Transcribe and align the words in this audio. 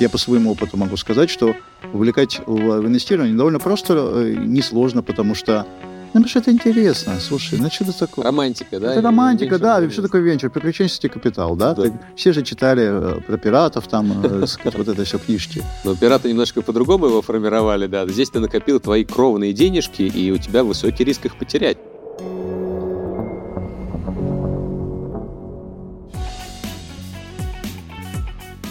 Я 0.00 0.08
по 0.08 0.18
своему 0.18 0.50
опыту 0.52 0.78
могу 0.78 0.96
сказать, 0.96 1.28
что 1.30 1.54
увлекать 1.92 2.40
в 2.46 2.86
инвестирование 2.86 3.36
довольно 3.36 3.58
просто, 3.58 4.12
э, 4.14 4.34
несложно, 4.38 5.02
потому 5.02 5.34
что 5.34 5.66
ну, 6.12 6.22
потому 6.22 6.28
что 6.28 6.38
это 6.40 6.50
интересно. 6.50 7.20
Слушай, 7.20 7.60
ну 7.60 7.70
что 7.70 7.84
это 7.84 7.96
такое? 7.96 8.24
Романтика, 8.24 8.80
да? 8.80 8.92
Это 8.94 9.02
романтика, 9.02 9.60
да. 9.60 9.80
И 9.80 9.88
что 9.90 10.02
такое 10.02 10.22
венчур? 10.22 10.50
Приключенческий 10.50 11.08
капитал, 11.08 11.54
да? 11.54 11.72
Да. 11.74 11.84
Все 12.16 12.32
же 12.32 12.42
читали 12.42 12.82
э, 12.84 13.20
про 13.20 13.36
пиратов, 13.36 13.86
там, 13.86 14.24
э, 14.24 14.46
сказать, 14.48 14.76
вот 14.76 14.88
это 14.88 15.04
все 15.04 15.18
книжки. 15.18 15.62
Но 15.84 15.94
пираты 15.94 16.28
немножко 16.28 16.62
по-другому 16.62 17.06
его 17.06 17.22
формировали, 17.22 17.86
да. 17.86 18.08
Здесь 18.08 18.30
ты 18.30 18.40
накопил 18.40 18.80
твои 18.80 19.04
кровные 19.04 19.52
денежки, 19.52 20.02
и 20.02 20.32
у 20.32 20.38
тебя 20.38 20.64
высокий 20.64 21.04
риск 21.04 21.26
их 21.26 21.36
потерять. 21.36 21.78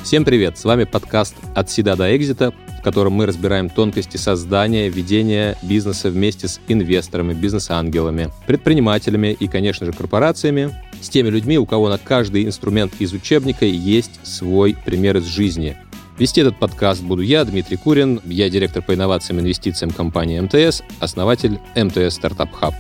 Всем 0.10 0.26
привет! 0.26 0.58
С 0.58 0.66
вами 0.66 0.86
подкаст 0.86 1.36
«От 1.54 1.70
седа 1.70 1.96
до 1.96 2.18
экзита», 2.18 2.52
в 2.80 2.82
котором 2.82 3.14
мы 3.14 3.28
разбираем 3.28 3.70
тонкости 3.70 4.18
создания, 4.18 4.90
ведения 4.90 5.56
бизнеса 5.62 6.10
вместе 6.10 6.48
с 6.48 6.60
инвесторами, 6.68 7.36
бизнес-ангелами, 7.36 8.32
предпринимателями 8.48 9.38
и, 9.40 9.48
конечно 9.48 9.86
же, 9.86 9.94
корпорациями, 9.94 10.74
с 11.00 11.10
теми 11.10 11.30
людьми, 11.30 11.60
у 11.60 11.68
кого 11.68 11.90
на 11.90 12.00
каждый 12.00 12.46
инструмент 12.46 12.92
из 12.98 13.14
учебника 13.14 13.66
есть 13.66 14.20
свой 14.24 14.76
пример 14.84 15.18
из 15.18 15.26
жизни. 15.26 15.78
Вести 16.18 16.42
этот 16.42 16.58
подкаст 16.58 17.04
буду 17.04 17.22
я, 17.22 17.46
Дмитрий 17.46 17.78
Курин, 17.78 18.20
я 18.26 18.50
директор 18.50 18.82
по 18.82 18.96
инновациям 18.96 19.38
и 19.38 19.42
инвестициям 19.44 19.92
компании 19.92 20.40
МТС, 20.40 20.82
основатель 21.00 21.60
МТС 21.76 22.16
Стартап 22.16 22.52
Хаб. 22.54 22.74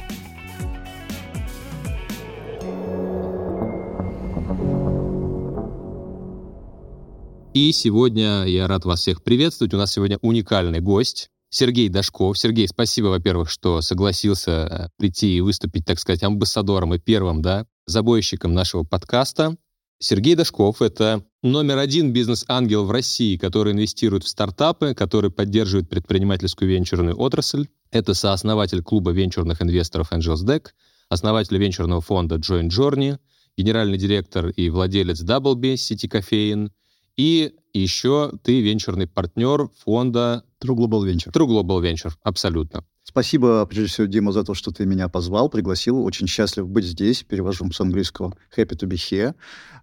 И 7.56 7.72
сегодня 7.72 8.44
я 8.44 8.68
рад 8.68 8.86
вас 8.86 9.02
всех 9.02 9.24
приветствовать. 9.24 9.74
У 9.74 9.78
нас 9.78 9.92
сегодня 9.92 10.20
уникальный 10.22 10.82
гость. 10.82 11.32
Сергей 11.50 11.90
Дашков. 11.90 12.38
Сергей, 12.38 12.68
спасибо, 12.68 13.08
во-первых, 13.08 13.50
что 13.50 13.82
согласился 13.82 14.52
э, 14.52 14.90
прийти 14.98 15.36
и 15.36 15.42
выступить, 15.42 15.84
так 15.84 16.00
сказать, 16.00 16.22
амбассадором 16.22 16.94
и 16.94 17.00
первым, 17.00 17.42
да, 17.42 17.66
забойщиком 17.88 18.54
нашего 18.54 18.84
подкаста. 18.84 19.58
Сергей 19.98 20.36
Дашков— 20.36 20.82
это 20.84 21.26
номер 21.42 21.80
один 21.80 22.14
бизнес-ангел 22.14 22.86
в 22.86 22.92
России, 22.92 23.36
который 23.36 23.74
инвестирует 23.74 24.26
в 24.26 24.28
стартапы, 24.28 24.94
который 24.94 25.32
поддерживает 25.32 25.90
предпринимательскую 25.90 26.70
венчурную 26.70 27.20
отрасль. 27.20 27.68
Это 27.90 28.14
сооснователь 28.14 28.84
клуба 28.84 29.10
венчурных 29.10 29.64
инвесторов 29.64 30.12
Angels 30.12 30.46
Deck, 30.46 30.68
основатель 31.10 31.58
венчурного 31.58 32.02
фонда 32.02 32.36
Joint 32.36 32.70
Journey, 32.70 33.18
генеральный 33.58 33.98
директор 33.98 34.50
и 34.50 34.70
владелец 34.70 35.24
Doublebee, 35.24 35.78
сети 35.78 36.08
кофеин, 36.08 36.72
и 37.20 37.54
еще 37.74 38.32
ты 38.44 38.62
венчурный 38.62 39.06
партнер 39.06 39.68
фонда 39.84 40.46
True 40.64 40.78
Global 40.78 41.04
Venture. 41.04 41.34
True 41.34 41.48
Global 41.48 41.84
Venture, 41.84 42.14
абсолютно. 42.24 42.86
Спасибо, 43.04 43.66
прежде 43.66 43.90
всего, 43.90 44.08
Дима, 44.08 44.32
за 44.32 44.46
то, 44.46 44.54
что 44.54 44.72
ты 44.72 44.86
меня 44.86 45.10
позвал, 45.10 45.50
пригласил. 45.50 46.02
Очень 46.02 46.28
счастлив 46.28 46.70
быть 46.70 46.86
здесь. 46.86 47.24
Перевожу 47.24 47.70
с 47.74 47.82
английского 47.82 48.38
happy 48.56 48.70
to 48.70 48.88
be 48.88 48.96
here. 48.96 49.36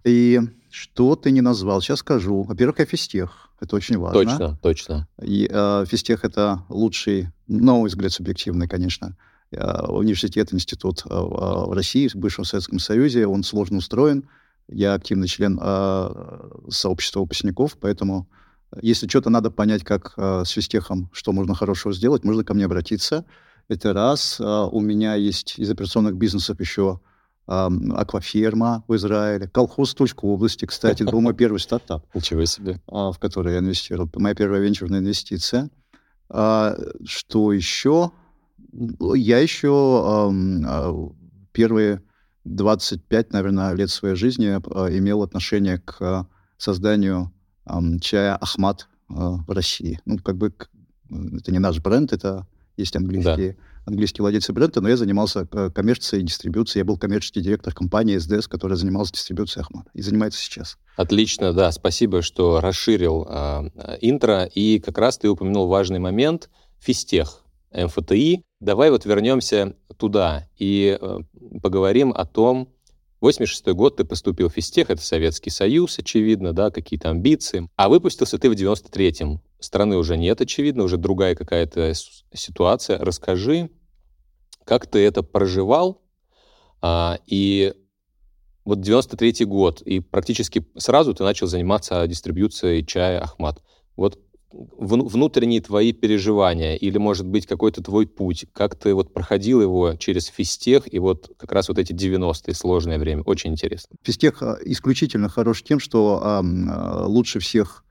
И 0.03 0.39
что 0.71 1.15
ты 1.15 1.29
не 1.29 1.41
назвал, 1.41 1.79
сейчас 1.79 1.99
скажу. 1.99 2.41
Во-первых, 2.41 2.79
о 2.79 2.85
физтех. 2.85 3.51
Это 3.59 3.75
очень 3.75 3.99
важно. 3.99 4.23
Точно, 4.23 4.59
точно. 4.63 5.07
И 5.21 5.47
э, 5.47 5.85
физтех— 5.87 6.21
это 6.25 6.63
лучший, 6.69 7.27
на 7.47 7.73
мой 7.73 7.89
взгляд, 7.89 8.11
субъективный, 8.13 8.67
конечно, 8.67 9.15
э, 9.51 9.85
университет, 9.89 10.51
институт 10.55 11.03
э, 11.05 11.09
в 11.09 11.71
России, 11.71 12.07
в 12.07 12.15
бывшем 12.15 12.45
Советском 12.45 12.79
Союзе. 12.79 13.27
Он 13.27 13.43
сложно 13.43 13.77
устроен. 13.77 14.27
Я 14.69 14.93
активный 14.93 15.27
член 15.27 15.59
э, 15.61 16.09
сообщества 16.69 17.21
выпускников, 17.21 17.77
поэтому 17.79 18.27
э, 18.71 18.79
если 18.81 19.07
что-то 19.07 19.29
надо 19.29 19.49
понять, 19.51 19.83
как 19.83 20.13
э, 20.17 20.43
с 20.45 20.49
физтехом, 20.49 21.09
что 21.13 21.31
можно 21.31 21.55
хорошего 21.55 21.93
сделать, 21.93 22.23
можно 22.23 22.43
ко 22.43 22.53
мне 22.53 22.65
обратиться. 22.65 23.25
Это 23.69 23.93
раз. 23.93 24.39
Э, 24.39 24.67
у 24.71 24.79
меня 24.81 25.15
есть 25.15 25.57
из 25.57 25.69
операционных 25.71 26.15
бизнесов 26.15 26.59
еще 26.59 26.99
э, 27.47 27.51
акваферма 27.95 28.83
в 28.87 28.95
Израиле, 28.95 29.47
колхоз 29.47 29.93
Тульской 29.93 30.29
области, 30.29 30.65
кстати, 30.65 31.03
это 31.03 31.11
был 31.11 31.21
мой 31.21 31.33
первый 31.33 31.59
стартап, 31.59 32.05
Ничего 32.13 32.43
себе. 32.45 32.81
э, 32.87 32.91
в 32.91 33.15
который 33.19 33.53
я 33.53 33.59
инвестировал. 33.59 34.09
Моя 34.15 34.35
первая 34.35 34.61
венчурная 34.61 34.99
инвестиция. 34.99 35.69
Что 36.29 37.53
еще? 37.53 38.11
Я 38.73 39.39
еще 39.39 40.29
э, 40.29 40.93
первые 41.53 42.01
25, 42.55 43.33
наверное, 43.33 43.73
лет 43.73 43.89
своей 43.89 44.15
жизни 44.15 44.47
э, 44.57 44.97
имел 44.97 45.23
отношение 45.23 45.79
к 45.79 45.97
э, 45.99 46.23
созданию 46.57 47.31
чая 48.01 48.35
Ахмат 48.35 48.87
э, 49.09 49.13
в 49.13 49.51
России. 49.51 49.99
Ну, 50.05 50.17
как 50.19 50.37
бы 50.37 50.53
это 51.09 51.51
не 51.51 51.59
наш 51.59 51.79
бренд, 51.79 52.13
это 52.13 52.47
есть 52.77 52.95
английские, 52.95 53.57
английские 53.85 54.23
владельцы 54.23 54.53
бренда, 54.53 54.81
но 54.81 54.89
я 54.89 54.97
занимался 54.97 55.47
э, 55.51 55.71
коммерцией 55.73 56.21
и 56.23 56.25
дистрибьюцией. 56.25 56.81
Я 56.81 56.85
был 56.85 56.97
коммерческий 56.97 57.41
директор 57.41 57.73
компании 57.73 58.17
СДС, 58.17 58.47
которая 58.47 58.77
занималась 58.77 59.11
дистрибьюцией 59.11 59.63
Ахмата 59.63 59.89
и 59.93 60.01
занимается 60.01 60.39
сейчас. 60.39 60.77
Отлично, 60.95 61.53
да, 61.53 61.71
спасибо, 61.71 62.21
что 62.21 62.61
расширил 62.61 63.25
а, 63.27 63.65
интро. 64.01 64.45
И 64.45 64.79
как 64.79 64.97
раз 64.97 65.17
ты 65.17 65.29
упомянул 65.29 65.67
важный 65.67 65.99
момент— 65.99 66.49
физтех, 66.79 67.43
МФТИ. 67.73 68.43
Давай 68.59 68.89
вот 68.89 69.05
вернемся 69.05 69.75
туда 69.97 70.49
и 70.57 70.97
э, 70.99 71.19
поговорим 71.61 72.11
о 72.11 72.25
том, 72.25 72.73
86 73.21 73.67
год 73.73 73.97
ты 73.97 74.05
поступил 74.05 74.49
в 74.49 74.53
физтех, 74.53 74.89
это 74.89 75.01
Советский 75.01 75.49
Союз, 75.49 75.97
очевидно, 75.97 76.53
да, 76.53 76.69
какие-то 76.69 77.09
амбиции. 77.09 77.69
А 77.75 77.89
выпустился 77.89 78.37
ты 78.37 78.49
в 78.49 78.53
93-м. 78.53 79.41
Страны 79.59 79.97
уже 79.97 80.17
нет, 80.17 80.39
очевидно, 80.41 80.83
уже 80.83 80.97
другая 80.97 81.35
какая-то 81.35 81.93
ситуация. 82.33 82.99
Расскажи, 82.99 83.69
как 84.65 84.85
ты 84.85 84.99
это 84.99 85.23
проживал, 85.23 86.03
а, 86.81 87.17
и 87.25 87.73
вот 88.65 88.81
93 88.81 89.45
год, 89.45 89.81
и 89.81 89.99
практически 89.99 90.67
сразу 90.77 91.13
ты 91.13 91.23
начал 91.23 91.47
заниматься 91.47 92.05
дистрибьюцией 92.05 92.85
чая 92.85 93.19
Ахмат. 93.19 93.63
Вот 93.95 94.19
внутренние 94.51 95.61
твои 95.61 95.91
переживания 95.91 96.75
или, 96.75 96.97
может 96.97 97.27
быть, 97.27 97.45
какой-то 97.45 97.83
твой 97.83 98.07
путь, 98.07 98.45
как 98.53 98.75
ты 98.75 98.93
вот 98.93 99.13
проходил 99.13 99.61
его 99.61 99.95
через 99.95 100.27
физтех 100.27 100.91
и 100.91 100.99
вот 100.99 101.31
как 101.37 101.51
раз 101.51 101.67
вот 101.67 101.77
эти 101.77 101.93
90-е, 101.93 102.53
сложное 102.53 102.97
время. 102.97 103.23
Очень 103.23 103.51
интересно. 103.51 103.95
Физтех 104.03 104.41
э, 104.41 104.57
исключительно 104.65 105.29
хорош 105.29 105.63
тем, 105.63 105.79
что 105.79 106.21
э, 106.23 107.05
лучше 107.05 107.39
всех 107.39 107.83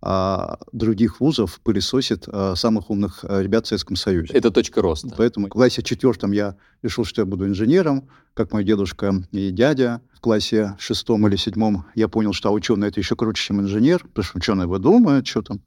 а, 0.00 0.58
других 0.70 1.18
вузов 1.18 1.60
пылесосит 1.60 2.28
а, 2.28 2.54
самых 2.54 2.88
умных 2.88 3.24
ребят 3.24 3.66
в 3.66 3.68
Советском 3.68 3.96
Союзе. 3.96 4.32
Это 4.32 4.52
точка 4.52 4.80
роста. 4.80 5.12
Поэтому 5.16 5.46
в 5.46 5.50
классе 5.50 5.82
четвертом 5.82 6.30
я 6.30 6.56
решил, 6.82 7.04
что 7.04 7.22
я 7.22 7.26
буду 7.26 7.48
инженером, 7.48 8.08
как 8.34 8.52
мой 8.52 8.62
дедушка 8.62 9.12
и 9.32 9.50
дядя. 9.50 10.00
В 10.14 10.20
классе 10.20 10.76
шестом 10.78 11.26
или 11.26 11.34
седьмом 11.34 11.86
я 11.96 12.06
понял, 12.06 12.32
что 12.32 12.52
ученый 12.52 12.88
это 12.88 13.00
еще 13.00 13.16
круче, 13.16 13.42
чем 13.42 13.60
инженер, 13.60 14.04
потому 14.04 14.24
что 14.24 14.38
ученый 14.38 14.66
выдумывает, 14.66 15.26
что 15.26 15.42
там 15.42 15.62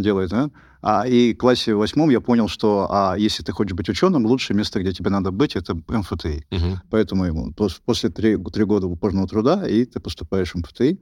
делает. 0.00 0.32
А? 0.32 0.50
А, 0.80 1.06
и 1.06 1.34
в 1.34 1.36
классе 1.38 1.74
восьмом 1.74 2.10
я 2.10 2.20
понял, 2.20 2.48
что 2.48 2.88
а, 2.90 3.14
если 3.16 3.42
ты 3.42 3.52
хочешь 3.52 3.74
быть 3.74 3.88
ученым, 3.88 4.26
лучшее 4.26 4.56
место, 4.56 4.80
где 4.80 4.92
тебе 4.92 5.10
надо 5.10 5.30
быть, 5.30 5.54
это 5.56 5.74
МФТИ. 5.74 6.46
Мгм. 6.50 6.80
Поэтому 6.90 7.24
ему 7.24 7.50
пос- 7.52 7.80
после 7.84 8.08
три, 8.10 8.36
три 8.52 8.64
года 8.64 8.86
упорного 8.86 9.28
труда, 9.28 9.66
и 9.68 9.84
ты 9.84 10.00
поступаешь 10.00 10.52
в 10.54 10.58
МФТИ. 10.58 10.98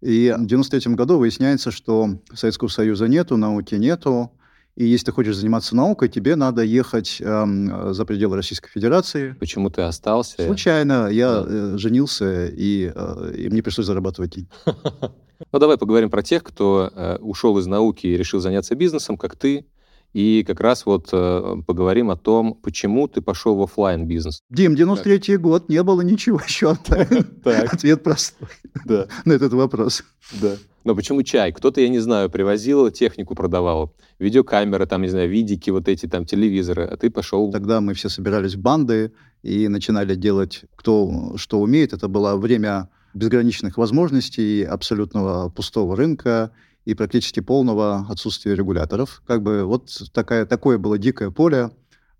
И 0.00 0.34
в 0.36 0.46
93 0.46 0.94
году 0.94 1.18
выясняется, 1.18 1.70
что 1.70 2.18
Советского 2.34 2.68
Союза 2.68 3.06
нету, 3.08 3.36
науки 3.36 3.74
нету. 3.76 4.32
И 4.74 4.86
если 4.86 5.06
ты 5.06 5.12
хочешь 5.12 5.36
заниматься 5.36 5.76
наукой, 5.76 6.08
тебе 6.08 6.34
надо 6.34 6.62
ехать 6.62 7.18
эм, 7.20 7.92
за 7.92 8.04
пределы 8.06 8.36
Российской 8.36 8.70
Федерации. 8.70 9.32
Почему 9.38 9.68
ты 9.68 9.82
остался? 9.82 10.46
Случайно 10.46 11.08
я 11.08 11.42
Да. 11.42 11.46
э, 11.46 11.74
женился, 11.76 12.46
и, 12.46 12.90
э, 12.94 13.34
и 13.36 13.50
мне 13.50 13.62
пришлось 13.62 13.86
зарабатывать 13.86 14.30
деньги. 14.34 14.48
Ну, 15.50 15.58
давай 15.58 15.78
поговорим 15.78 16.10
про 16.10 16.22
тех, 16.22 16.42
кто 16.42 16.90
э, 16.94 17.16
ушел 17.18 17.58
из 17.58 17.66
науки 17.66 18.06
и 18.06 18.16
решил 18.16 18.40
заняться 18.40 18.74
бизнесом, 18.74 19.16
как 19.16 19.36
ты. 19.36 19.66
И 20.12 20.44
как 20.46 20.60
раз 20.60 20.84
вот 20.84 21.08
э, 21.12 21.56
поговорим 21.66 22.10
о 22.10 22.16
том, 22.16 22.54
почему 22.54 23.08
ты 23.08 23.22
пошел 23.22 23.56
в 23.56 23.62
оффлайн 23.62 24.06
бизнес. 24.06 24.42
Дим, 24.50 24.76
93 24.76 25.38
год, 25.38 25.70
не 25.70 25.82
было 25.82 26.02
ничего 26.02 26.38
еще. 26.46 26.70
Ответ 27.44 28.02
простой 28.02 28.48
на 29.24 29.32
этот 29.32 29.54
вопрос. 29.54 30.04
да. 30.40 30.56
Но 30.84 30.96
почему 30.96 31.22
чай? 31.22 31.52
Кто-то, 31.52 31.80
я 31.80 31.88
не 31.88 32.00
знаю, 32.00 32.28
привозил, 32.28 32.90
технику 32.90 33.34
продавал, 33.34 33.94
видеокамеры, 34.18 34.86
там, 34.86 35.02
не 35.02 35.08
знаю, 35.08 35.30
видики, 35.30 35.70
вот 35.70 35.88
эти 35.88 36.06
там 36.06 36.26
телевизоры, 36.26 36.84
а 36.84 36.96
ты 36.96 37.08
пошел... 37.08 37.50
Тогда 37.52 37.80
мы 37.80 37.94
все 37.94 38.08
собирались 38.08 38.56
в 38.56 38.60
банды 38.60 39.12
и 39.42 39.68
начинали 39.68 40.14
делать, 40.14 40.64
кто 40.74 41.34
что 41.36 41.60
умеет. 41.60 41.92
Это 41.92 42.08
было 42.08 42.36
время 42.36 42.88
безграничных 43.14 43.76
возможностей, 43.76 44.64
абсолютного 44.64 45.48
пустого 45.48 45.96
рынка 45.96 46.52
и 46.84 46.94
практически 46.94 47.40
полного 47.40 48.06
отсутствия 48.08 48.54
регуляторов. 48.54 49.22
Как 49.26 49.42
бы 49.42 49.64
вот 49.64 49.90
такая, 50.12 50.46
такое 50.46 50.78
было 50.78 50.98
дикое 50.98 51.30
поле 51.30 51.70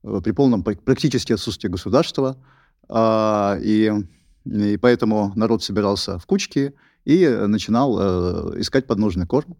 э, 0.02 0.20
при 0.22 0.32
полном 0.32 0.62
пр- 0.62 0.78
практически 0.78 1.32
отсутствии 1.32 1.68
государства. 1.68 2.36
А, 2.88 3.58
и, 3.62 3.90
и 4.44 4.76
поэтому 4.76 5.32
народ 5.34 5.62
собирался 5.62 6.18
в 6.18 6.26
кучки 6.26 6.74
и 7.04 7.26
начинал 7.26 7.98
э, 7.98 8.60
искать 8.60 8.86
подножный 8.86 9.26
корм. 9.26 9.56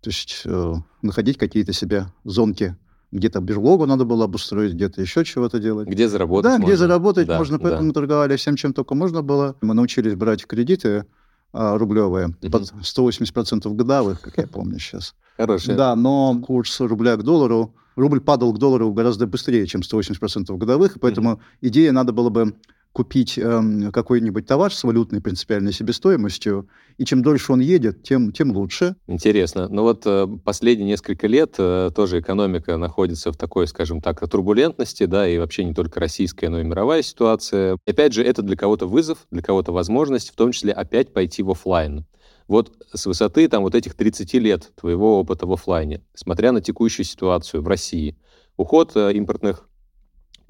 То 0.00 0.10
есть 0.10 0.42
э, 0.44 0.74
находить 1.00 1.38
какие-то 1.38 1.72
себе 1.72 2.06
зонки 2.24 2.76
где-то 3.12 3.40
берлогу 3.40 3.86
надо 3.86 4.04
было 4.04 4.24
обустроить, 4.24 4.72
где-то 4.72 5.00
еще 5.00 5.24
чего-то 5.24 5.58
делать. 5.58 5.86
Где 5.86 6.08
заработать 6.08 6.44
Да, 6.44 6.58
можно. 6.58 6.64
где 6.64 6.76
заработать 6.76 7.26
да, 7.28 7.38
можно, 7.38 7.58
поэтому 7.58 7.92
да. 7.92 7.94
торговали 8.00 8.36
всем, 8.36 8.56
чем 8.56 8.72
только 8.72 8.94
можно 8.94 9.22
было. 9.22 9.54
Мы 9.60 9.74
научились 9.74 10.14
брать 10.14 10.46
кредиты 10.46 11.04
а, 11.52 11.76
рублевые 11.76 12.34
под 12.50 12.72
180% 12.82 13.72
годовых, 13.74 14.20
как 14.22 14.38
я 14.38 14.46
помню 14.46 14.78
сейчас. 14.78 15.14
Хорошая. 15.36 15.76
Да, 15.76 15.94
но 15.94 16.40
курс 16.40 16.80
рубля 16.80 17.16
к 17.16 17.22
доллару, 17.22 17.74
рубль 17.96 18.20
падал 18.20 18.52
к 18.54 18.58
доллару 18.58 18.92
гораздо 18.92 19.26
быстрее, 19.26 19.66
чем 19.66 19.82
180% 19.82 20.56
годовых, 20.56 20.98
поэтому 21.00 21.40
идея 21.60 21.92
надо 21.92 22.12
было 22.12 22.30
бы 22.30 22.54
купить 22.92 23.38
эм, 23.38 23.90
какой-нибудь 23.90 24.46
товар 24.46 24.72
с 24.72 24.84
валютной 24.84 25.20
принципиальной 25.20 25.72
себестоимостью, 25.72 26.68
и 26.98 27.04
чем 27.04 27.22
дольше 27.22 27.52
он 27.52 27.60
едет, 27.60 28.02
тем, 28.02 28.32
тем 28.32 28.52
лучше. 28.52 28.96
Интересно. 29.06 29.68
Ну 29.68 29.82
вот 29.82 30.02
э, 30.04 30.26
последние 30.44 30.88
несколько 30.88 31.26
лет 31.26 31.54
э, 31.58 31.90
тоже 31.94 32.20
экономика 32.20 32.76
находится 32.76 33.32
в 33.32 33.36
такой, 33.36 33.66
скажем 33.66 34.00
так, 34.00 34.28
турбулентности, 34.28 35.06
да, 35.06 35.26
и 35.26 35.38
вообще 35.38 35.64
не 35.64 35.74
только 35.74 36.00
российская, 36.00 36.48
но 36.48 36.60
и 36.60 36.64
мировая 36.64 37.02
ситуация. 37.02 37.78
Опять 37.86 38.12
же, 38.12 38.22
это 38.22 38.42
для 38.42 38.56
кого-то 38.56 38.86
вызов, 38.86 39.26
для 39.30 39.42
кого-то 39.42 39.72
возможность, 39.72 40.30
в 40.30 40.36
том 40.36 40.52
числе 40.52 40.72
опять 40.72 41.12
пойти 41.12 41.42
в 41.42 41.50
оффлайн. 41.50 42.04
Вот 42.48 42.72
с 42.92 43.06
высоты 43.06 43.48
там 43.48 43.62
вот 43.62 43.74
этих 43.74 43.94
30 43.94 44.34
лет 44.34 44.72
твоего 44.74 45.20
опыта 45.20 45.46
в 45.46 45.52
оффлайне, 45.52 46.02
смотря 46.14 46.52
на 46.52 46.60
текущую 46.60 47.06
ситуацию 47.06 47.62
в 47.62 47.68
России, 47.68 48.18
уход 48.56 48.92
э, 48.94 49.12
импортных 49.14 49.68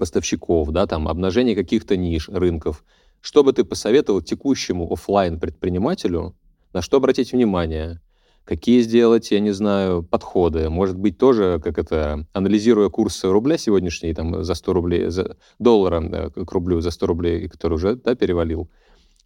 поставщиков, 0.03 0.69
да, 0.71 0.85
там 0.85 1.07
обнажение 1.07 1.55
каких-то 1.55 1.95
ниш, 1.95 2.27
рынков, 2.27 2.83
что 3.21 3.41
бы 3.41 3.53
ты 3.53 3.63
посоветовал 3.63 4.21
текущему 4.21 4.91
оффлайн 4.91 5.39
предпринимателю, 5.39 6.35
на 6.73 6.81
что 6.81 6.97
обратить 6.97 7.31
внимание, 7.31 8.01
какие 8.43 8.81
сделать, 8.81 9.31
я 9.31 9.39
не 9.39 9.51
знаю, 9.51 10.03
подходы, 10.03 10.69
может 10.69 10.97
быть, 10.97 11.17
тоже, 11.17 11.61
как 11.63 11.77
это, 11.77 12.27
анализируя 12.33 12.89
курс 12.89 13.23
рубля 13.23 13.57
сегодняшний, 13.57 14.13
там, 14.13 14.43
за 14.43 14.55
100 14.55 14.73
рублей, 14.73 15.09
за 15.09 15.37
доллара 15.57 16.01
да, 16.01 16.29
к 16.29 16.51
рублю 16.51 16.81
за 16.81 16.91
100 16.91 17.07
рублей, 17.07 17.47
который 17.47 17.75
уже, 17.75 17.95
да, 17.95 18.13
перевалил, 18.13 18.69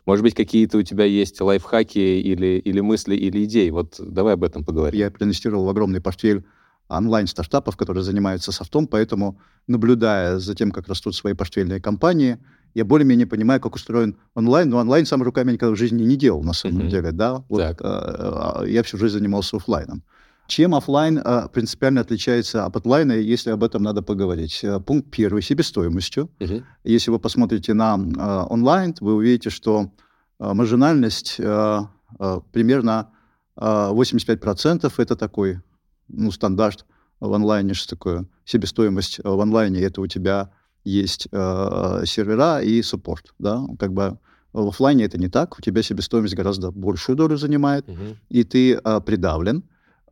может 0.06 0.22
быть, 0.22 0.36
какие-то 0.36 0.78
у 0.78 0.84
тебя 0.84 1.06
есть 1.06 1.42
лайфхаки 1.42 1.98
или, 1.98 2.60
или 2.60 2.82
мысли, 2.82 3.16
или 3.16 3.46
идеи? 3.46 3.72
Вот 3.72 3.96
давай 3.98 4.36
об 4.36 4.44
этом 4.44 4.64
поговорим. 4.64 4.98
Я 4.98 5.10
проинвестировал 5.10 5.66
в 5.66 5.70
огромный 5.70 6.02
портфель 6.02 6.46
онлайн-стартапов, 6.90 7.76
которые 7.78 8.04
занимаются 8.04 8.52
софтом, 8.52 8.88
поэтому, 8.88 9.40
наблюдая 9.68 10.40
за 10.40 10.56
тем, 10.56 10.72
как 10.72 10.88
растут 10.88 11.16
свои 11.16 11.34
портфельные 11.34 11.82
компании, 11.82 12.38
я 12.74 12.86
более-менее 12.86 13.28
понимаю, 13.28 13.60
как 13.60 13.76
устроен 13.76 14.16
онлайн, 14.36 14.70
но 14.70 14.78
онлайн 14.78 15.06
сам 15.06 15.24
руками 15.24 15.52
никогда 15.54 15.74
в 15.74 15.78
жизни 15.78 16.04
не 16.04 16.16
делал, 16.16 16.44
на 16.44 16.54
самом 16.54 16.78
Мгм. 16.80 16.90
деле, 16.90 17.12
да. 17.12 17.44
Вот, 17.50 17.60
Так. 17.60 17.82
э, 17.82 18.62
э, 18.66 18.70
я 18.70 18.84
всю 18.84 18.98
жизнь 18.98 19.14
занимался 19.18 19.58
оффлайном. 19.58 20.04
Чем 20.48 20.76
оффлайн 20.76 21.18
э, 21.18 21.48
принципиально 21.52 22.02
отличается 22.02 22.66
от 22.66 22.76
онлайна, 22.78 23.14
если 23.14 23.50
об 23.52 23.64
этом 23.64 23.84
надо 23.84 24.02
поговорить? 24.02 24.60
Э, 24.64 24.80
Пункт 24.80 25.10
первый– 25.12 25.42
себестоимостью. 25.44 26.30
Мгм. 26.40 26.64
Если 26.86 27.12
вы 27.12 27.20
посмотрите 27.20 27.74
на 27.74 27.96
э, 27.98 28.46
онлайн, 28.54 28.94
вы 29.02 29.16
увидите, 29.16 29.50
что 29.50 29.92
э, 30.40 30.54
маржинальность 30.54 31.36
э, 31.40 31.80
э, 32.20 32.40
примерно 32.54 33.10
э, 33.58 33.92
85% 33.92 34.94
это 35.00 35.16
такой 35.16 35.60
ну, 36.08 36.32
стандарт 36.32 36.86
в 37.20 37.34
онлайне, 37.34 37.74
что 37.74 37.90
такое 37.96 38.26
себестоимость 38.46 39.20
э, 39.20 39.28
в 39.30 39.40
онлайне, 39.40 39.82
это 39.82 40.02
у 40.02 40.08
тебя 40.08 40.50
есть 40.84 41.28
э, 41.32 42.04
сервера 42.06 42.62
и 42.62 42.82
суппорт, 42.82 43.34
да, 43.40 43.62
как 43.80 43.92
бы 43.94 44.18
в 44.54 44.68
офлайне 44.70 45.04
это 45.06 45.18
не 45.18 45.28
так, 45.28 45.58
у 45.60 45.62
тебя 45.62 45.84
себестоимость 45.84 46.36
гораздо 46.36 46.72
большую 46.72 47.16
долю 47.16 47.38
занимает, 47.38 47.88
Мгм. 47.88 48.18
и 48.30 48.44
ты 48.44 48.74
э, 48.76 49.02
придавлен, 49.02 49.64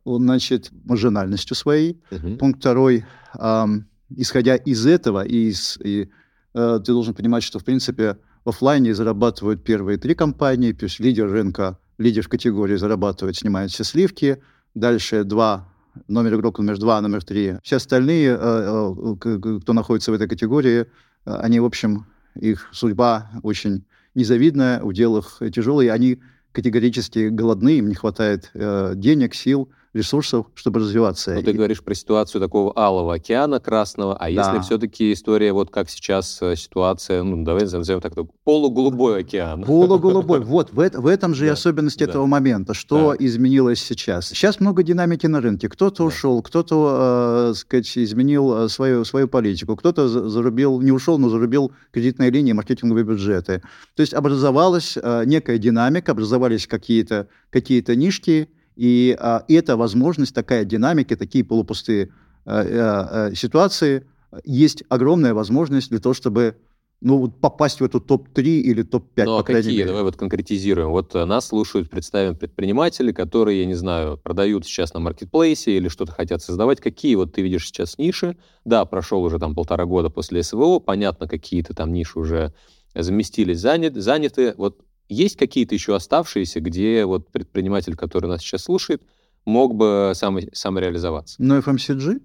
значит, 0.04 0.70
маржинальностью 0.84 1.56
своей, 1.56 2.00
Мгм. 2.10 2.38
Пункт 2.38 2.60
второй. 2.60 3.04
ам, 3.38 3.86
исходя 4.16 4.54
из 4.56 4.86
этого, 4.86 5.24
из, 5.24 5.78
и, 5.82 6.08
э, 6.54 6.80
ты 6.84 6.92
должен 6.92 7.14
понимать, 7.14 7.42
что, 7.42 7.58
в 7.58 7.64
принципе, 7.64 8.16
в 8.44 8.50
офлайне 8.50 8.94
зарабатывают 8.94 9.64
первые 9.64 9.98
три 9.98 10.14
компании, 10.14 10.72
то 10.72 10.84
есть 10.84 11.00
лидер 11.00 11.28
рынка, 11.30 11.78
лидер 11.98 12.22
в 12.22 12.28
категории 12.28 12.76
зарабатывает, 12.76 13.36
снимает 13.36 13.70
все 13.72 13.82
сливки. 13.84 14.40
Дальше 14.74 15.24
два, 15.24 15.68
номер 16.08 16.34
игрок 16.36 16.58
номер 16.58 16.78
два, 16.78 17.00
номер 17.00 17.24
три. 17.24 17.56
Все 17.62 17.76
остальные, 17.76 18.36
э, 18.38 18.94
э, 19.20 19.58
кто 19.60 19.72
находится 19.72 20.10
в 20.10 20.14
этой 20.14 20.28
категории, 20.28 20.80
э, 20.80 20.84
они, 21.24 21.60
в 21.60 21.64
общем, 21.64 22.06
их 22.34 22.68
судьба 22.72 23.30
очень 23.42 23.84
незавидная, 24.14 24.82
удел 24.82 25.16
их 25.18 25.42
тяжелый, 25.52 25.88
они 25.90 26.20
категорически 26.52 27.28
голодны, 27.28 27.78
им 27.78 27.88
не 27.88 27.94
хватает 27.94 28.50
денег, 28.54 29.34
сил, 29.34 29.68
ресурсов, 29.96 30.46
чтобы 30.54 30.80
развиваться. 30.80 31.34
Ну, 31.34 31.42
ты 31.42 31.50
И- 31.50 31.54
говоришь 31.54 31.82
про 31.82 31.94
ситуацию 31.94 32.40
такого 32.40 32.72
алого 32.76 33.14
океана 33.14 33.58
красного, 33.60 34.16
а 34.16 34.28
если 34.28 34.56
Да. 34.56 34.60
все-таки 34.60 35.12
история, 35.12 35.52
вот 35.52 35.70
как 35.70 35.88
сейчас 35.90 36.38
э, 36.42 36.54
ситуация, 36.56 37.22
ну, 37.22 37.42
давай 37.44 37.62
назовем 37.62 38.00
так, 38.00 38.12
полуголубой 38.44 39.20
океан. 39.20 39.64
Полуголубой. 39.64 40.40
Вот, 40.40 40.72
в, 40.72 40.80
эт- 40.80 40.98
в 41.00 41.06
этом 41.06 41.34
же 41.34 41.44
и 41.44 41.48
Да, 41.48 41.54
особенность 41.54 41.98
да. 41.98 42.04
этого 42.04 42.26
момента. 42.26 42.74
Что 42.74 43.12
Так. 43.12 43.22
изменилось 43.22 43.80
сейчас? 43.82 44.28
Сейчас 44.28 44.60
много 44.60 44.82
динамики 44.82 45.26
на 45.26 45.40
рынке. 45.40 45.68
Кто-то 45.68 45.98
Да. 45.98 46.04
ушел, 46.04 46.42
кто-то, 46.42 47.50
э, 47.50 47.54
сказать, 47.54 47.90
изменил 47.98 48.64
э, 48.64 48.68
свою, 48.68 49.04
свою 49.04 49.26
политику, 49.28 49.74
кто-то 49.76 50.08
за- 50.08 50.28
зарубил, 50.28 50.80
не 50.80 50.92
ушел, 50.92 51.18
но 51.18 51.28
зарубил 51.30 51.72
кредитные 51.92 52.30
линии, 52.30 52.52
маркетинговые 52.52 53.04
бюджеты. 53.04 53.62
То 53.94 54.00
есть 54.02 54.12
образовалась 54.14 54.96
э, 55.02 55.24
некая 55.26 55.58
динамика, 55.58 56.12
образовались 56.12 56.66
какие-то 56.66 57.28
какие 57.50 57.82
нишки, 57.96 58.48
и 58.76 59.16
а, 59.18 59.44
эта 59.48 59.76
возможность, 59.76 60.34
такая 60.34 60.64
динамика, 60.64 61.16
такие 61.16 61.44
полупустые 61.44 62.12
э, 62.44 62.62
э, 62.62 63.30
э, 63.30 63.34
ситуации, 63.34 64.06
э, 64.30 64.38
есть 64.44 64.84
огромная 64.88 65.34
возможность 65.34 65.90
для 65.90 65.98
того, 65.98 66.14
чтобы 66.14 66.56
ну, 67.00 67.18
вот 67.18 67.40
попасть 67.40 67.80
в 67.80 67.84
эту 67.84 68.00
топ-3 68.00 68.42
или 68.42 68.82
топ-5, 68.82 69.24
Ну, 69.24 69.36
а 69.38 69.42
какие? 69.42 69.72
мере. 69.72 69.86
Давай 69.86 70.02
вот 70.02 70.16
конкретизируем. 70.16 70.90
Вот 70.90 71.14
э, 71.14 71.24
нас 71.24 71.48
слушают, 71.48 71.90
представим, 71.90 72.36
предприниматели, 72.36 73.12
которые, 73.12 73.60
я 73.60 73.66
не 73.66 73.74
знаю, 73.74 74.18
продают 74.18 74.64
сейчас 74.64 74.94
на 74.94 75.00
маркетплейсе 75.00 75.76
или 75.76 75.88
что-то 75.88 76.12
хотят 76.12 76.42
создавать. 76.42 76.80
Какие 76.80 77.14
вот 77.16 77.34
ты 77.34 77.42
видишь 77.42 77.66
сейчас 77.66 77.98
ниши? 77.98 78.36
Да, 78.64 78.84
прошел 78.86 79.22
уже 79.22 79.38
там 79.38 79.54
полтора 79.54 79.84
года 79.84 80.08
после 80.08 80.42
СВО, 80.42 80.78
понятно, 80.78 81.28
какие-то 81.28 81.74
там 81.74 81.92
ниши 81.92 82.18
уже 82.18 82.54
заместились, 82.94 83.60
занят, 83.60 83.94
заняты. 83.94 84.54
Вот 84.56 84.80
есть 85.08 85.36
какие-то 85.36 85.74
еще 85.74 85.94
оставшиеся, 85.94 86.60
где 86.60 87.04
вот 87.04 87.30
предприниматель, 87.30 87.94
который 87.94 88.26
нас 88.26 88.40
сейчас 88.40 88.62
слушает, 88.64 89.02
мог 89.44 89.74
бы 89.74 90.12
сам, 90.14 90.38
самореализоваться? 90.52 91.36
Ну, 91.38 91.58
FMCG, 91.58 92.20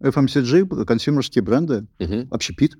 FMCG, 0.00 0.84
консюмерские 0.84 1.42
бренды, 1.42 1.86
Мгм. 1.98 2.28
общепит. 2.30 2.76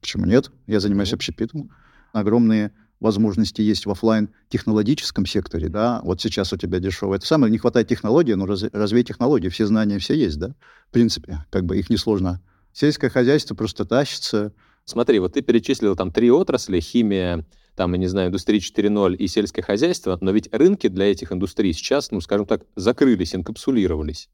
Почему 0.00 0.26
нет? 0.26 0.50
Я 0.66 0.80
занимаюсь 0.80 1.10
Мгм. 1.10 1.16
общепитом. 1.16 1.70
Огромные 2.12 2.72
возможности 3.00 3.60
есть 3.60 3.86
в 3.86 3.90
офлайн 3.90 4.30
технологическом 4.48 5.26
секторе, 5.26 5.68
да, 5.68 6.00
вот 6.04 6.20
сейчас 6.20 6.52
у 6.52 6.56
тебя 6.56 6.78
дешево. 6.78 7.14
Это 7.14 7.26
самое, 7.26 7.50
не 7.50 7.58
хватает 7.58 7.88
технологий, 7.88 8.34
но 8.34 8.46
раз, 8.46 8.62
развей 8.72 9.02
технологии, 9.04 9.48
все 9.48 9.66
знания 9.66 9.98
все 9.98 10.14
есть, 10.14 10.38
да, 10.38 10.54
в 10.88 10.92
принципе, 10.92 11.44
как 11.50 11.64
бы 11.64 11.76
их 11.78 11.90
несложно. 11.90 12.40
Сельское 12.72 13.10
хозяйство 13.10 13.54
просто 13.54 13.84
тащится. 13.84 14.52
Смотри, 14.84 15.18
вот 15.18 15.34
ты 15.34 15.42
перечислил 15.42 15.96
там 15.96 16.12
три 16.12 16.30
отрасли, 16.30 16.80
химия, 16.80 17.46
там, 17.76 17.92
я 17.92 17.98
не 17.98 18.06
знаю, 18.06 18.28
индустрия 18.28 18.60
4.0 18.60 19.16
и 19.16 19.26
сельское 19.26 19.62
хозяйство, 19.62 20.16
но 20.20 20.30
ведь 20.30 20.48
рынки 20.52 20.88
для 20.88 21.10
этих 21.10 21.32
индустрий 21.32 21.72
сейчас, 21.72 22.10
ну, 22.10 22.20
скажем 22.20 22.46
так, 22.46 22.62
закрылись, 22.76 23.34
инкапсулировались. 23.34 24.28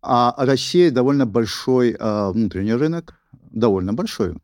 А 0.00 0.34
Россия 0.38 0.90
довольно 0.90 1.26
большой 1.26 1.96
а, 1.98 2.30
внутренний 2.30 2.74
рынок, 2.74 3.20
довольно 3.50 3.92
большой. 3.92 4.36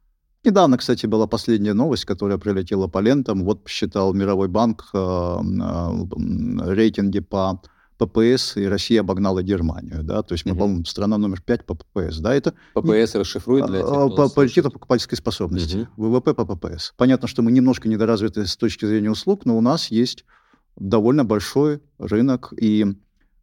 Недавно, 0.44 0.76
кстати, 0.76 1.06
была 1.06 1.26
последняя 1.26 1.72
новость, 1.72 2.04
которая 2.04 2.36
прилетела 2.36 2.86
по 2.86 2.98
лентам. 2.98 3.44
Вот 3.44 3.64
посчитал 3.64 4.12
Мировой 4.12 4.48
банк 4.48 4.84
а, 4.92 5.38
м, 5.38 6.60
рейтинги 6.62 7.20
по 7.20 7.62
ППС, 7.98 8.56
и 8.56 8.66
Россия 8.66 9.00
обогнала 9.00 9.42
Германию. 9.42 10.02
Да? 10.02 10.22
То 10.22 10.34
есть 10.34 10.44
мы, 10.44 10.52
Мгм. 10.52 10.58
по-моему, 10.58 10.84
страна 10.84 11.18
номер 11.18 11.40
пять 11.40 11.64
по 11.64 11.74
ППС. 11.74 12.18
Да? 12.18 12.34
Это 12.34 12.54
ППС 12.74 13.14
расшифрует 13.14 13.66
для 13.66 13.80
тех, 13.80 13.88
а, 13.88 14.08
по 14.08 14.28
паритету 14.28 14.70
покупательской 14.70 15.16
способности. 15.16 15.88
Мгм. 15.96 16.12
ВВП 16.12 16.34
по 16.34 16.44
ППС. 16.44 16.92
Понятно, 16.96 17.28
что 17.28 17.42
мы 17.42 17.52
немножко 17.52 17.88
недоразвиты 17.88 18.46
с 18.46 18.56
точки 18.56 18.84
зрения 18.84 19.10
услуг, 19.10 19.44
но 19.44 19.56
у 19.56 19.60
нас 19.60 19.90
есть 19.90 20.24
довольно 20.76 21.24
большой 21.24 21.80
рынок 21.98 22.52
и 22.58 22.86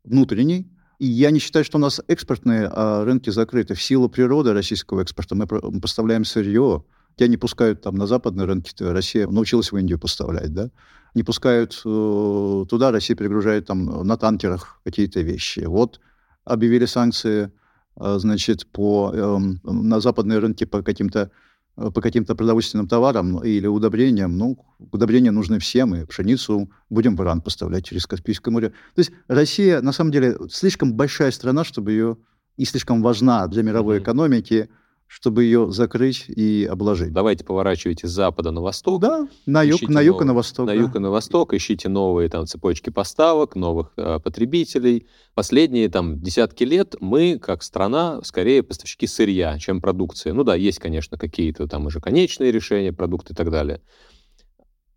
внутренний. 0.03 0.69
И 0.99 1.07
я 1.07 1.31
не 1.31 1.39
считаю, 1.39 1.65
что 1.65 1.77
у 1.77 1.81
нас 1.81 2.01
экспортные 2.07 2.69
а, 2.71 3.03
рынки 3.05 3.29
закрыты. 3.29 3.73
В 3.73 3.81
силу 3.81 4.09
природы 4.09 4.53
российского 4.53 5.01
экспорта 5.01 5.35
мы 5.35 5.47
мы 5.49 5.81
поставляем 5.81 6.25
сырье. 6.25 6.83
Тебя 7.15 7.27
не 7.27 7.37
пускают 7.37 7.81
там 7.81 7.95
на 7.95 8.07
западные 8.07 8.45
рынки, 8.45 8.71
Россия 8.83 9.27
научилась 9.27 9.71
в 9.71 9.77
Индию 9.77 9.99
поставлять, 9.99 10.53
да? 10.53 10.69
Не 11.13 11.23
пускают 11.23 11.81
э, 11.85 12.65
туда, 12.69 12.91
Россия 12.91 13.17
перегружает 13.17 13.65
там 13.65 14.07
на 14.07 14.17
танкерах 14.17 14.79
какие-то 14.83 15.21
вещи. 15.21 15.61
Вот 15.61 15.99
объявили 16.45 16.85
санкции, 16.85 17.51
а, 17.95 18.19
значит, 18.19 18.67
по, 18.67 19.11
эм, 19.13 19.59
на 19.63 19.99
западные 19.99 20.39
рынки 20.39 20.63
по 20.63 20.81
каким-то 20.81 21.31
э, 21.77 21.91
по 21.91 22.01
каким-то 22.01 22.35
продовольственным 22.35 22.87
товарам 22.87 23.43
или 23.43 23.67
удобрениям, 23.67 24.37
ну, 24.37 24.57
удобрения 24.91 25.31
нужны 25.31 25.59
всем, 25.59 25.95
и 25.95 26.05
пшеницу 26.05 26.69
будем 26.89 27.15
в 27.15 27.21
Иран 27.21 27.41
поставлять 27.41 27.85
через 27.85 28.07
Каспийское 28.07 28.51
море. 28.51 28.69
То 28.69 28.99
есть 28.99 29.11
Россия, 29.27 29.81
на 29.81 29.91
самом 29.91 30.11
деле, 30.11 30.37
слишком 30.49 30.93
большая 30.93 31.31
страна, 31.31 31.63
чтобы 31.63 31.91
ее 31.91 32.17
и 32.57 32.65
слишком 32.65 33.01
важна 33.01 33.47
для 33.47 33.63
мировой 33.63 33.97
mm-hmm. 33.97 34.03
экономики, 34.03 34.69
чтобы 35.11 35.43
ее 35.43 35.69
закрыть 35.73 36.23
и 36.29 36.65
обложить. 36.71 37.11
Давайте 37.11 37.43
поворачивайте 37.43 38.07
с 38.07 38.11
запада 38.11 38.51
на 38.51 38.61
восток. 38.61 39.01
Да, 39.01 39.27
на 39.45 39.61
юг, 39.61 39.81
на 39.89 39.99
юг 39.99 40.21
и 40.21 40.23
на 40.23 40.33
восток. 40.33 40.67
На 40.67 40.73
да. 40.73 40.79
юг 40.79 40.95
и 40.95 40.99
на 40.99 41.11
восток, 41.11 41.53
ищите 41.53 41.89
новые 41.89 42.29
там 42.29 42.45
цепочки 42.45 42.91
поставок, 42.91 43.57
новых 43.57 43.91
э, 43.97 44.19
потребителей. 44.23 45.05
Последние 45.33 45.89
там 45.89 46.21
десятки 46.21 46.63
лет 46.63 46.95
мы, 47.01 47.39
как 47.39 47.61
страна, 47.61 48.21
скорее 48.23 48.63
поставщики 48.63 49.05
сырья, 49.05 49.59
чем 49.59 49.81
продукции. 49.81 50.31
Ну 50.31 50.45
да, 50.45 50.55
есть, 50.55 50.79
конечно, 50.79 51.17
какие-то 51.17 51.67
там 51.67 51.87
уже 51.87 51.99
конечные 51.99 52.53
решения, 52.53 52.93
продукты 52.93 53.33
и 53.33 53.35
так 53.35 53.51
далее. 53.51 53.81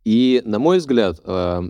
И, 0.04 0.42
на 0.44 0.60
мой 0.60 0.78
взгляд, 0.78 1.18
э, 1.24 1.62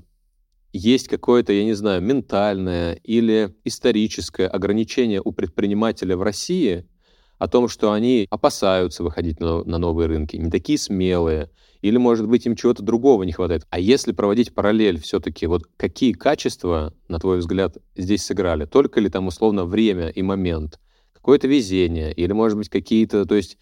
есть 0.74 1.08
какое-то, 1.08 1.54
я 1.54 1.64
не 1.64 1.72
знаю, 1.72 2.02
ментальное 2.02 2.92
или 3.04 3.56
историческое 3.64 4.48
ограничение 4.48 5.22
у 5.24 5.32
предпринимателя 5.32 6.14
в 6.14 6.22
России– 6.22 6.86
о 7.38 7.48
том, 7.48 7.68
что 7.68 7.92
они 7.92 8.26
опасаются 8.30 9.02
выходить 9.02 9.40
на, 9.40 9.64
на 9.64 9.78
новые 9.78 10.08
рынки, 10.08 10.36
не 10.36 10.50
такие 10.50 10.78
смелые, 10.78 11.50
или, 11.82 11.98
может 11.98 12.26
быть, 12.26 12.46
им 12.46 12.56
чего-то 12.56 12.82
другого 12.82 13.24
не 13.24 13.32
хватает. 13.32 13.66
А 13.68 13.78
если 13.78 14.12
проводить 14.12 14.54
параллель 14.54 15.00
все-таки, 15.00 15.46
вот 15.46 15.64
какие 15.76 16.12
качества, 16.12 16.94
на 17.08 17.18
твой 17.18 17.38
взгляд, 17.38 17.76
здесь 17.94 18.24
сыграли? 18.24 18.64
Только 18.64 19.00
ли 19.00 19.10
там 19.10 19.26
условно 19.26 19.66
время 19.66 20.08
и 20.08 20.22
момент? 20.22 20.80
Какое-то 21.12 21.46
везение? 21.46 22.12
Или, 22.12 22.32
может 22.32 22.56
быть, 22.56 22.70
какие-то... 22.70 23.26
То 23.26 23.34
есть 23.34 23.58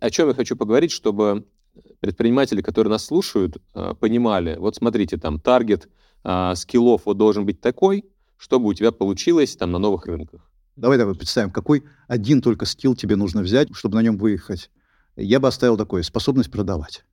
о 0.00 0.10
чем 0.10 0.28
я 0.28 0.34
хочу 0.34 0.56
поговорить, 0.56 0.90
чтобы 0.90 1.46
предприниматели, 2.00 2.62
которые 2.62 2.90
нас 2.90 3.04
слушают, 3.04 3.58
а, 3.74 3.94
понимали, 3.94 4.56
вот 4.58 4.76
смотрите, 4.76 5.16
там 5.16 5.40
таргет 5.40 5.88
а, 6.24 6.54
скиллов 6.54 7.02
вот 7.06 7.16
должен 7.16 7.46
быть 7.46 7.60
такой, 7.60 8.04
чтобы 8.36 8.68
у 8.68 8.74
тебя 8.74 8.92
получилось 8.92 9.56
там 9.56 9.72
на 9.72 9.78
новых 9.78 10.06
рынках. 10.06 10.47
Давай 10.78 10.96
давай 10.96 11.14
представим, 11.16 11.50
какой 11.50 11.84
один 12.06 12.40
только 12.40 12.64
скилл 12.64 12.94
тебе 12.94 13.16
нужно 13.16 13.42
взять, 13.42 13.68
чтобы 13.74 13.96
на 13.96 14.02
нем 14.02 14.16
выехать. 14.16 14.70
Я 15.16 15.40
бы 15.40 15.48
оставил 15.48 15.76
такой, 15.76 16.04
способность 16.04 16.52
продавать. 16.52 17.04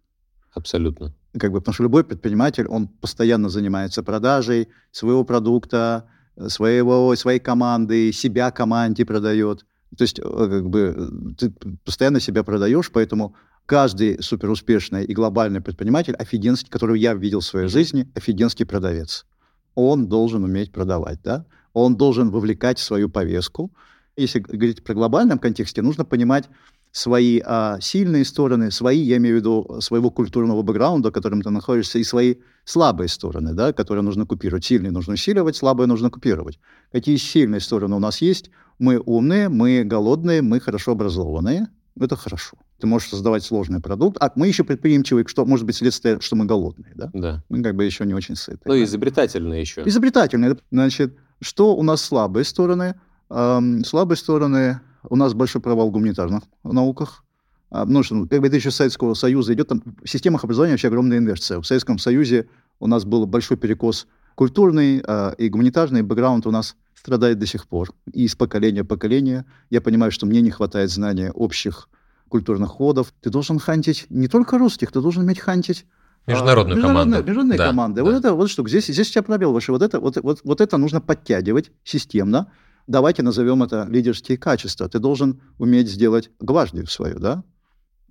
Абсолютно. 0.53 1.13
Как 1.38 1.51
бы, 1.51 1.60
потому 1.60 1.74
что 1.74 1.84
любой 1.84 2.03
предприниматель, 2.03 2.67
он 2.67 2.88
постоянно 2.88 3.50
занимается 3.50 4.03
продажей 4.03 4.69
своего 4.91 5.24
продукта, 5.24 6.07
своего, 6.48 7.15
своей 7.15 7.39
команды, 7.39 8.12
себя 8.13 8.51
команде 8.51 9.03
продает. 9.03 9.65
То 9.98 10.03
есть, 10.03 10.19
э, 10.19 10.24
как 10.24 10.69
бы, 10.69 11.36
ты 11.38 11.51
постоянно 11.84 12.19
себя 12.19 12.43
продаешь, 12.43 12.91
поэтому 12.91 13.36
каждый 13.65 14.22
суперуспешный 14.22 15.05
и 15.05 15.13
глобальный 15.13 15.62
предприниматель, 15.62 16.13
офигенский, 16.13 16.69
которого 16.69 16.95
я 16.95 17.15
видел 17.15 17.39
в 17.39 17.45
своей 17.45 17.67
жизни, 17.67 18.07
офигенский 18.13 18.65
продавец. 18.65 19.25
Он 19.74 20.07
должен 20.07 20.43
уметь 20.43 20.72
продавать, 20.72 21.19
да? 21.24 21.45
Он 21.75 21.98
должен 21.98 22.32
вовлекать 22.32 22.79
в 22.79 22.84
свою 22.84 23.10
повестку. 23.10 23.72
Если 24.15 24.39
говорить 24.39 24.84
про 24.84 24.94
глобальном 24.94 25.39
контексте, 25.39 25.82
нужно 25.82 26.05
понимать 26.05 26.46
свои 26.94 27.41
а, 27.44 27.77
сильные 27.82 28.24
стороны, 28.24 28.72
свои, 28.72 29.01
я 29.01 29.17
имею 29.17 29.36
в 29.36 29.39
виду, 29.39 29.82
своего 29.82 30.10
культурного 30.10 30.62
бэкграунда, 30.62 31.10
в 31.10 31.12
котором 31.12 31.41
ты 31.41 31.50
находишься, 31.50 32.00
и 32.00 32.05
свои 32.05 32.36
слабые 32.63 33.10
стороны, 33.10 33.53
да, 33.53 33.74
которые 33.74 34.03
нужно 34.03 34.25
купировать. 34.25 34.63
Сильные 34.63 34.91
нужно 34.91 35.15
усиливать, 35.15 35.58
слабые 35.58 35.88
нужно 35.88 36.10
купировать. 36.10 36.58
Какие 36.94 37.17
сильные 37.17 37.60
стороны 37.60 37.98
у 37.98 38.00
нас 38.00 38.22
есть? 38.22 38.50
Мы 38.79 38.98
умные, 39.05 39.50
мы 39.50 39.84
голодные, 39.84 40.41
мы 40.41 40.62
хорошо 40.62 40.94
образованные. 40.94 41.67
Это 42.00 42.15
хорошо. 42.15 42.58
Ты 42.79 42.88
можешь 42.88 43.10
создавать 43.10 43.44
сложный 43.44 43.82
продукт, 43.82 44.17
а 44.22 44.32
мы 44.36 44.48
еще 44.48 44.63
предприимчивые, 44.63 45.25
что 45.27 45.46
может 45.46 45.65
быть 45.65 45.75
следствие, 45.75 46.20
что 46.22 46.38
мы 46.38 46.46
голодные, 46.46 46.94
да? 46.96 47.10
Да. 47.13 47.44
Мы 47.50 47.62
как 47.62 47.75
бы 47.75 47.84
еще 47.84 48.05
не 48.05 48.13
очень 48.13 48.36
сытые. 48.36 48.62
Ну, 48.65 48.74
да? 48.74 48.84
изобретательные 48.84 49.62
еще. 49.62 49.84
Изобретательные. 49.86 50.58
Значит, 50.72 51.17
что 51.42 51.75
у 51.75 51.84
нас 51.84 52.01
слабые 52.01 52.44
стороны? 52.44 52.96
Слабые 53.30 54.18
стороны 54.18 54.80
у 55.10 55.15
нас 55.15 55.34
большой 55.34 55.62
провал 55.62 55.89
в 55.89 55.92
гуманитарных 55.92 56.44
науках. 56.63 57.24
А, 57.72 57.86
ну, 57.86 58.04
что, 58.04 58.15
бы 58.15 58.48
это 58.48 58.56
еще 58.56 58.72
Советского 58.72 59.15
Союза 59.15 59.54
идет, 59.54 59.68
там 59.68 59.82
в 60.04 60.08
системах 60.08 60.44
образования 60.44 60.74
вообще 60.74 60.88
огромная 60.88 61.18
инверсия. 61.18 61.60
В 61.60 61.65
Советском 61.65 61.98
Союзе 61.98 62.48
у 62.80 62.88
нас 62.88 63.06
был 63.06 63.25
большой 63.25 63.58
перекос 63.58 64.08
культурный 64.36 65.04
э, 65.06 65.36
и 65.38 65.50
гуманитарный 65.50 66.01
бэкграунд 66.01 66.46
у 66.46 66.51
нас 66.51 66.75
страдает 66.94 67.39
до 67.39 67.46
сих 67.46 67.68
пор. 67.68 67.94
И 68.13 68.25
из 68.25 68.36
поколения 68.36 68.84
в 68.84 68.88
поколение. 68.88 69.46
Я 69.70 69.82
понимаю, 69.82 70.12
что 70.12 70.25
мне 70.25 70.42
не 70.42 70.51
хватает 70.51 70.92
знания 70.92 71.32
общих 71.32 71.89
культурных 72.30 72.72
ходов. 72.72 73.13
Ты 73.22 73.30
должен 73.30 73.60
хантить 73.60 74.06
не 74.10 74.27
только 74.27 74.58
русских, 74.58 74.92
ты 74.92 75.01
должен 75.01 75.24
уметь 75.24 75.39
хантить 75.39 75.86
Международную 76.27 76.79
а, 76.79 76.82
команду. 76.82 77.17
Международные 77.17 77.58
да, 77.58 77.67
команды. 77.67 78.01
Да. 78.01 78.03
Вот 78.03 78.15
это 78.15 78.34
вот 78.34 78.50
штука. 78.50 78.70
Здесь, 78.70 78.88
здесь 78.88 79.10
у 79.10 79.12
тебя 79.12 79.24
пробел 79.24 79.53
выше. 79.53 79.72
Вот 79.72 79.82
это, 79.82 80.00
вот, 80.00 80.17
вот, 80.17 80.39
вот 80.44 80.62
это 80.62 80.77
нужно 80.77 81.01
подтягивать 81.01 81.72
системно. 81.84 82.51
Давайте 82.88 83.24
назовем 83.24 83.63
это 83.63 83.88
лидерские 83.89 84.38
качества. 84.38 84.89
Ты 84.89 85.00
должен 85.00 85.41
уметь 85.58 85.88
сделать 85.88 86.29
гвардию 86.39 86.88
свою, 86.88 87.20
да? 87.20 87.44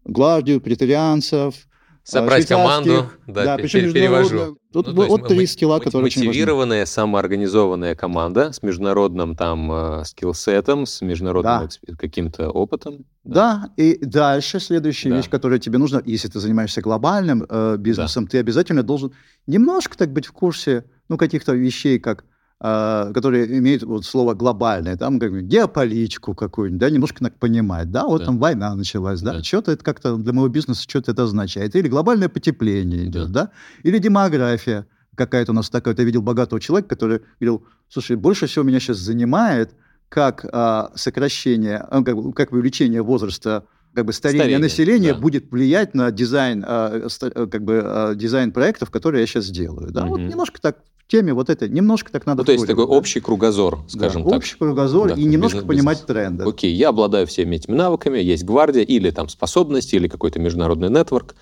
Гвардию, 0.04 0.61
претарианцев, 0.61 1.66
Собрать 2.04 2.46
команду, 2.46 3.11
да, 3.26 3.44
да 3.44 3.56
причем 3.56 3.90
перевожу. 3.92 4.58
Тут 4.75 4.88
ну, 4.88 5.06
вот 5.06 5.26
три 5.26 5.46
скилла, 5.46 5.78
которые 5.78 6.02
Мотивированная, 6.02 6.82
очень 6.82 6.92
самоорганизованная 6.92 7.94
команда 7.94 8.52
с 8.52 8.62
международным 8.62 9.37
там 9.37 9.73
э, 9.73 10.04
скиллсетом, 10.04 10.84
с 10.84 11.00
международным 11.00 11.68
да. 11.87 11.96
каким-то 11.96 12.50
опытом. 12.50 13.06
Да. 13.25 13.70
да, 13.76 13.82
и 13.82 14.04
дальше 14.04 14.61
следующая 14.61 15.11
да. 15.11 15.16
вещь, 15.16 15.30
которая 15.30 15.58
тебе 15.58 15.78
нужна, 15.78 16.02
если 16.04 16.28
ты 16.28 16.40
занимаешься 16.40 16.82
глобальным 16.82 17.46
э, 17.49 17.76
бизнесом, 17.78 18.25
да. 18.25 18.32
ты 18.32 18.38
обязательно 18.38 18.82
должен 18.82 19.14
немножко 19.46 19.96
так 19.96 20.12
быть 20.12 20.26
в 20.26 20.32
курсе 20.32 20.84
ну, 21.08 21.16
каких-то 21.16 21.54
вещей, 21.54 21.99
как 21.99 22.25
которые 22.61 23.58
имеют 23.58 23.82
вот 23.82 24.06
слово 24.06 24.34
глобальное, 24.34 24.96
там 24.96 25.18
как 25.18 25.32
бы 25.32 25.42
геополитику 25.42 26.34
какую-нибудь, 26.34 26.80
да, 26.80 26.88
немножко 26.88 27.23
так 27.23 27.38
понимать, 27.38 27.90
да, 27.90 28.04
вот 28.06 28.20
да. 28.20 28.26
там 28.26 28.38
война 28.38 28.75
началась, 28.75 29.20
да, 29.20 29.34
да. 29.34 29.42
что-то 29.42 29.73
это 29.73 29.84
как-то 29.84 30.16
для 30.16 30.32
моего 30.32 30.49
бизнеса 30.49 30.82
что-то 30.88 31.12
это 31.12 31.25
означает, 31.25 31.75
или 31.76 31.88
глобальное 31.88 32.28
потепление 32.28 33.06
идет, 33.06 33.32
да, 33.32 33.44
да? 33.44 33.50
или 33.82 33.99
демография 33.99 34.87
какая-то 35.14 35.52
у 35.52 35.54
нас 35.54 35.70
такая, 35.70 35.94
я 35.96 36.04
видел 36.04 36.23
богатого 36.23 36.61
человека, 36.61 36.88
который 36.88 37.20
говорил, 37.40 37.66
слушай, 37.88 38.16
больше 38.16 38.46
всего 38.46 38.64
меня 38.64 38.80
сейчас 38.80 38.99
занимает, 38.99 39.75
как 40.08 40.46
а, 40.52 40.92
сокращение, 40.94 41.78
а, 41.78 42.02
как, 42.02 42.16
как 42.34 42.52
увеличение 42.52 43.02
возраста 43.02 43.66
как 43.94 44.06
бы 44.06 44.12
старение, 44.12 44.42
старение 44.42 44.58
населения 44.58 45.14
да. 45.14 45.20
будет 45.20 45.50
влиять 45.50 45.94
на 45.94 46.10
дизайн, 46.10 46.64
а, 46.66 47.08
как 47.20 47.64
бы, 47.64 47.82
а, 47.84 48.14
дизайн 48.14 48.52
проектов, 48.52 48.90
которые 48.90 49.20
я 49.20 49.26
сейчас 49.26 49.48
делаю. 49.50 49.90
Да? 49.90 50.02
Угу. 50.02 50.10
Вот 50.10 50.20
немножко 50.20 50.60
так 50.60 50.78
теме 51.06 51.32
вот 51.34 51.50
это 51.50 51.68
немножко 51.68 52.10
так 52.10 52.26
надо... 52.26 52.42
Ну, 52.42 52.44
то 52.44 52.52
есть 52.52 52.66
такой 52.66 52.84
общий 52.84 53.20
кругозор, 53.20 53.84
скажем 53.88 54.22
да, 54.24 54.30
так. 54.30 54.38
общий 54.38 54.56
кругозор 54.56 55.08
да, 55.08 55.14
и 55.14 55.24
немножко 55.24 55.58
бизнес, 55.58 55.68
понимать 55.68 55.98
бизнес. 55.98 56.16
тренды. 56.16 56.44
Окей, 56.44 56.74
я 56.74 56.88
обладаю 56.88 57.26
всеми 57.26 57.56
этими 57.56 57.74
навыками, 57.74 58.18
есть 58.18 58.44
гвардия 58.44 58.82
или 58.82 59.10
там 59.10 59.28
способности, 59.28 59.96
или 59.96 60.08
какой-то 60.08 60.40
международный 60.40 60.88
нетворк. 60.88 61.34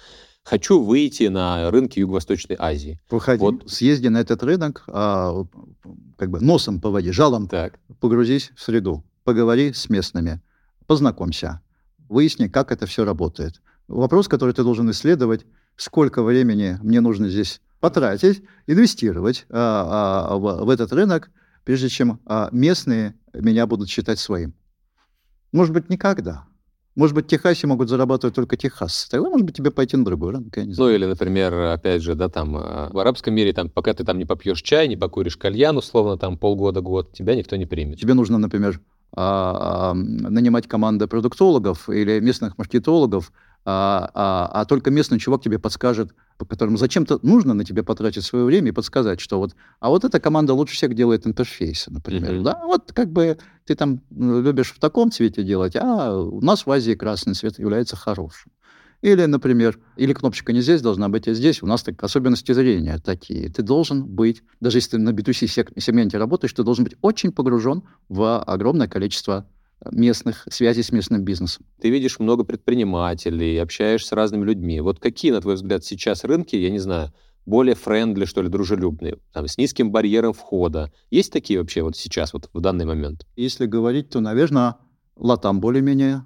Хочу 0.45 0.83
выйти 0.83 1.25
на 1.25 1.71
рынки 1.71 2.01
Юго-Восточной 2.01 2.57
Азии. 2.59 3.01
Выходи, 3.09 3.41
вот. 3.41 3.71
съезди 3.71 4.09
на 4.09 4.21
этот 4.21 4.43
рынок, 4.43 4.83
а, 4.89 5.45
как 6.19 6.31
бы 6.31 6.41
носом 6.41 6.81
по 6.81 6.91
воде, 6.91 7.13
жалом 7.13 7.47
так. 7.47 7.79
погрузись 8.01 8.51
в 8.57 8.61
среду, 8.61 9.05
поговори 9.23 9.73
с 9.73 9.89
местными, 9.89 10.41
познакомься, 10.89 11.61
выясни, 12.13 12.49
как 12.49 12.71
это 12.71 12.87
все 12.87 13.05
работает. 13.05 13.61
Вопрос, 13.89 14.29
который 14.29 14.55
ты 14.55 14.63
должен 14.63 14.91
исследовать, 14.91 15.45
сколько 15.77 16.23
времени 16.23 16.79
мне 16.83 17.01
нужно 17.01 17.29
здесь 17.29 17.61
потратить, 17.81 18.43
инвестировать 18.67 19.47
а, 19.51 20.29
а, 20.31 20.37
в, 20.37 20.65
в 20.65 20.71
этот 20.71 20.93
рынок, 20.93 21.31
прежде 21.65 21.89
чем 21.89 22.21
а, 22.27 22.49
местные 22.53 23.17
меня 23.35 23.67
будут 23.67 23.89
считать 23.89 24.19
своим. 24.19 24.55
Может 25.51 25.75
быть, 25.75 25.91
никогда. 25.91 26.47
Может 26.95 27.15
быть, 27.15 27.25
в 27.25 27.29
Техасе 27.29 27.67
могут 27.67 27.89
зарабатывать 27.89 28.35
только 28.35 28.57
техасцы. 28.57 29.11
Тогда, 29.11 29.31
может 29.31 29.47
быть, 29.47 29.57
тебе 29.57 29.71
пойти 29.71 29.97
на 29.97 30.05
другой 30.05 30.33
рынок, 30.33 30.55
я 30.57 30.65
не 30.65 30.75
знаю. 30.75 30.91
Ну, 30.91 30.95
или, 30.95 31.07
например, 31.07 31.55
опять 31.55 32.03
же, 32.03 32.15
да, 32.15 32.29
там, 32.29 32.55
а, 32.57 32.91
в 32.93 32.99
арабском 32.99 33.35
мире, 33.35 33.55
там, 33.55 33.71
пока 33.71 33.95
ты 33.95 34.05
там 34.05 34.19
не 34.19 34.27
попьешь 34.27 34.61
чай, 34.61 34.89
не 34.89 34.97
покуришь 34.97 35.39
кальян, 35.39 35.77
условно, 35.77 36.19
там, 36.19 36.37
полгода-год, 36.37 37.13
тебя 37.13 37.35
никто 37.35 37.57
не 37.57 37.65
примет. 37.65 37.99
Тебе 37.99 38.13
нужно, 38.13 38.37
например, 38.37 38.81
а, 39.15 39.91
а, 39.91 39.95
нанимать 39.95 40.67
команду 40.67 41.07
продуктологов 41.07 41.89
или 41.91 42.19
местных 42.21 42.57
маркетологов, 42.57 43.33
а, 43.65 44.11
а, 44.15 44.51
а 44.53 44.65
только 44.65 44.91
местный 44.91 45.19
чувак 45.19 45.43
тебе 45.43 45.59
подскажет, 45.59 46.15
по 46.39 46.47
которому 46.47 46.77
зачем-то 46.79 47.21
нужно 47.23 47.55
на 47.55 47.65
тебе 47.65 47.83
потратить 47.83 48.25
свое 48.25 48.45
время 48.45 48.71
и 48.71 48.73
подсказать, 48.73 49.21
что 49.21 49.39
вот, 49.39 49.55
а 49.81 49.91
вот 49.91 50.05
эта 50.05 50.19
команда 50.19 50.55
лучше 50.55 50.75
всех 50.75 50.95
делает 50.95 51.27
интерфейсы, 51.27 51.91
например, 51.93 52.33
mm-hmm. 52.33 52.43
да, 52.43 52.61
вот 52.65 52.93
как 52.93 53.13
бы 53.13 53.39
ты 53.67 53.75
там 53.75 54.01
любишь 54.11 54.73
в 54.73 54.81
таком 54.81 55.13
цвете 55.13 55.45
делать, 55.45 55.77
а 55.77 56.17
у 56.17 56.41
нас 56.41 56.67
в 56.67 56.71
Азии 56.71 56.95
красный 56.95 57.35
цвет 57.35 57.59
является 57.59 57.97
хорошим. 57.97 58.51
Или, 59.03 59.25
например, 59.25 59.79
или 59.97 60.13
кнопочка 60.13 60.53
не 60.53 60.61
здесь 60.61 60.81
должна 60.81 61.09
быть, 61.09 61.27
а 61.27 61.35
здесь. 61.35 61.61
У 61.63 61.67
нас 61.67 61.83
так, 61.83 62.03
особенности 62.03 62.53
зрения 62.53 62.99
такие. 63.05 63.51
Ты 63.51 63.63
должен 63.63 64.07
быть, 64.07 64.43
даже 64.61 64.79
если 64.79 64.93
ты 64.93 64.99
на 64.99 65.11
B2C 65.11 65.49
сегменте 65.81 66.19
работаешь, 66.19 66.53
ты 66.53 66.63
должен 66.63 66.85
быть 66.85 66.95
очень 67.03 67.33
погружен 67.33 67.83
в 68.09 68.39
огромное 68.41 68.87
количество 68.87 69.49
местных, 69.91 70.47
связей 70.49 70.85
с 70.85 70.93
местным 70.93 71.25
бизнесом. 71.25 71.67
Ты 71.81 71.91
видишь 71.91 72.21
много 72.21 72.45
предпринимателей, 72.45 73.59
общаешься 73.59 74.09
с 74.09 74.13
разными 74.13 74.45
людьми. 74.45 74.81
Вот 74.81 75.01
какие, 75.01 75.33
на 75.33 75.41
твой 75.41 75.57
взгляд, 75.57 75.85
сейчас 75.85 76.23
рынки, 76.23 76.55
я 76.55 76.71
не 76.71 76.79
знаю, 76.79 77.13
более 77.45 77.75
френдли, 77.75 78.25
что 78.25 78.41
ли, 78.41 78.49
дружелюбные, 78.49 79.19
там, 79.33 79.49
с 79.49 79.59
низким 79.59 79.91
барьером 79.91 80.33
входа. 80.33 80.93
Есть 81.11 81.33
такие 81.33 81.59
вообще 81.59 81.83
вот 81.83 81.97
сейчас, 81.97 82.33
вот 82.33 82.49
в 82.53 82.61
данный 82.61 82.85
момент? 82.85 83.27
Если 83.35 83.67
говорить, 83.67 84.11
то, 84.11 84.21
наверное, 84.21 84.77
Латам 85.17 85.61
более-менее 85.61 86.25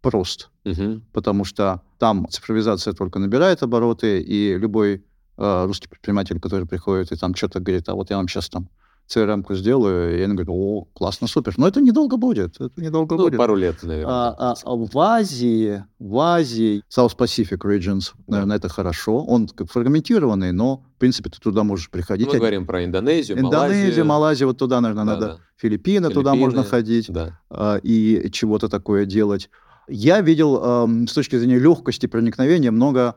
прост, 0.00 0.50
угу. 0.64 1.02
потому 1.12 1.44
что 1.44 1.82
там 1.98 2.26
цифровизация 2.30 2.92
только 2.92 3.18
набирает 3.18 3.62
обороты, 3.62 4.20
и 4.20 4.56
любой 4.56 5.04
э, 5.36 5.64
русский 5.66 5.88
предприниматель, 5.88 6.40
который 6.40 6.66
приходит 6.66 7.12
и 7.12 7.16
там 7.16 7.34
что-то 7.34 7.60
говорит, 7.60 7.88
а 7.88 7.94
вот 7.94 8.10
я 8.10 8.16
вам 8.16 8.28
сейчас 8.28 8.48
там 8.48 8.68
CRM-ку 9.08 9.54
сделаю, 9.54 10.18
и 10.18 10.22
они 10.22 10.34
говорят, 10.34 10.50
о, 10.50 10.86
классно, 10.92 11.26
супер. 11.26 11.54
Но 11.56 11.66
это 11.66 11.80
недолго 11.80 12.18
будет, 12.18 12.60
это 12.60 12.80
недолго 12.80 13.16
ну, 13.16 13.24
будет. 13.24 13.38
пару 13.38 13.56
лет, 13.56 13.82
наверное. 13.82 14.14
А, 14.14 14.54
а, 14.64 14.76
в 14.76 14.98
Азии, 14.98 15.82
в 15.98 16.18
Азии, 16.18 16.82
South 16.94 17.16
Pacific 17.16 17.58
Regions, 17.58 18.12
наверное, 18.26 18.58
это 18.58 18.68
хорошо. 18.68 19.24
Он 19.24 19.48
как 19.48 19.70
фрагментированный, 19.70 20.52
но, 20.52 20.84
в 20.96 20.98
принципе, 20.98 21.30
ты 21.30 21.38
туда 21.40 21.64
можешь 21.64 21.90
приходить. 21.90 22.28
Мы 22.28 22.38
говорим 22.38 22.66
про 22.66 22.84
Индонезию, 22.84 23.38
Индонезия, 23.38 24.04
Малайзию. 24.04 24.04
Малайзия, 24.04 24.46
вот 24.46 24.58
туда, 24.58 24.80
наверное, 24.82 25.04
да, 25.06 25.12
надо. 25.12 25.26
Да. 25.26 25.38
Филиппины, 25.56 26.08
Филиппины, 26.08 26.14
туда 26.14 26.34
можно 26.34 26.62
ходить 26.62 27.06
да. 27.08 27.40
а, 27.48 27.76
и 27.82 28.30
чего-то 28.30 28.68
такое 28.68 29.06
делать. 29.06 29.48
Я 29.88 30.20
видел 30.20 30.60
э, 30.62 31.06
с 31.08 31.12
точки 31.12 31.36
зрения 31.36 31.58
легкости 31.58 32.06
проникновения 32.06 32.70
много 32.70 33.16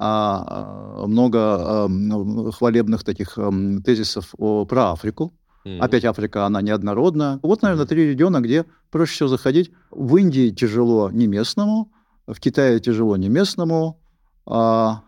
а, 0.00 1.06
много 1.06 1.38
а, 1.40 1.88
хвалебных 2.52 3.02
таких 3.02 3.36
тезисов 3.84 4.32
о, 4.38 4.64
про 4.64 4.92
Африку. 4.92 5.34
Mm-hmm. 5.64 5.78
Опять 5.80 6.04
Африка, 6.04 6.46
она 6.46 6.62
неоднородна. 6.62 7.40
Вот, 7.42 7.62
наверное, 7.62 7.86
три 7.86 8.08
региона, 8.08 8.40
где 8.40 8.64
проще 8.90 9.14
всего 9.14 9.28
заходить. 9.28 9.72
В 9.90 10.16
Индии 10.16 10.50
тяжело 10.50 11.10
не 11.10 11.26
местному, 11.26 11.90
в 12.28 12.38
Китае 12.38 12.78
тяжело 12.78 13.16
не 13.16 13.28
местному, 13.28 14.00
а, 14.46 15.02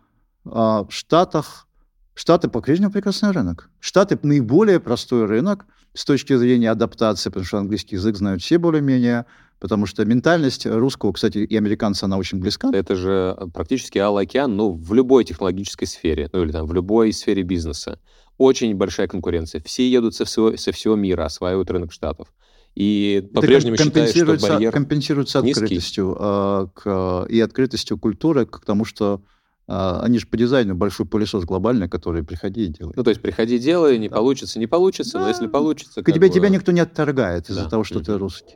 а 0.45 0.85
в 0.85 0.91
Штатах 0.91 1.69
Штаты 2.15 2.49
по-прежнему 2.49 2.91
прекрасный 2.91 3.31
рынок. 3.31 3.71
Штаты 3.79 4.19
наиболее 4.23 4.81
простой 4.81 5.25
рынок 5.25 5.67
с 5.95 6.05
точки 6.05 6.37
зрения 6.37 6.71
адаптации, 6.71 7.31
потому 7.31 7.47
что 7.47 7.59
английский 7.59 7.97
язык 7.97 8.17
знают 8.17 8.43
все 8.43 8.59
более-менее, 8.59 9.25
потому 9.61 9.87
что 9.87 10.05
ментальность 10.05 10.67
русского, 10.67 11.13
кстати, 11.13 11.39
и 11.39 11.57
американца, 11.57 12.07
она 12.07 12.17
очень 12.17 12.39
близка. 12.39 12.71
Это 12.73 12.97
же 12.97 13.37
практически 13.55 13.99
Алый 13.99 14.25
океан, 14.25 14.57
ну, 14.57 14.73
в 14.73 14.93
любой 14.95 15.25
технологической 15.25 15.87
сфере, 15.87 16.29
ну, 16.33 16.43
или 16.43 16.51
там 16.51 16.67
в 16.67 16.73
любой 16.73 17.13
сфере 17.13 17.43
бизнеса. 17.43 18.01
Очень 18.39 18.75
большая 18.75 19.07
конкуренция. 19.07 19.63
Все 19.65 19.89
едут 19.89 20.15
со 20.15 20.25
всего, 20.25 20.57
со 20.57 20.73
всего 20.73 20.97
мира, 20.97 21.27
осваивают 21.27 21.71
рынок 21.71 21.93
Штатов. 21.93 22.29
И 22.75 23.29
по-прежнему 23.35 23.77
считаю, 23.77 24.09
что 24.09 24.49
барьер 24.49 24.73
компенсируется 24.73 25.43
низкий. 25.43 25.65
открытостью 25.65 26.17
э, 26.19 26.67
к, 26.75 27.27
и 27.29 27.41
открытостью 27.41 27.99
культуры 27.99 28.47
к 28.47 28.65
тому, 28.65 28.85
что 28.85 29.23
э, 29.69 29.99
они 30.01 30.19
же 30.19 30.27
по 30.27 30.37
дизайну 30.37 30.75
большой 30.77 31.05
пылесос 31.05 31.45
глобальный, 31.45 31.89
который 31.89 32.23
приходи 32.23 32.67
и 32.67 32.69
делай. 32.69 32.95
Ну, 32.97 33.03
то 33.03 33.11
есть 33.11 33.21
приходи, 33.21 33.59
делай, 33.59 33.99
не 33.99 34.09
да. 34.09 34.15
получится, 34.15 34.59
не 34.59 34.69
получится, 34.69 35.19
да. 35.19 35.25
но 35.25 35.29
если 35.29 35.49
получится... 35.49 36.03
К 36.03 36.13
тебе, 36.13 36.29
бы... 36.29 36.35
тебя 36.35 36.49
никто 36.49 36.73
не 36.73 36.81
отторгает 36.81 37.51
из-за 37.51 37.65
да. 37.65 37.71
того, 37.71 37.85
что 37.85 37.99
mm-hmm. 37.99 38.05
ты 38.05 38.19
русский. 38.19 38.55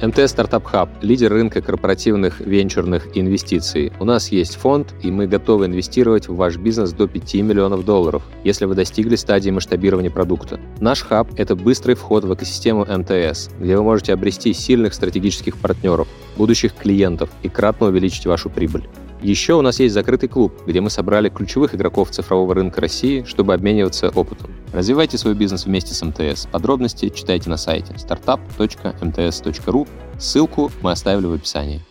МТС 0.00 0.30
Стартап 0.30 0.64
Хаб– 0.64 0.90
лидер 1.02 1.32
рынка 1.32 1.60
корпоративных 1.60 2.38
венчурных 2.38 3.08
инвестиций. 3.16 3.92
У 3.98 4.04
нас 4.04 4.28
есть 4.28 4.54
фонд, 4.54 4.94
и 5.02 5.10
мы 5.10 5.26
готовы 5.26 5.66
инвестировать 5.66 6.28
в 6.28 6.36
ваш 6.36 6.56
бизнес 6.56 6.92
до 6.92 7.08
5 7.08 7.34
миллионов 7.34 7.84
долларов, 7.84 8.22
если 8.44 8.66
вы 8.66 8.76
достигли 8.76 9.16
стадии 9.16 9.50
масштабирования 9.50 10.10
продукта. 10.10 10.60
Наш 10.78 11.02
хаб– 11.02 11.30
это 11.36 11.56
быстрый 11.56 11.96
вход 11.96 12.22
в 12.22 12.32
экосистему 12.32 12.84
МТС, 12.84 13.50
где 13.58 13.76
вы 13.76 13.82
можете 13.82 14.12
обрести 14.12 14.52
сильных 14.52 14.94
стратегических 14.94 15.56
партнеров, 15.56 16.06
будущих 16.36 16.74
клиентов 16.76 17.30
и 17.42 17.48
кратно 17.48 17.88
увеличить 17.88 18.26
вашу 18.26 18.50
прибыль. 18.50 18.84
Еще 19.20 19.54
у 19.54 19.62
нас 19.62 19.80
есть 19.80 19.94
закрытый 19.94 20.28
клуб, 20.28 20.52
где 20.64 20.80
мы 20.80 20.90
собрали 20.90 21.28
ключевых 21.28 21.74
игроков 21.74 22.10
цифрового 22.10 22.54
рынка 22.54 22.80
России, 22.80 23.24
чтобы 23.24 23.52
обмениваться 23.52 24.10
опытом. 24.10 24.54
Развивайте 24.72 25.18
свой 25.18 25.34
бизнес 25.34 25.66
вместе 25.66 25.92
с 25.92 26.02
МТС. 26.04 26.46
Подробности 26.46 27.08
читайте 27.08 27.50
на 27.50 27.56
сайте 27.56 27.94
startup.mts.ru. 27.94 29.88
Ссылку 30.20 30.70
мы 30.82 30.92
оставили 30.92 31.26
в 31.26 31.32
описании. 31.32 31.82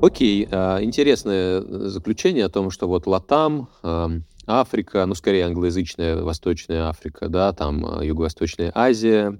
Окей, 0.00 0.48
а, 0.50 0.82
интересное 0.82 1.60
заключение 1.60 2.46
о 2.46 2.48
том, 2.48 2.70
что 2.70 2.88
вот 2.88 3.06
Латам, 3.06 3.68
а, 3.82 4.10
Африка, 4.46 5.04
ну, 5.04 5.14
скорее 5.14 5.44
англоязычная 5.44 6.22
Восточная 6.22 6.88
Африка, 6.88 7.28
да, 7.28 7.52
там 7.52 7.84
а, 7.84 8.04
Юго-Восточная 8.04 8.72
Азия, 8.74 9.38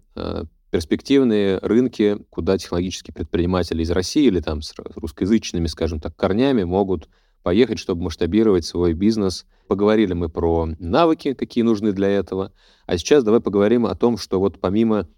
перспективные 0.71 1.59
рынки, 1.59 2.19
куда 2.31 2.59
технологические 2.59 3.15
предприниматели 3.15 3.83
из 3.83 3.91
России 3.91 4.25
или 4.25 4.41
там 4.41 4.63
с 4.63 4.75
русскоязычными, 4.95 5.67
скажем 5.67 6.01
так, 6.01 6.17
корнями 6.17 6.65
могут 6.65 7.09
поехать, 7.43 7.79
чтобы 7.79 8.03
масштабировать 8.03 8.65
свой 8.65 8.93
бизнес. 8.93 9.47
Поговорили 9.69 10.13
мы 10.13 10.29
про 10.29 10.69
навыки, 10.79 11.35
какие 11.35 11.63
нужны 11.63 11.93
для 11.93 12.09
этого. 12.09 12.53
А 12.87 12.99
сейчас 12.99 13.25
давай 13.25 13.41
поговорим 13.41 13.87
о 13.87 13.95
том, 13.95 14.19
что 14.19 14.41
вот 14.41 14.61
помимо 14.61 15.09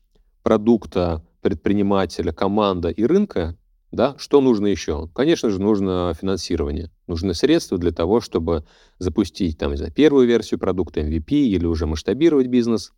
продукта, 0.42 1.24
предпринимателя, 1.40 2.32
команда 2.32 2.90
и 2.90 3.04
рынка, 3.04 3.56
да, 3.90 4.14
что 4.18 4.40
нужно 4.42 4.66
еще? 4.66 5.08
Конечно 5.14 5.48
же, 5.48 5.60
нужно 5.60 6.12
финансирование. 6.20 6.90
Нужны 7.06 7.32
средства 7.32 7.78
для 7.78 7.90
того, 7.90 8.20
чтобы 8.20 8.66
запустить 8.98 9.56
там, 9.56 9.74
знаю, 9.76 9.92
первую 9.92 10.26
версию 10.26 10.60
продукта, 10.60 11.00
MVP 11.00 11.30
или 11.30 11.64
уже 11.64 11.86
масштабировать 11.86 12.48
бизнес. 12.48 12.92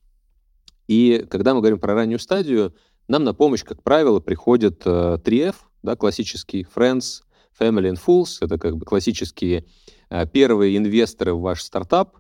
И 0.91 1.25
когда 1.31 1.55
мы 1.55 1.61
говорим 1.61 1.79
про 1.79 1.95
раннюю 1.95 2.19
стадию, 2.19 2.75
нам 3.07 3.23
на 3.23 3.33
помощь, 3.33 3.63
как 3.63 3.81
правило, 3.81 4.19
приходят 4.19 4.83
э, 4.85 5.19
3F, 5.23 5.55
да, 5.85 5.95
классический 5.95 6.67
Friends, 6.75 7.23
Family 7.57 7.93
and 7.93 8.01
Fools, 8.05 8.39
это 8.41 8.59
как 8.59 8.77
бы 8.77 8.85
классические 8.85 9.67
э, 10.09 10.27
первые 10.27 10.77
инвесторы 10.77 11.33
в 11.33 11.43
ваш 11.43 11.63
стартап. 11.63 12.17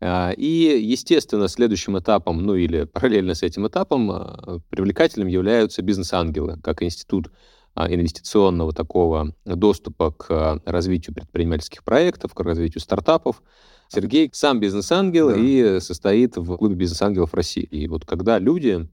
Э, 0.00 0.32
и, 0.38 0.80
естественно, 0.82 1.48
следующим 1.48 1.98
этапом, 1.98 2.40
ну 2.40 2.54
или 2.54 2.84
параллельно 2.84 3.34
с 3.34 3.42
этим 3.42 3.66
этапом, 3.68 4.10
э, 4.10 4.58
привлекательным 4.70 5.28
являются 5.28 5.82
бизнес-ангелы, 5.82 6.58
как 6.64 6.82
институт 6.82 7.30
инвестиционного 7.76 8.72
такого 8.72 9.34
доступа 9.44 10.12
к 10.12 10.62
развитию 10.64 11.14
предпринимательских 11.14 11.84
проектов, 11.84 12.34
к 12.34 12.40
развитию 12.40 12.80
стартапов. 12.80 13.42
Сергей 13.88 14.30
сам 14.32 14.60
бизнес-ангел 14.60 15.30
да. 15.30 15.36
и 15.36 15.80
состоит 15.80 16.36
в 16.36 16.56
клубе 16.56 16.74
бизнес-ангелов 16.74 17.34
России. 17.34 17.62
И 17.62 17.86
вот 17.88 18.04
когда 18.04 18.38
люди, 18.38 18.88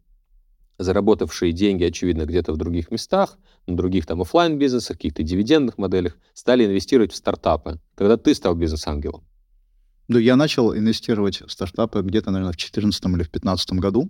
заработавшие 0.77 1.53
деньги, 1.53 1.83
очевидно, 1.83 2.25
где-то 2.25 2.53
в 2.53 2.57
других 2.57 2.91
местах, 2.91 3.37
на 3.67 3.77
других 3.77 4.05
там 4.05 4.21
офлайн 4.21 4.57
бизнесах 4.57 4.97
каких-то 4.97 5.23
дивидендных 5.23 5.77
моделях, 5.77 6.17
стали 6.33 6.65
инвестировать 6.65 7.13
в 7.13 7.15
стартапы. 7.15 7.79
Когда 7.95 8.17
ты 8.17 8.33
стал 8.33 8.55
бизнес-ангелом? 8.55 9.23
Да, 10.07 10.19
я 10.19 10.35
начал 10.35 10.75
инвестировать 10.75 11.41
в 11.41 11.51
стартапы 11.51 12.01
где-то, 12.01 12.31
наверное, 12.31 12.51
в 12.51 12.57
2014 12.57 13.05
или 13.05 13.11
в 13.11 13.15
2015 13.15 13.71
году. 13.73 14.09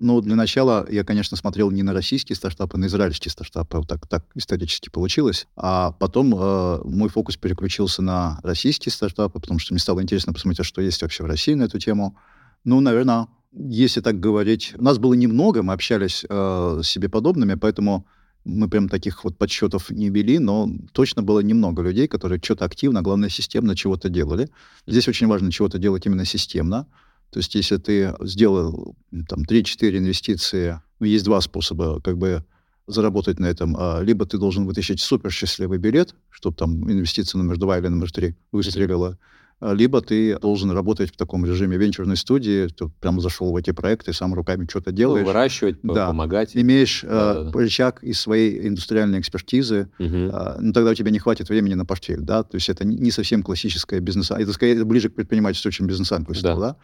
Ну, 0.00 0.22
для 0.22 0.34
начала 0.34 0.86
я, 0.90 1.04
конечно, 1.04 1.36
смотрел 1.36 1.70
не 1.70 1.82
на 1.82 1.92
российские 1.92 2.34
стартапы, 2.34 2.78
а 2.78 2.80
на 2.80 2.86
израильские 2.86 3.30
стартапы. 3.30 3.76
Вот 3.76 3.88
так, 3.88 4.06
так 4.08 4.24
исторически 4.34 4.88
получилось. 4.88 5.46
А 5.56 5.92
потом 5.92 6.34
э, 6.34 6.80
мой 6.84 7.10
фокус 7.10 7.36
переключился 7.36 8.00
на 8.00 8.40
российские 8.42 8.92
стартапы, 8.92 9.38
потому 9.38 9.60
что 9.60 9.74
мне 9.74 9.78
стало 9.78 10.02
интересно 10.02 10.32
посмотреть, 10.32 10.66
что 10.66 10.80
есть 10.80 11.02
вообще 11.02 11.22
в 11.22 11.26
России 11.26 11.52
на 11.52 11.64
эту 11.64 11.78
тему. 11.78 12.16
Ну, 12.64 12.80
наверное, 12.80 13.28
если 13.52 14.00
так 14.00 14.18
говорить, 14.18 14.72
нас 14.78 14.98
было 14.98 15.12
немного, 15.12 15.62
мы 15.62 15.74
общались 15.74 16.24
э, 16.26 16.80
с 16.82 16.86
себе 16.88 17.10
подобными, 17.10 17.54
поэтому 17.54 18.06
мы 18.44 18.70
прям 18.70 18.88
таких 18.88 19.22
вот 19.24 19.36
подсчетов 19.36 19.90
не 19.90 20.08
вели, 20.08 20.38
но 20.38 20.70
точно 20.92 21.22
было 21.22 21.40
немного 21.40 21.82
людей, 21.82 22.08
которые 22.08 22.40
что-то 22.42 22.64
активно, 22.64 23.02
главное, 23.02 23.28
системно 23.28 23.76
чего-то 23.76 24.08
делали. 24.08 24.48
Здесь 24.86 25.08
очень 25.08 25.26
важно 25.26 25.52
чего-то 25.52 25.76
делать 25.76 26.06
именно 26.06 26.24
системно. 26.24 26.86
То 27.30 27.38
есть 27.38 27.54
если 27.54 27.76
ты 27.76 28.14
сделал 28.20 28.96
там 29.28 29.42
3-4 29.42 29.98
инвестиции, 29.98 30.80
ну, 30.98 31.06
есть 31.06 31.24
два 31.24 31.40
способа 31.40 32.00
как 32.00 32.18
бы 32.18 32.44
заработать 32.86 33.38
на 33.38 33.46
этом. 33.46 33.76
А, 33.78 34.00
либо 34.02 34.26
ты 34.26 34.38
должен 34.38 34.66
вытащить 34.66 35.00
супер 35.00 35.30
счастливый 35.30 35.78
билет, 35.78 36.14
чтобы 36.28 36.56
там 36.56 36.90
инвестиция 36.90 37.38
номер 37.38 37.56
два 37.56 37.78
или 37.78 37.88
номер 37.88 38.10
три 38.10 38.34
выстрелила, 38.52 39.18
а, 39.60 39.74
либо 39.74 40.00
ты 40.00 40.38
должен 40.38 40.70
работать 40.70 41.12
в 41.12 41.16
таком 41.16 41.44
режиме 41.44 41.76
венчурной 41.76 42.16
студии, 42.16 42.66
ты 42.68 42.88
прям 43.00 43.20
зашел 43.20 43.52
в 43.52 43.56
эти 43.56 43.72
проекты, 43.72 44.12
сам 44.12 44.34
руками 44.34 44.66
что-то 44.68 44.90
делаешь. 44.90 45.24
Ну, 45.24 45.32
выращивать, 45.32 45.78
да. 45.82 46.08
помогать. 46.08 46.56
Имеешь 46.56 47.02
да, 47.02 47.34
э, 47.36 47.44
да. 47.44 47.58
рычаг 47.58 48.02
из 48.02 48.20
своей 48.20 48.66
индустриальной 48.66 49.20
экспертизы, 49.20 49.90
угу. 49.98 50.08
э, 50.08 50.56
ну, 50.60 50.72
тогда 50.72 50.90
у 50.90 50.94
тебя 50.94 51.10
не 51.10 51.18
хватит 51.18 51.48
времени 51.48 51.74
на 51.74 51.84
портфель, 51.84 52.20
да, 52.20 52.42
то 52.42 52.56
есть 52.56 52.68
это 52.68 52.84
не 52.86 53.10
совсем 53.10 53.42
классическое 53.42 54.00
бизнес, 54.00 54.30
это 54.30 54.52
скорее 54.52 54.84
ближе 54.84 55.10
к 55.10 55.14
предпринимательству, 55.14 55.70
чем 55.70 55.86
бизнес-ангельство, 55.86 56.54
да. 56.54 56.60
да. 56.60 56.76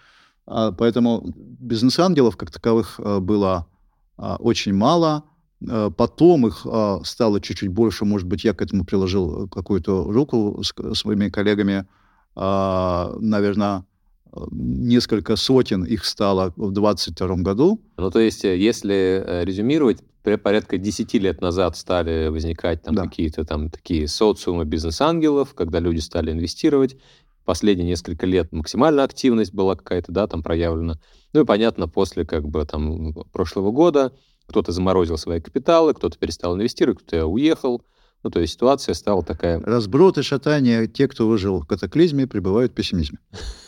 А, 0.47 0.73
поэтому 0.73 1.23
бизнес-ангелов 1.35 2.37
как 2.37 2.51
таковых 2.51 2.99
а, 2.99 3.21
было 3.21 3.67
а, 4.17 4.37
очень 4.37 4.75
мало. 4.75 5.25
Потом 5.97 6.47
их 6.47 6.67
стало 7.05 7.41
чуть-чуть 7.41 7.71
больше, 7.71 8.05
может 8.05 8.29
быть, 8.29 8.45
я 8.45 8.53
к 8.53 8.61
этому 8.61 8.85
приложил 8.85 9.49
какую-то 9.49 10.05
руку 10.05 10.63
с 10.63 10.75
своими 10.95 11.31
коллегами. 11.31 11.87
Наверное, 12.37 13.87
несколько 14.51 15.37
сотен 15.37 15.85
их 15.85 16.05
стало 16.05 16.53
в 16.57 16.73
2022 16.73 17.37
году. 17.37 17.81
Ну, 17.97 18.11
то 18.11 18.21
есть, 18.21 18.45
э, 18.45 18.57
если 18.57 19.23
э, 19.25 19.45
резюмировать, 19.45 19.99
порядка 20.23 20.77
10 20.77 21.15
лет 21.15 21.41
назад 21.41 21.77
стали 21.77 22.29
возникать 22.29 22.83
там 22.83 22.95
да. 22.95 23.05
какие-то 23.05 23.45
там 23.45 23.71
такие 23.71 24.09
социумы 24.09 24.65
бизнес-ангелов, 24.65 25.55
когда 25.55 25.79
люди 25.79 26.01
стали 26.01 26.33
инвестировать. 26.33 26.97
Последние 27.47 27.87
несколько 27.87 28.27
лет 28.27 28.51
максимальная 28.51 29.05
активность 29.05 29.55
была 29.55 29.77
какая-то, 29.77 30.11
да, 30.11 30.27
там 30.27 30.43
проявлена. 30.43 30.99
Ну 31.33 31.43
и 31.43 31.45
понятно, 31.45 31.87
после 31.87 32.27
как 32.27 32.47
бы 32.49 32.67
там 32.67 33.15
прошлого 33.33 33.71
года 33.71 34.13
кто-то 34.47 34.73
заморозил 34.73 35.17
свои 35.17 35.41
капиталы, 35.41 35.95
кто-то 35.95 36.19
перестал 36.19 36.57
инвестировать, 36.57 36.99
кто-то 36.99 37.27
уехал. 37.27 37.83
Ну, 38.25 38.31
то 38.31 38.41
есть 38.41 38.55
ситуация 38.55 38.95
стала 38.95 39.23
такая... 39.23 39.61
Разброд 39.61 40.19
и 40.19 40.23
шатание. 40.23 40.89
Те, 40.89 41.07
кто 41.07 41.29
выжил 41.29 41.61
в 41.61 41.67
катаклизме, 41.67 42.27
пребывают 42.27 42.73
в 42.73 42.75
пессимизме. 42.75 43.19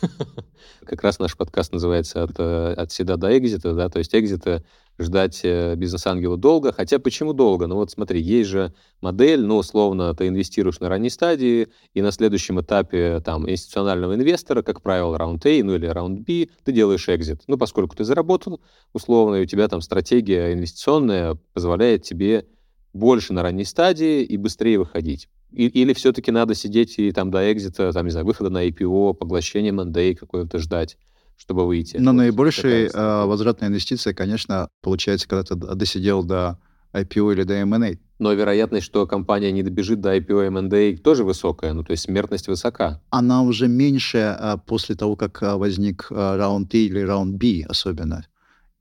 Как 0.85 1.01
раз 1.01 1.17
наш 1.19 1.37
подкаст 1.37 1.71
называется 1.71 2.23
«От, 2.23 2.37
э, 2.37 2.73
от 2.73 2.91
седа 2.91 3.15
до 3.15 3.37
экзита», 3.37 3.73
да, 3.73 3.87
то 3.87 3.99
есть 3.99 4.13
экзита 4.13 4.65
ждать 4.99 5.41
э, 5.43 5.75
бизнес-ангела 5.75 6.37
долго. 6.37 6.71
Хотя 6.71 6.99
почему 6.99 7.33
долго? 7.33 7.67
Ну 7.67 7.75
вот 7.75 7.89
смотри, 7.91 8.21
есть 8.21 8.49
же 8.49 8.73
модель, 9.01 9.41
ну, 9.45 9.57
условно, 9.57 10.13
ты 10.13 10.27
инвестируешь 10.27 10.79
на 10.79 10.89
ранней 10.89 11.09
стадии, 11.09 11.69
и 11.93 12.01
на 12.01 12.11
следующем 12.11 12.59
этапе 12.61 13.21
там 13.21 13.49
институционального 13.49 14.13
инвестора, 14.15 14.61
как 14.61 14.81
правило, 14.81 15.17
раунд 15.17 15.45
A, 15.45 15.63
ну 15.63 15.75
или 15.75 15.87
раунд 15.87 16.19
B, 16.21 16.47
ты 16.63 16.71
делаешь 16.71 17.07
экзит. 17.09 17.41
Ну, 17.47 17.57
поскольку 17.57 17.95
ты 17.95 18.03
заработал, 18.03 18.61
условно, 18.93 19.35
и 19.35 19.43
у 19.43 19.45
тебя 19.45 19.67
там 19.67 19.81
стратегия 19.81 20.53
инвестиционная 20.53 21.37
позволяет 21.53 22.03
тебе 22.03 22.45
больше 22.93 23.33
на 23.33 23.41
ранней 23.43 23.65
стадии 23.65 24.23
и 24.23 24.37
быстрее 24.37 24.79
выходить. 24.79 25.29
И, 25.51 25.67
или 25.67 25.93
все-таки 25.93 26.31
надо 26.31 26.53
сидеть 26.53 26.99
и 26.99 27.11
там 27.11 27.31
до 27.31 27.51
экзита, 27.51 27.91
там, 27.91 28.05
не 28.05 28.11
знаю, 28.11 28.25
выхода 28.25 28.49
на 28.49 28.67
IPO, 28.67 29.15
поглощения 29.15 29.73
мандей 29.73 30.13
какое-то 30.13 30.59
ждать 30.59 30.97
чтобы 31.39 31.65
выйти. 31.65 31.97
Но 31.97 32.11
вот 32.11 32.17
наибольшая 32.17 32.89
э, 32.89 33.25
возвратная 33.25 33.69
инвестиция, 33.69 34.13
конечно, 34.13 34.67
получается, 34.81 35.27
когда 35.27 35.43
ты 35.43 35.55
досидел 35.55 36.21
до 36.23 36.59
IPO 36.93 37.33
или 37.33 37.43
до 37.43 37.53
M&A. 37.53 37.97
Но 38.19 38.33
вероятность, 38.33 38.85
что 38.85 39.07
компания 39.07 39.51
не 39.53 39.63
добежит 39.63 40.01
до 40.01 40.15
IPO 40.17 40.47
M&A, 40.47 40.97
тоже 40.97 41.23
высокая, 41.23 41.73
ну 41.73 41.83
то 41.83 41.91
есть 41.91 42.03
смертность 42.03 42.49
высока. 42.49 43.01
Она 43.09 43.41
уже 43.43 43.69
меньше 43.69 44.35
а, 44.37 44.57
после 44.57 44.95
того, 44.95 45.15
как 45.15 45.41
а, 45.41 45.57
возник 45.57 46.07
а, 46.11 46.35
раунд 46.35 46.73
A 46.73 46.77
или 46.77 46.99
раунд 46.99 47.37
B 47.37 47.63
особенно. 47.67 48.25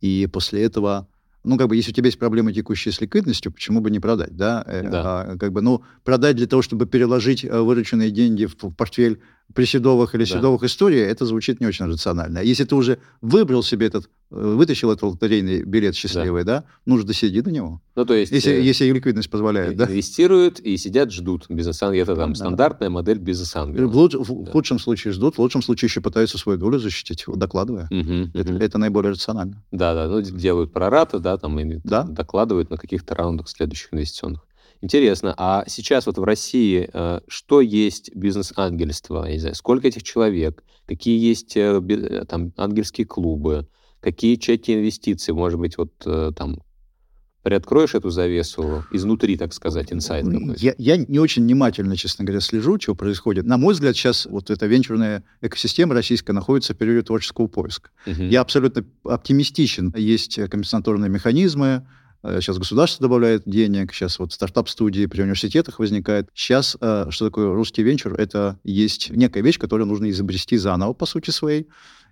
И 0.01 0.29
после 0.33 0.65
этого 0.65 1.07
ну, 1.49 1.57
как 1.57 1.69
бы, 1.69 1.77
если 1.77 1.91
у 1.91 1.95
тебя 1.95 2.07
есть 2.07 2.19
проблемы 2.19 2.53
текущие 2.53 2.93
с 2.93 3.01
ликвидностью, 3.01 3.51
почему 3.51 3.81
бы 3.81 3.91
не 3.91 4.01
продать, 4.01 4.37
да? 4.37 4.63
Э, 4.67 4.89
да. 4.89 5.03
А, 5.23 5.37
как 5.37 5.53
бы, 5.53 5.63
ну, 5.63 5.83
продать 6.05 6.37
для 6.37 6.47
того, 6.47 6.63
чтобы 6.63 6.87
переложить 6.87 7.45
э, 7.45 7.61
вырученные 7.61 8.11
деньги 8.11 8.45
в, 8.45 8.57
портфель 8.57 9.21
приседовых 9.55 10.15
или 10.15 10.25
да. 10.25 10.37
седовых 10.37 10.63
историй, 10.63 11.01
это 11.01 11.25
звучит 11.25 11.61
не 11.61 11.67
очень 11.67 11.87
рационально. 11.87 12.41
Если 12.41 12.65
ты 12.65 12.75
уже 12.75 12.99
выбрал 13.23 13.63
себе 13.63 13.87
этот, 13.87 14.11
вытащил 14.31 14.91
этот 14.91 15.05
лотерейный 15.05 15.63
билет 15.63 15.95
счастливый, 15.95 16.45
да, 16.45 16.61
да 16.61 16.65
нужно 16.85 17.13
сидеть 17.13 17.45
до 17.45 17.51
него. 17.51 17.81
Ну, 17.95 18.05
то 18.05 18.15
есть... 18.15 18.31
Если, 18.31 18.53
э, 18.53 18.61
если 18.61 18.91
ликвидность 18.91 19.31
позволяет, 19.31 19.77
да. 19.77 19.87
Инвестируют 19.87 20.61
и 20.61 20.77
сидят, 20.77 21.11
ждут. 21.13 21.47
Бизнес-ангел, 21.49 22.03
это 22.03 22.15
там 22.15 22.33
да. 22.33 22.35
стандартная 22.35 22.91
модель 22.91 23.19
бизнес-ангела. 23.19 23.87
В, 23.87 23.97
луч, 23.97 24.13
да. 24.13 24.19
в 24.19 24.51
худшем 24.51 24.79
случае 24.79 25.13
ждут, 25.13 25.37
в 25.37 25.39
лучшем 25.39 25.63
случае 25.63 25.87
еще 25.89 26.01
пытаются 26.01 26.39
свою 26.39 26.59
долю 26.59 26.79
защитить, 26.79 27.25
докладывая. 27.27 27.89
Угу, 27.91 28.31
это, 28.39 28.53
угу. 28.53 28.63
это 28.63 28.79
наиболее 28.79 29.13
рационально. 29.13 29.63
Да, 29.71 29.95
да, 29.95 30.09
ну, 30.09 30.21
делают 30.21 30.73
прораты, 30.73 31.19
да, 31.19 31.37
там, 31.39 31.59
и 31.59 31.81
да? 31.85 32.03
докладывают 32.03 32.71
на 32.71 32.77
каких-то 32.77 33.15
раундах 33.15 33.49
следующих 33.49 33.93
инвестиционных. 33.93 34.45
Интересно, 34.81 35.35
а 35.37 35.65
сейчас 35.67 36.07
вот 36.07 36.19
в 36.19 36.23
России 36.23 36.89
э, 36.93 37.21
что 37.27 37.61
есть 37.61 38.15
бизнес-ангельство? 38.15 39.25
Я 39.27 39.33
не 39.33 39.39
знаю, 39.39 39.55
сколько 39.57 39.89
этих 39.89 40.05
человек? 40.05 40.63
Какие 40.87 41.19
есть 41.19 41.57
э, 41.57 41.83
э, 41.89 42.25
там 42.27 42.53
ангельские 42.57 43.07
клубы? 43.07 43.67
Какие 44.01 44.37
чеки 44.37 44.75
инвестиций? 44.75 45.35
Может 45.35 45.59
быть, 45.59 45.77
вот 45.79 45.93
там 45.99 46.61
приоткроешь 47.43 47.95
эту 47.95 48.11
завесу 48.11 48.85
изнутри, 48.93 49.37
так 49.37 49.55
сказать, 49.55 49.93
инсайт 49.93 50.27
Я, 50.59 50.75
я 50.77 50.97
не 50.97 51.19
очень 51.19 51.43
внимательно, 51.45 51.97
честно 51.97 52.25
говоря, 52.25 52.41
слежу, 52.41 52.79
что 52.79 52.95
происходит. 52.95 53.47
На 53.47 53.57
мой 53.57 53.75
взгляд, 53.75 53.97
сейчас 53.97 54.27
вот 54.27 54.51
эта 54.51 54.67
венчурная 54.67 55.25
экосистема 55.41 55.95
российская 55.95 56.33
находится 56.33 56.75
в 56.75 56.77
периоде 56.77 57.03
творческого 57.03 57.47
поиска. 57.47 57.91
Угу. 58.07 58.25
Я 58.25 58.43
абсолютно 58.43 58.85
оптимистичен. 59.05 59.95
Есть 59.97 60.35
компенсаторные 60.35 61.09
механизмы, 61.09 61.87
Сейчас 62.23 62.57
э, 62.57 62.59
государство 62.59 63.03
добавляет 63.03 63.45
денег, 63.47 63.95
сейчас 63.95 64.19
вот 64.19 64.33
стартап-студии 64.33 65.07
при 65.07 65.23
университетах 65.23 65.79
возникает. 65.79 66.29
Сейчас 66.35 66.77
э, 66.81 67.07
что 67.11 67.27
такое 67.27 67.55
русский 67.55 67.85
венчур? 67.85 68.15
Это 68.15 68.59
есть 68.65 69.11
некая 69.11 69.41
вещь, 69.41 69.59
которую 69.59 69.87
нужно 69.87 70.11
изобрести 70.11 70.57
заново, 70.57 70.95
по 70.95 71.07
сути 71.07 71.31
своей. 71.31 71.69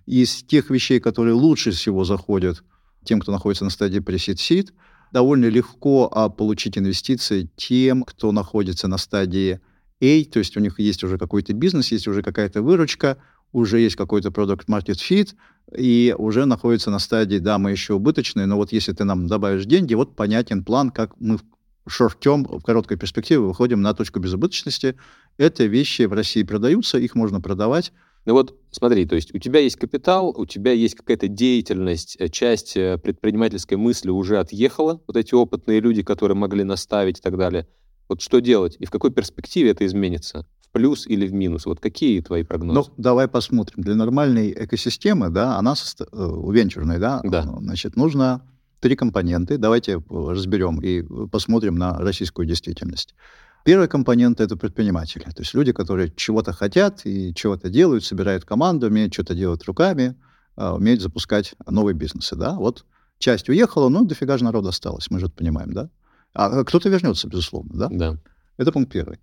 Из 0.07 0.41
тех 0.41 0.71
вещей, 0.71 0.99
которые 0.99 1.33
лучше 1.33 1.71
всего 1.71 2.03
заходят 2.03 2.63
тем, 3.03 3.19
кто 3.19 3.31
находится 3.31 3.63
на 3.63 3.69
стадии 3.69 3.99
pre-seed 3.99 4.71
довольно 5.11 5.45
легко 5.45 6.09
а, 6.11 6.29
получить 6.29 6.77
инвестиции 6.77 7.49
тем, 7.55 8.03
кто 8.03 8.31
находится 8.31 8.87
на 8.87 8.97
стадии 8.97 9.59
A, 10.01 10.23
то 10.25 10.39
есть 10.39 10.57
у 10.57 10.59
них 10.59 10.79
есть 10.79 11.03
уже 11.03 11.17
какой-то 11.17 11.53
бизнес, 11.53 11.91
есть 11.91 12.07
уже 12.07 12.21
какая-то 12.21 12.61
выручка, 12.61 13.17
уже 13.51 13.79
есть 13.79 13.95
какой-то 13.95 14.31
продукт 14.31 14.67
market 14.67 14.97
fit, 14.97 15.33
и 15.75 16.13
уже 16.17 16.45
находится 16.45 16.91
на 16.91 16.99
стадии, 16.99 17.37
да, 17.37 17.57
мы 17.57 17.71
еще 17.71 17.93
убыточные, 17.93 18.45
но 18.45 18.57
вот 18.57 18.71
если 18.71 18.93
ты 18.93 19.05
нам 19.05 19.27
добавишь 19.27 19.65
деньги, 19.65 19.93
вот 19.93 20.15
понятен 20.15 20.63
план, 20.63 20.91
как 20.91 21.19
мы 21.19 21.37
в 21.37 21.89
шорт-терм, 21.89 22.43
в 22.43 22.61
короткой 22.63 22.97
перспективе 22.97 23.39
выходим 23.39 23.81
на 23.81 23.93
точку 23.93 24.19
безубыточности. 24.19 24.97
Это 25.37 25.65
вещи 25.65 26.01
в 26.01 26.11
России 26.11 26.43
продаются, 26.43 26.97
их 26.97 27.15
можно 27.15 27.39
продавать. 27.39 27.93
Ну 28.27 28.33
вот 28.33 28.59
смотри, 28.71 29.05
то 29.05 29.15
есть 29.15 29.33
у 29.33 29.39
тебя 29.39 29.61
есть 29.61 29.77
капитал, 29.77 30.35
у 30.37 30.45
тебя 30.45 30.73
есть 30.73 30.95
какая-то 30.95 31.29
деятельность, 31.29 32.17
э, 32.19 32.27
часть 32.27 32.75
э, 32.75 32.97
предпринимательской 32.97 33.75
мысли 33.75 34.09
уже 34.09 34.37
отъехала, 34.39 35.01
вот 35.07 35.15
эти 35.15 35.33
опытные 35.33 35.79
люди, 35.79 36.03
которые 36.03 36.35
могли 36.35 36.65
наставить 36.65 37.19
и 37.19 37.21
так 37.21 37.37
далее. 37.37 37.69
Вот 38.09 38.21
что 38.21 38.39
делать 38.41 38.75
и 38.79 38.85
в 38.85 38.91
какой 38.91 39.11
перспективе 39.11 39.71
это 39.71 39.85
изменится? 39.85 40.45
плюс 40.73 41.07
или 41.07 41.25
в 41.25 41.33
минус? 41.33 41.65
Вот 41.65 41.79
какие 41.79 42.19
твои 42.21 42.43
прогнозы? 42.43 42.79
Ну, 42.79 42.93
давай 42.97 43.27
посмотрим. 43.27 43.81
Для 43.81 43.95
нормальной 43.95 44.51
экосистемы, 44.51 45.29
да, 45.29 45.57
она 45.57 45.75
состо... 45.75 46.05
Э, 46.11 46.51
венчурной, 46.51 46.99
да, 46.99 47.21
да, 47.23 47.43
значит, 47.43 47.95
нужно 47.95 48.41
три 48.81 48.95
компоненты. 48.95 49.57
Давайте 49.57 50.03
разберем 50.09 50.81
и 50.81 51.01
посмотрим 51.29 51.77
на 51.77 51.97
российскую 51.97 52.45
действительность. 52.45 53.15
Первый 53.63 53.87
компонент— 53.87 54.39
это 54.41 54.55
предприниматели. 54.55 55.23
То 55.23 55.41
есть 55.41 55.53
люди, 55.53 55.73
которые 55.73 56.11
чего-то 56.15 56.53
хотят 56.53 57.05
и 57.05 57.33
чего-то 57.33 57.69
делают, 57.69 58.05
собирают 58.05 58.45
команду, 58.45 58.87
умеют 58.87 59.13
что-то 59.13 59.35
делать 59.35 59.65
руками, 59.65 60.15
а, 60.55 60.75
умеют 60.75 61.01
запускать 61.01 61.53
новые 61.67 61.93
бизнесы. 61.93 62.35
Да? 62.35 62.53
Вот 62.53 62.85
часть 63.19 63.49
уехала, 63.49 63.89
но 63.89 64.03
дофига 64.03 64.37
же 64.37 64.43
народа 64.43 64.69
осталось, 64.69 65.09
мы 65.09 65.19
же 65.19 65.25
это 65.25 65.35
понимаем. 65.35 65.73
Да? 65.73 65.89
А 66.33 66.63
кто-то 66.63 66.89
вернется, 66.89 67.27
безусловно. 67.27 67.71
Да? 67.73 67.87
Да. 67.91 68.17
Это 68.57 68.71
пункт 68.71 68.91
первый. 68.91 69.19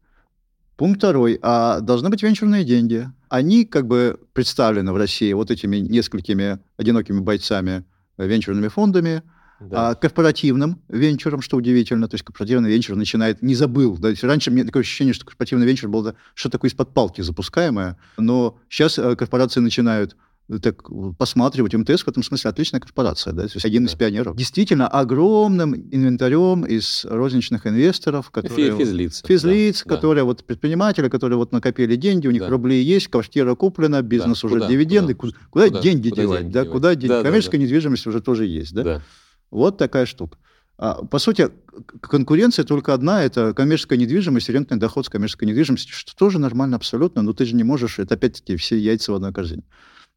Пункт 0.77 0.99
второй. 0.99 1.38
А 1.42 1.81
должны 1.81 2.09
быть 2.09 2.23
венчурные 2.23 2.64
деньги. 2.64 3.09
Они 3.29 3.64
как 3.64 3.87
бы 3.87 4.18
представлены 4.33 4.92
в 4.92 4.97
России 4.97 5.33
вот 5.33 5.51
этими 5.51 5.77
несколькими 5.77 6.59
одинокими 6.77 7.20
бойцами 7.20 7.85
э, 8.16 8.27
венчурными 8.27 8.68
фондами, 8.68 9.23
да. 9.61 9.90
а, 9.90 9.95
корпоративным 9.95 10.81
венчуром, 10.88 11.40
что 11.40 11.57
удивительно. 11.57 12.09
То 12.09 12.14
есть 12.14 12.25
корпоративный 12.25 12.71
венчур 12.71 12.97
начинает... 12.97 13.43
Не 13.43 13.55
забыл. 13.55 13.97
Да? 13.99 14.11
Раньше 14.23 14.51
мне 14.51 14.64
такое 14.64 14.83
ощущение, 14.83 15.14
что 15.14 15.27
корпоративный 15.27 15.67
венчур 15.67 15.90
был 15.90 16.03
да, 16.03 16.14
что 16.35 16.49
такое 16.49 16.71
из-под 16.71 16.93
палки 16.95 17.21
запускаемое. 17.21 17.97
Но 18.17 18.59
сейчас 18.69 18.99
э, 18.99 19.17
корпорации 19.17 19.61
начинают 19.61 20.17
так 20.62 20.83
посматривать. 21.19 21.75
МТС 21.75 22.03
в 22.03 22.09
этом 22.09 22.23
смысле 22.23 22.51
отличная 22.51 22.81
корпорация, 22.81 23.33
да, 23.33 23.45
то 23.45 23.55
есть 23.55 23.64
один 23.64 23.85
да. 23.87 23.90
из 23.90 23.95
пионеров. 23.95 24.37
Действительно, 24.37 24.87
огромным 24.88 25.75
инвентарем 25.75 26.67
из 26.67 27.05
розничных 27.07 27.67
инвесторов, 27.67 28.31
которые... 28.31 28.77
Физлиц. 28.77 29.23
Физлиц, 29.27 29.83
да. 29.85 29.95
которые 29.95 30.23
да. 30.23 30.27
вот 30.27 30.45
предприниматели, 30.45 31.09
которые 31.09 31.38
вот 31.38 31.53
накопили 31.53 31.97
деньги, 31.97 32.27
у 32.27 32.31
них 32.31 32.43
да. 32.43 32.49
рубли 32.49 32.83
есть, 32.83 33.09
квартира 33.09 33.55
куплена, 33.55 34.03
бизнес 34.03 34.43
да. 34.43 34.47
уже 34.47 34.57
куда? 34.57 34.69
дивиденды. 34.69 35.14
Куда, 35.14 35.33
куда, 35.51 35.69
куда 35.69 35.81
деньги 35.81 36.11
куда 36.11 36.23
девать? 36.23 36.40
Деньги 36.40 36.53
да, 36.53 36.61
девать? 36.61 36.73
куда 36.73 36.95
деньги? 36.95 37.09
Да, 37.09 37.23
Коммерческая 37.23 37.59
да, 37.59 37.59
да. 37.59 37.64
недвижимость 37.64 38.07
уже 38.07 38.21
тоже 38.21 38.47
есть, 38.47 38.75
да? 38.75 38.83
да. 38.83 39.03
Вот 39.55 39.79
такая 39.79 40.05
штука. 40.05 40.37
А, 40.77 41.05
по 41.05 41.19
сути, 41.21 41.49
конкуренция 42.01 42.64
только 42.64 42.93
одна– 42.93 43.23
это 43.25 43.55
коммерческая 43.55 43.99
недвижимость, 43.99 44.49
рентный 44.49 44.77
доход 44.77 45.07
с 45.07 45.09
коммерческой 45.09 45.45
недвижимостью, 45.45 45.95
что 45.95 46.17
тоже 46.17 46.40
нормально 46.40 46.77
абсолютно, 46.77 47.23
но 47.23 47.33
ты 47.33 47.45
же 47.45 47.55
не 47.55 47.62
можешь, 47.62 48.01
это 48.01 48.14
опять-таки 48.14 48.57
все 48.57 48.77
яйца 48.77 49.12
в 49.12 49.14
одной 49.14 49.33
корзине. 49.33 49.62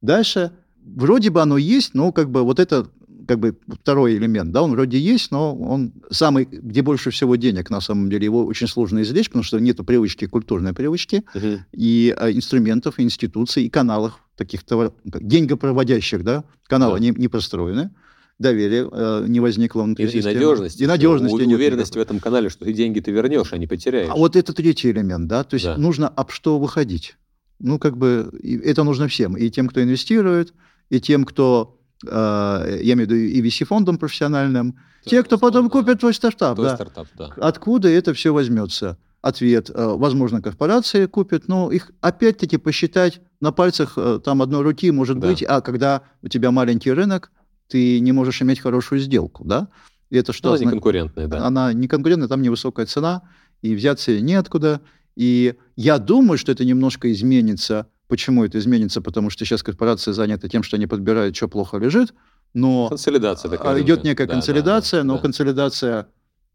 Дальше 0.01 0.51
вроде 0.83 1.29
бы 1.29 1.41
оно 1.41 1.57
есть, 1.57 1.93
но 1.93 2.11
как 2.11 2.31
бы 2.31 2.41
вот 2.41 2.59
это 2.59 2.87
как 3.27 3.39
бы 3.39 3.57
второй 3.67 4.15
элемент, 4.17 4.51
да, 4.51 4.63
он 4.63 4.71
вроде 4.71 4.97
есть, 4.97 5.31
но 5.31 5.55
он 5.55 5.93
самый, 6.09 6.45
где 6.45 6.81
больше 6.81 7.11
всего 7.11 7.35
денег, 7.35 7.69
на 7.69 7.81
самом 7.81 8.09
деле, 8.09 8.25
его 8.25 8.45
очень 8.45 8.67
сложно 8.67 9.01
извлечь, 9.01 9.27
потому 9.27 9.43
что 9.43 9.59
нету 9.59 9.83
привычки, 9.83 10.25
культурной 10.25 10.73
привычки, 10.73 11.23
uh-huh. 11.35 11.59
и 11.73 12.15
а, 12.17 12.31
инструментов, 12.31 12.99
и 12.99 13.03
институций, 13.03 13.65
и 13.65 13.69
каналов 13.69 14.23
таких 14.37 14.63
товар, 14.63 14.93
деньгопроводящих, 15.03 16.23
да, 16.23 16.45
каналы 16.67 16.97
uh-huh. 16.97 17.01
не, 17.01 17.09
не 17.11 17.27
построены. 17.27 17.91
Доверия 18.39 18.87
э, 18.91 19.25
не 19.27 19.39
возникло 19.39 19.83
внутри 19.83 20.05
и, 20.05 20.09
системы. 20.09 20.31
И 20.31 20.35
надежность. 20.35 20.81
И 20.81 20.87
надежность. 20.87 21.33
У, 21.33 21.37
уверенность 21.37 21.95
в 21.95 21.99
этом 21.99 22.19
канале, 22.19 22.49
что 22.49 22.65
ты 22.65 22.73
деньги 22.73 22.99
ты 22.99 23.11
вернешь, 23.11 23.53
а 23.53 23.57
не 23.57 23.67
потеряешь. 23.67 24.09
А 24.11 24.15
вот 24.15 24.35
это 24.35 24.53
третий 24.53 24.91
элемент, 24.91 25.27
да, 25.27 25.43
то 25.43 25.55
есть 25.55 25.65
да. 25.65 25.77
нужно 25.77 26.07
об 26.07 26.31
что 26.31 26.59
выходить. 26.59 27.15
Ну, 27.59 27.79
как 27.79 27.97
бы 27.97 28.31
это 28.63 28.83
нужно 28.83 29.07
всем, 29.07 29.35
и 29.35 29.49
тем, 29.49 29.67
кто 29.67 29.81
инвестирует, 29.81 30.53
и 30.89 31.01
тем, 31.01 31.25
кто, 31.25 31.79
э, 32.05 32.79
я 32.83 32.93
имею 32.93 33.07
в 33.07 33.11
виду 33.11 33.15
и 33.15 33.41
VC-фондом 33.41 33.97
профессиональным, 33.97 34.73
да, 35.03 35.09
те, 35.09 35.23
кто 35.23 35.39
потом 35.39 35.65
да. 35.65 35.71
купит 35.71 35.99
твой 35.99 36.13
стартап. 36.13 36.55
Твой 36.55 36.69
да. 36.69 36.75
стартап 36.75 37.07
да. 37.17 37.33
Откуда 37.37 37.89
это 37.89 38.13
все 38.13 38.31
возьмется? 38.31 38.99
Ответ, 39.23 39.71
э, 39.73 39.95
возможно, 39.97 40.43
корпорации 40.43 41.07
купят, 41.07 41.47
но 41.47 41.71
их 41.71 41.91
опять-таки 42.01 42.57
посчитать 42.57 43.19
на 43.41 43.51
пальцах 43.51 43.97
там 44.23 44.43
одной 44.43 44.61
руки 44.61 44.91
может 44.91 45.17
да. 45.19 45.27
быть, 45.27 45.43
а 45.43 45.61
когда 45.61 46.03
у 46.21 46.27
тебя 46.27 46.51
маленький 46.51 46.91
рынок, 46.91 47.31
ты 47.67 47.99
не 47.99 48.11
можешь 48.11 48.41
иметь 48.41 48.59
хорошую 48.59 48.99
сделку, 48.99 49.43
да? 49.45 49.67
И 50.09 50.17
это 50.17 50.33
что? 50.33 50.53
Она 50.53 50.59
не 50.59 50.69
конкурентная, 50.69 51.27
да. 51.27 51.45
Она 51.45 51.73
не 51.73 51.87
конкурентная, 51.87 52.27
там 52.27 52.41
невысокая 52.41 52.85
цена, 52.85 53.23
и 53.61 53.75
взяться 53.75 54.19
неоткуда. 54.19 54.81
И 55.15 55.55
я 55.75 55.97
думаю, 55.97 56.37
что 56.37 56.51
это 56.51 56.63
немножко 56.63 57.11
изменится. 57.11 57.87
Почему 58.07 58.45
это 58.45 58.59
изменится? 58.59 59.01
Потому 59.01 59.29
что 59.29 59.45
сейчас 59.45 59.63
корпорации 59.63 60.11
заняты 60.11 60.47
тем, 60.47 60.63
что 60.63 60.77
они 60.77 60.87
подбирают, 60.87 61.35
что 61.35 61.47
плохо 61.47 61.77
лежит. 61.77 62.13
Но 62.53 62.87
консолидация 62.89 63.49
такая. 63.49 63.81
Идет 63.81 64.03
некая 64.03 64.27
да, 64.27 64.33
консолидация, 64.33 64.99
да, 64.99 65.03
да, 65.03 65.07
но 65.07 65.15
да. 65.15 65.21
консолидация 65.21 66.07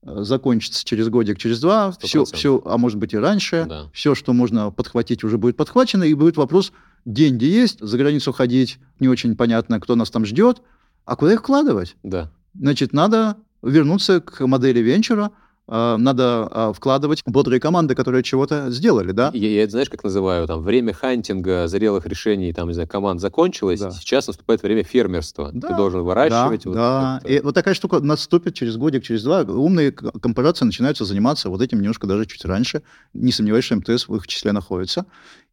э, 0.02 0.22
закончится 0.22 0.84
через 0.84 1.08
годик, 1.08 1.38
через 1.38 1.60
два, 1.60 1.92
все, 2.00 2.24
все, 2.24 2.62
а 2.64 2.78
может 2.78 2.98
быть 2.98 3.12
и 3.12 3.18
раньше, 3.18 3.66
да. 3.68 3.90
все, 3.92 4.14
что 4.14 4.32
можно 4.32 4.70
подхватить, 4.70 5.22
уже 5.22 5.36
будет 5.36 5.56
подхвачено, 5.56 6.04
и 6.04 6.14
будет 6.14 6.36
вопрос, 6.36 6.72
деньги 7.04 7.44
есть, 7.44 7.80
за 7.80 7.98
границу 7.98 8.32
ходить, 8.32 8.78
не 9.00 9.08
очень 9.08 9.36
понятно, 9.36 9.80
кто 9.80 9.94
нас 9.94 10.10
там 10.10 10.24
ждет, 10.24 10.62
а 11.04 11.16
куда 11.16 11.32
их 11.32 11.40
вкладывать? 11.40 11.96
Да. 12.02 12.30
Значит, 12.54 12.92
надо 12.92 13.36
вернуться 13.62 14.20
к 14.20 14.46
модели 14.46 14.80
венчура, 14.80 15.30
а, 15.68 15.96
надо 15.96 16.48
а, 16.50 16.72
вкладывать 16.72 17.22
бодрые 17.24 17.60
команды, 17.60 17.94
которые 17.94 18.22
чего-то 18.22 18.70
сделали, 18.70 19.12
да? 19.12 19.30
Я, 19.32 19.48
я 19.48 19.62
это 19.62 19.72
знаешь, 19.72 19.88
как 19.88 20.02
называю, 20.02 20.46
там, 20.46 20.60
время 20.62 20.92
хантинга, 20.92 21.68
зрелых 21.68 22.04
решений, 22.06 22.52
там, 22.52 22.68
не 22.68 22.74
знаю, 22.74 22.88
команд 22.88 23.20
закончилось, 23.20 23.80
да. 23.80 23.90
сейчас 23.92 24.26
наступает 24.26 24.62
время 24.62 24.82
фермерства. 24.82 25.50
Да. 25.52 25.68
Ты 25.68 25.74
должен 25.74 26.02
выращивать. 26.02 26.64
Да, 26.64 26.68
вот, 26.68 26.74
да. 26.74 27.20
И 27.28 27.40
вот 27.40 27.54
такая 27.54 27.74
штука 27.74 28.00
наступит 28.00 28.54
через 28.54 28.76
годик, 28.76 29.04
через 29.04 29.22
два. 29.22 29.42
Умные 29.42 29.92
корпорации 29.92 30.64
начинаются 30.64 31.04
заниматься 31.04 31.48
вот 31.48 31.62
этим 31.62 31.78
немножко 31.78 32.06
даже 32.06 32.26
чуть 32.26 32.44
раньше. 32.44 32.82
Не 33.14 33.30
сомневаюсь, 33.30 33.64
что 33.64 33.76
МТС 33.76 34.08
в 34.08 34.16
их 34.16 34.26
числе 34.26 34.52
находится. 34.52 35.06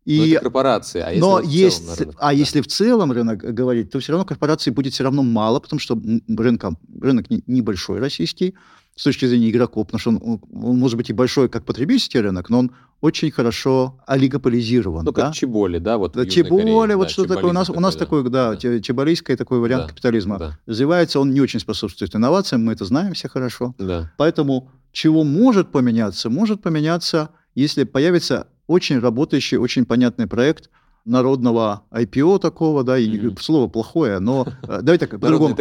И, 0.09 0.17
но 0.17 0.25
это 0.25 0.39
корпорации. 0.41 1.01
А 1.01 1.09
если 1.11 1.19
но 1.19 1.39
есть, 1.39 1.99
рынок, 1.99 2.15
а 2.17 2.25
да. 2.27 2.31
если 2.31 2.61
в 2.61 2.67
целом 2.67 3.11
рынок 3.11 3.37
говорить, 3.37 3.91
то 3.91 3.99
все 3.99 4.11
равно 4.11 4.25
корпораций 4.25 4.73
будет 4.73 4.93
все 4.93 5.03
равно 5.03 5.21
мало, 5.21 5.59
потому 5.59 5.79
что 5.79 6.01
рынка, 6.27 6.75
рынок 6.99 7.27
небольшой 7.45 7.99
российский, 7.99 8.55
с 8.95 9.03
точки 9.03 9.25
зрения 9.27 9.51
игроков, 9.51 9.85
потому 9.85 9.99
что 9.99 10.09
он, 10.09 10.41
он 10.51 10.77
может 10.79 10.97
быть 10.97 11.11
и 11.11 11.13
большой 11.13 11.47
как 11.47 11.63
потребительский 11.63 12.19
рынок, 12.19 12.49
но 12.49 12.59
он 12.59 12.71
очень 13.01 13.29
хорошо 13.29 13.99
олигополизирован. 14.07 15.05
Ну, 15.05 15.11
да? 15.11 15.25
как 15.27 15.35
Чеболи, 15.35 15.77
да? 15.77 15.99
Вот 15.99 16.13
да, 16.13 16.25
Чеболи, 16.25 16.95
вот 16.95 17.03
да, 17.03 17.09
что 17.09 17.25
такое. 17.25 17.51
У 17.51 17.53
нас, 17.53 17.67
такой, 17.67 17.77
у 17.77 17.81
нас 17.81 17.93
да. 17.93 17.99
такой, 17.99 18.29
да, 18.29 18.55
да. 18.55 18.79
чеболийский 18.81 19.35
такой 19.35 19.59
вариант 19.59 19.83
да, 19.83 19.89
капитализма 19.89 20.39
да. 20.39 20.59
развивается, 20.65 21.19
он 21.19 21.31
не 21.31 21.39
очень 21.39 21.59
способствует 21.59 22.15
инновациям, 22.15 22.65
мы 22.65 22.73
это 22.73 22.83
знаем 22.83 23.13
все 23.13 23.29
хорошо. 23.29 23.75
Да. 23.77 24.11
Поэтому 24.17 24.71
чего 24.91 25.23
может 25.23 25.71
поменяться? 25.71 26.31
Может 26.31 26.63
поменяться, 26.63 27.29
если 27.55 27.83
появится 27.83 28.47
очень 28.67 28.99
работающий, 28.99 29.57
очень 29.57 29.85
понятный 29.85 30.27
проект– 30.27 30.69
народного 31.05 31.83
IPO 31.91 32.39
такого, 32.39 32.83
да, 32.83 32.97
и 32.97 33.09
mm-hmm. 33.09 33.41
слово 33.41 33.67
плохое, 33.67 34.19
но 34.19 34.47
э, 34.63 34.79
давай 34.81 34.97
так, 34.97 35.09
по-другому. 35.19 35.55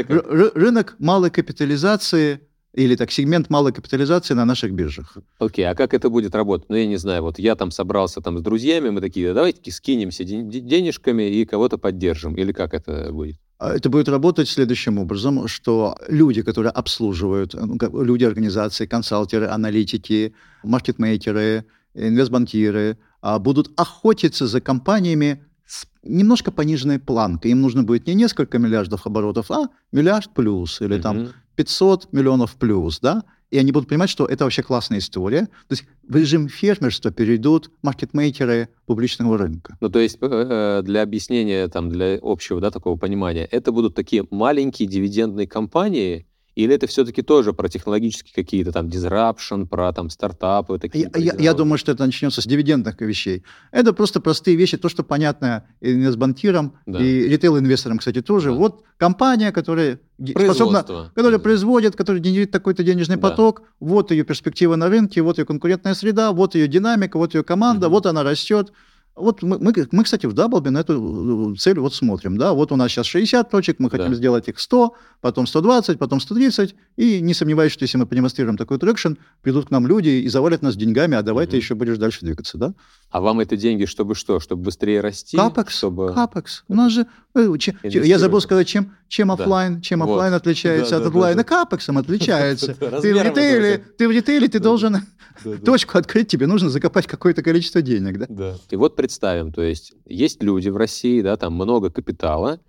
Рынок 0.55 0.97
малой 0.99 1.31
капитализации 1.31 2.41
или 2.75 2.97
так 2.97 3.11
сегмент 3.11 3.51
малой 3.51 3.73
капитализации 3.73 4.35
на 4.35 4.45
наших 4.45 4.73
биржах. 4.73 5.17
Окей, 5.39 5.65
okay, 5.65 5.69
а 5.69 5.75
как 5.75 5.95
это 5.95 6.11
будет 6.11 6.35
работать? 6.35 6.69
Ну, 6.69 6.77
я 6.77 6.87
не 6.87 6.97
знаю, 6.97 7.23
вот 7.23 7.39
я 7.39 7.57
там 7.57 7.71
собрался 7.71 8.21
там 8.21 8.39
с 8.39 8.43
друзьями, 8.43 8.91
мы 8.91 9.01
такие, 9.01 9.33
давайте 9.33 9.71
скинемся 9.73 10.23
денежками 10.25 11.23
и 11.23 11.45
кого-то 11.45 11.79
поддержим, 11.79 12.35
или 12.35 12.53
как 12.53 12.75
это 12.75 13.11
будет? 13.11 13.37
А 13.59 13.75
это 13.75 13.89
будет 13.89 14.09
работать 14.09 14.49
следующим 14.49 14.99
образом, 14.99 15.49
что 15.49 15.97
люди, 16.09 16.43
которые 16.43 16.71
обслуживают, 16.71 17.55
ну, 17.55 17.77
люди 18.05 18.25
организации, 18.25 18.87
консалтеры, 18.87 19.47
аналитики, 19.47 20.35
маркетмейкеры, 20.63 21.65
инвестбанкиры, 21.99 22.99
а, 23.21 23.39
будут 23.39 23.71
охотиться 23.79 24.47
за 24.47 24.61
компаниями 24.61 25.45
с 25.67 25.87
немножко 26.03 26.51
пониженной 26.51 26.99
планкой. 26.99 27.51
Им 27.51 27.61
нужно 27.61 27.83
будет 27.83 28.07
не 28.07 28.15
несколько 28.15 28.59
миллиардов 28.59 29.07
оборотов, 29.07 29.51
а 29.51 29.69
миллиард 29.93 30.33
плюс 30.33 30.81
или 30.81 30.97
mm-hmm. 30.97 31.03
там 31.03 31.29
500 31.57 32.13
миллионов 32.13 32.57
плюс, 32.57 33.01
да? 33.01 33.25
И 33.51 33.59
они 33.59 33.73
будут 33.73 33.89
понимать, 33.89 34.11
что 34.11 34.27
это 34.27 34.45
вообще 34.45 34.63
классная 34.63 34.99
история. 34.99 35.47
То 35.47 35.71
есть 35.71 35.87
в 36.07 36.17
режим 36.17 36.49
фермерства 36.49 37.11
перейдут 37.11 37.71
маркетмейкеры 37.83 38.69
публичного 38.85 39.39
рынка. 39.39 39.77
Ну, 39.81 39.89
то 39.89 39.99
есть 39.99 40.19
э, 40.21 40.83
для 40.85 41.03
объяснения, 41.03 41.67
там, 41.69 41.89
для 41.89 42.19
общего 42.21 42.61
да, 42.61 42.71
такого 42.71 42.99
понимания, 42.99 43.47
это 43.47 43.73
будут 43.73 43.95
такие 43.95 44.27
маленькие 44.31 44.87
дивидендные 44.87 45.47
компании, 45.47 46.27
или 46.59 46.75
это 46.75 46.89
все-таки 46.89 47.23
тоже 47.23 47.53
про 47.53 47.69
технологические 47.69 48.35
какие-то 48.35 48.73
там 48.73 48.89
disruption, 48.89 49.67
про 49.67 49.93
там 49.93 50.11
стартапы? 50.11 50.81
Такие, 50.81 51.09
я, 51.15 51.21
я, 51.21 51.35
я 51.39 51.55
думаю, 51.55 51.79
что 51.79 51.93
это 51.93 52.05
начнется 52.05 52.43
с 52.43 52.47
дивидендных 52.47 53.01
вещей. 53.01 53.45
Это 53.71 53.93
просто 53.93 54.21
простые 54.21 54.57
вещи, 54.57 54.77
то, 54.77 54.89
что 54.89 55.05
понятно 55.05 55.67
инвестбанкирам 55.81 56.75
да. 56.85 56.99
и 56.99 57.29
ритейл-инвесторам, 57.29 57.99
кстати, 57.99 58.23
тоже. 58.23 58.51
Да. 58.51 58.57
Вот 58.57 58.83
компания, 58.97 59.53
которая 59.53 60.01
способна, 60.21 60.83
которая 61.15 61.39
производит, 61.39 61.95
которая 61.95 62.21
генерит 62.21 62.51
такой-то 62.51 62.83
денежный 62.83 63.17
да. 63.17 63.29
поток, 63.29 63.63
вот 63.79 64.11
ее 64.11 64.25
перспектива 64.25 64.75
на 64.75 64.89
рынке, 64.89 65.23
вот 65.23 65.39
ее 65.39 65.45
конкурентная 65.45 65.95
среда, 65.95 66.33
вот 66.33 66.57
ее 66.57 66.67
динамика, 66.67 67.19
вот 67.19 67.35
ее 67.35 67.45
команда, 67.45 67.87
угу. 67.87 67.95
вот 67.95 68.07
она 68.07 68.25
растет. 68.25 68.73
Вот 69.19 69.43
мы, 69.43 69.59
мы, 69.59 69.73
мы, 69.91 70.05
кстати, 70.05 70.27
в 70.27 70.33
Даблбе 70.33 70.71
на 70.71 70.79
эту 70.79 71.53
э, 71.53 71.57
цель 71.57 71.79
вот 71.79 71.95
смотрим, 71.95 72.37
да, 72.37 72.53
вот 72.53 72.73
у 72.73 72.77
нас 72.77 72.91
сейчас 72.91 73.07
60 73.07 73.51
точек, 73.51 73.77
мы 73.79 73.91
хотим 73.91 74.11
да. 74.11 74.15
сделать 74.15 74.49
их 74.49 74.59
100, 74.59 74.95
потом 75.21 75.47
120, 75.47 75.99
потом 75.99 76.21
130, 76.21 76.75
и 76.97 77.21
не 77.21 77.35
сомневаюсь, 77.35 77.73
что 77.73 77.85
если 77.85 77.99
мы 77.99 78.07
продемонстрируем 78.07 78.57
такой 78.57 78.79
traction, 78.79 79.15
придут 79.43 79.67
к 79.67 79.71
нам 79.71 79.87
люди 79.87 80.09
и 80.09 80.29
завалят 80.29 80.63
нас 80.63 80.77
деньгами, 80.77 81.17
а 81.17 81.23
давай 81.23 81.45
угу. 81.45 81.53
ты 81.53 81.57
еще 81.57 81.75
будешь 81.75 81.99
дальше 81.99 82.21
двигаться, 82.21 82.59
да? 82.59 82.75
А 83.11 83.21
вам 83.21 83.41
это 83.41 83.57
деньги, 83.57 83.87
чтобы 83.87 84.15
что? 84.15 84.39
Чтобы 84.41 84.65
быстрее 84.65 85.01
расти? 85.01 85.37
Капекс, 85.37 85.77
чтобы... 85.77 86.13
капекс. 86.13 86.65
У 86.69 86.75
нас 86.75 86.93
же, 86.93 87.07
э, 87.35 87.49
чем, 87.59 87.77
я 87.83 88.19
забыл 88.19 88.41
сказать, 88.41 88.69
чем, 88.69 88.95
чем 89.09 89.33
офлайн, 89.33 89.77
да. 89.77 89.81
чем 89.81 90.03
офлайн 90.03 90.33
вот. 90.33 90.43
отличается 90.43 90.93
да, 90.93 90.97
от 90.99 91.03
да, 91.05 91.09
офлайна, 91.09 91.43
да, 91.43 91.45
капексом 91.45 91.99
отличается. 91.99 92.75
Ты 93.03 93.15
в 93.15 93.23
ритейле, 93.23 93.85
ты 93.97 94.09
в 94.09 94.11
ритейле, 94.11 94.49
ты 94.49 94.61
должен 94.61 94.97
точку 95.65 95.99
открыть, 95.99 96.29
тебе 96.29 96.47
нужно 96.47 96.71
закопать 96.71 97.07
какое-то 97.07 97.43
количество 97.43 97.83
денег, 97.83 98.19
да? 98.19 98.57
И 98.71 98.77
вот 98.77 98.97
представим, 99.09 99.53
то 99.53 99.63
есть 99.63 99.95
есть 100.07 100.43
люди 100.43 100.69
в 100.69 100.77
России, 100.77 101.23
да, 101.23 101.37
там 101.37 101.55
много 101.55 101.91
капитала, 101.91 102.61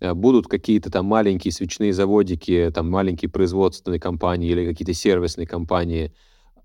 э, 0.00 0.14
будут 0.14 0.46
какие-то 0.46 0.90
там 0.90 1.06
маленькие 1.06 1.52
свечные 1.52 1.92
заводики, 1.92 2.70
там 2.74 2.88
маленькие 2.88 3.30
производственные 3.30 4.00
компании 4.00 4.50
или 4.50 4.66
какие-то 4.66 4.94
сервисные 4.94 5.46
компании– 5.46 6.12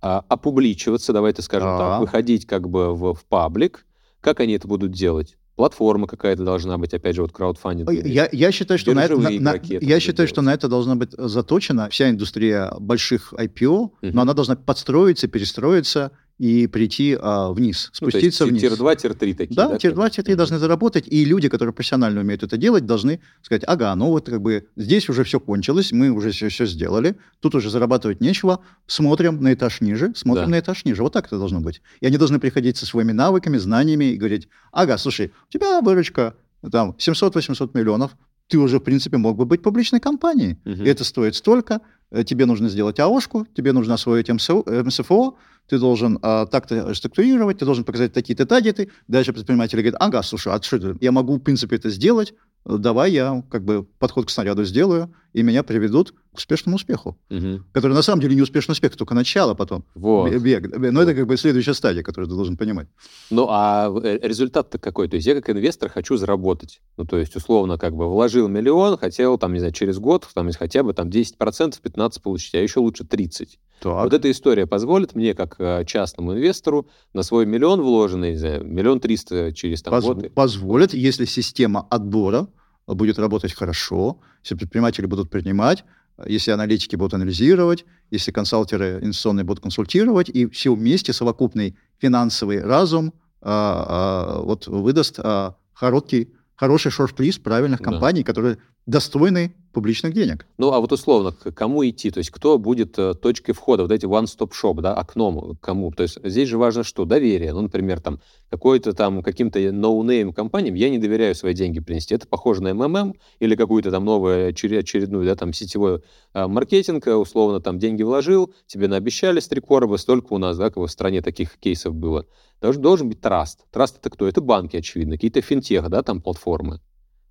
а, 0.08 0.24
опубличиваться, 0.30 1.14
давайте 1.14 1.42
скажем 1.42 1.70
а 1.70 1.78
так, 1.78 2.02
выходить 2.02 2.46
как 2.46 2.70
бы 2.70 2.94
в, 2.94 3.16
в 3.16 3.26
паблик. 3.26 3.88
Как 4.22 4.40
они 4.40 4.54
это 4.54 4.68
будут 4.68 4.92
делать? 4.92 5.36
Платформа 5.56 6.06
какая-то 6.06 6.44
должна 6.44 6.78
быть, 6.78 6.94
опять 6.94 7.16
же, 7.16 7.24
вот 7.24 7.32
краудфандинг. 7.32 7.92
Я, 7.92 8.30
я 8.32 8.52
считаю, 8.52 8.78
что, 8.78 8.94
на 8.94 9.06
это, 9.06 9.18
на, 9.18 9.30
на, 9.32 9.60
я 9.64 10.00
считаю 10.00 10.28
что 10.28 10.44
на 10.44 10.54
это 10.54 10.68
должна 10.68 10.96
быть 10.96 11.12
заточена 11.18 11.90
вся 11.90 12.12
индустрия 12.12 12.72
больших 12.80 13.34
IPO, 13.34 13.68
угу. 13.68 13.92
но 14.02 14.22
она 14.22 14.34
должна 14.34 14.56
подстроиться, 14.56 15.28
перестроиться 15.28 16.12
и 16.38 16.68
прийти 16.68 17.18
а, 17.20 17.52
вниз, 17.52 17.90
спуститься 17.94 18.46
ну, 18.46 18.52
есть, 18.52 18.64
вниз. 18.64 18.78
Tier-2, 18.78 18.96
tier-3 18.98 19.34
такие, 19.36 19.56
да? 19.56 19.70
Да, 19.70 19.78
tier-2, 19.78 20.10
tier-3 20.10 20.34
mm 20.34 20.36
должны 20.36 20.60
заработать, 20.60 21.08
и 21.08 21.24
люди, 21.24 21.48
которые 21.48 21.74
профессионально 21.74 22.22
умеют 22.22 22.44
это 22.44 22.58
делать, 22.58 22.86
должны 22.86 23.22
сказать, 23.42 23.64
ага, 23.66 23.96
ну 23.96 24.08
вот 24.08 24.30
как 24.30 24.42
бы 24.42 24.68
здесь 24.76 25.08
уже 25.10 25.24
все 25.24 25.40
кончилось, 25.40 25.92
мы 25.92 26.10
уже 26.10 26.32
все, 26.32 26.50
все 26.50 26.66
сделали, 26.66 27.16
тут 27.40 27.56
уже 27.56 27.70
зарабатывать 27.70 28.20
нечего, 28.20 28.60
смотрим 28.86 29.42
на 29.42 29.54
этаж 29.54 29.80
ниже, 29.82 30.12
смотрим 30.16 30.46
да. 30.46 30.52
на 30.52 30.60
этаж 30.60 30.84
ниже. 30.84 31.04
Вот 31.04 31.14
так 31.14 31.28
это 31.28 31.38
должно 31.38 31.62
быть. 31.62 31.82
И 32.02 32.06
они 32.06 32.18
должны 32.18 32.40
приходить 32.40 32.78
со 32.78 32.86
своими 32.86 33.14
навыками, 33.14 33.58
знаниями 33.58 34.06
и 34.06 34.18
говорить, 34.18 34.50
ага, 34.72 34.98
слушай, 34.98 35.32
у 35.48 35.52
тебя 35.52 35.80
выручка 35.82 36.36
там 36.70 36.96
700-800 37.00 37.72
миллионов, 37.74 38.12
ты 38.48 38.58
уже, 38.58 38.78
в 38.78 38.84
принципе, 38.84 39.18
мог 39.18 39.38
бы 39.38 39.46
быть 39.46 39.62
публичной 39.62 40.00
компанией. 40.00 40.58
Угу. 40.66 40.84
Это 40.84 41.04
стоит 41.04 41.36
столько, 41.36 41.82
э, 42.12 42.24
тебе 42.24 42.46
нужно 42.46 42.70
сделать 42.70 43.00
АОшку, 43.00 43.48
тебе 43.56 43.74
нужно 43.74 43.96
освоить 43.96 44.30
МСФО, 44.30 45.36
ты 45.68 45.80
должен 45.80 46.20
а, 46.22 46.46
так-то 46.46 46.94
структурировать, 46.94 47.58
ты 47.58 47.66
должен 47.66 47.84
показать 47.84 48.14
такие-то 48.14 48.46
таргеты. 48.46 48.92
Дальше 49.08 49.34
предприниматель 49.34 49.78
говорит, 49.78 49.96
ага, 50.00 50.22
слушай, 50.22 50.54
а 50.54 50.62
что 50.62 50.96
я 51.02 51.12
могу, 51.12 51.38
в 51.38 51.40
принципе, 51.40 51.76
это 51.78 51.90
сделать, 51.90 52.36
давай 52.66 53.12
я 53.12 53.44
как 53.50 53.64
бы 53.64 53.84
подход 54.00 54.26
к 54.26 54.30
снаряду 54.30 54.66
сделаю, 54.66 55.14
и 55.34 55.44
меня 55.44 55.64
приведут 55.64 56.14
к 56.34 56.38
успешному 56.38 56.78
успеху, 56.78 57.18
угу. 57.30 57.62
который 57.74 57.94
на 57.94 58.02
самом 58.02 58.22
деле 58.22 58.36
не 58.36 58.42
успешный 58.42 58.72
успех, 58.72 58.96
только 58.96 59.14
начало 59.14 59.54
потом. 59.54 59.84
Вот. 59.94 60.34
Бег. 60.34 60.76
Но 60.76 61.00
вот. 61.00 61.02
это 61.02 61.14
как 61.14 61.28
бы 61.28 61.38
следующая 61.38 61.74
стадия, 61.74 62.04
которую 62.04 62.30
ты 62.30 62.36
должен 62.36 62.58
понимать. 62.58 62.88
Ну, 63.30 63.48
а 63.50 63.92
э, 64.04 64.20
результат-то 64.22 64.80
какой? 64.80 65.08
То 65.08 65.16
есть 65.16 65.28
я 65.28 65.36
как 65.36 65.50
инвестор 65.50 65.90
хочу 65.90 66.18
заработать. 66.18 66.82
Ну, 66.98 67.06
то 67.06 67.18
есть, 67.18 67.36
условно, 67.36 67.78
как 67.78 67.96
бы 67.96 68.10
вложил 68.10 68.48
миллион, 68.48 68.98
хотел, 68.98 69.38
там, 69.38 69.54
не 69.54 69.60
знаю, 69.60 69.74
через 69.74 70.00
год, 70.00 70.28
там, 70.34 70.50
хотя 70.54 70.84
бы 70.84 70.94
там 70.94 71.10
10%, 71.10 71.38
15% 71.38 72.22
получить, 72.22 72.56
а 72.56 72.60
еще 72.60 72.80
лучше 72.80 73.04
30%. 73.04 73.50
Так. 73.80 74.04
Вот 74.04 74.14
эта 74.14 74.32
история 74.32 74.66
позволит 74.66 75.16
мне, 75.16 75.34
как 75.34 75.56
э, 75.60 75.84
частному 75.86 76.34
инвестору, 76.34 76.88
на 77.14 77.24
свой 77.24 77.46
миллион 77.46 77.82
вложенный, 77.82 78.32
не 78.32 78.38
знаю, 78.38 78.66
миллион 78.66 79.00
триста 79.00 79.54
через 79.54 79.82
там, 79.82 79.94
Поз- 79.94 80.06
год. 80.06 80.34
Позволит, 80.34 80.94
если 80.94 81.26
система 81.26 81.86
отбора 81.90 82.48
будет 82.88 83.20
работать 83.20 83.54
хорошо, 83.54 84.20
если 84.44 84.56
предприниматели 84.56 85.06
будут 85.06 85.30
принимать, 85.30 85.84
если 86.26 86.52
аналитики 86.52 86.96
будут 86.96 87.14
анализировать, 87.14 87.86
если 88.10 88.32
консалтеры 88.32 89.00
инвестиционные 89.02 89.44
будут 89.44 89.64
консультировать, 89.64 90.30
и 90.30 90.48
все 90.48 90.74
вместе 90.74 91.12
совокупный 91.14 91.78
финансовый 91.98 92.62
разум 92.62 93.14
а, 93.42 93.86
а, 93.88 94.42
вот 94.42 94.68
выдаст 94.68 95.20
а, 95.20 95.56
короткий, 95.78 96.34
хороший 96.56 96.92
шорт-лист 96.92 97.44
правильных 97.44 97.82
компаний, 97.82 98.22
да. 98.22 98.28
которые 98.28 98.58
достойны 98.86 99.56
публичных 99.76 100.14
денег. 100.14 100.48
Ну, 100.58 100.72
а 100.72 100.80
вот 100.80 100.94
условно, 100.94 101.34
к 101.34 101.52
кому 101.52 101.86
идти? 101.86 102.10
То 102.10 102.20
есть 102.20 102.30
кто 102.30 102.58
будет 102.58 102.98
э, 102.98 103.14
точкой 103.14 103.52
входа? 103.52 103.84
Вот 103.84 103.92
эти 103.92 104.06
one-stop-shop, 104.06 104.80
да, 104.82 104.94
окном 104.94 105.58
кому? 105.60 105.92
То 105.92 106.04
есть 106.04 106.18
здесь 106.24 106.48
же 106.48 106.58
важно 106.58 106.84
что? 106.84 107.04
Доверие. 107.04 107.52
Ну, 107.52 107.62
например, 107.62 108.00
там 108.00 108.22
какой-то 108.50 108.94
там 108.94 109.22
каким-то 109.22 109.60
no-name 109.60 110.32
компаниям 110.32 110.76
я 110.76 110.90
не 110.90 110.98
доверяю 110.98 111.36
свои 111.36 111.54
деньги 111.54 111.82
принести. 111.82 112.16
Это 112.16 112.26
похоже 112.26 112.64
на 112.64 112.74
МММ 112.74 113.16
или 113.40 113.56
какую-то 113.56 113.92
там 113.92 114.06
новую 114.06 114.48
очередную, 114.48 115.26
да, 115.26 115.36
там 115.36 115.52
сетевой 115.52 116.02
а, 116.32 116.48
маркетинг, 116.48 117.06
э, 117.08 117.14
условно, 117.14 117.60
там 117.60 117.78
деньги 117.78 118.04
вложил, 118.04 118.54
тебе 118.68 118.88
наобещали 118.88 119.42
с 119.42 119.48
три 119.50 119.60
короба, 119.60 119.98
столько 119.98 120.32
у 120.32 120.38
нас, 120.38 120.58
да, 120.58 120.70
как 120.70 120.78
в 120.78 120.88
стране 120.88 121.22
таких 121.22 121.58
кейсов 121.58 121.94
было. 121.94 122.26
Должен, 122.62 122.82
должен 122.82 123.10
быть 123.10 123.20
траст. 123.20 123.66
Траст 123.72 123.98
это 123.98 124.10
кто? 124.10 124.26
Это 124.26 124.40
банки, 124.40 124.78
очевидно, 124.78 125.16
какие-то 125.16 125.42
финтех, 125.42 125.90
да, 125.90 126.02
там 126.02 126.22
платформы. 126.22 126.80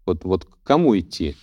Вот, 0.07 0.25
вот 0.25 0.45
к 0.45 0.63
кому 0.63 0.99
идти? 0.99 1.37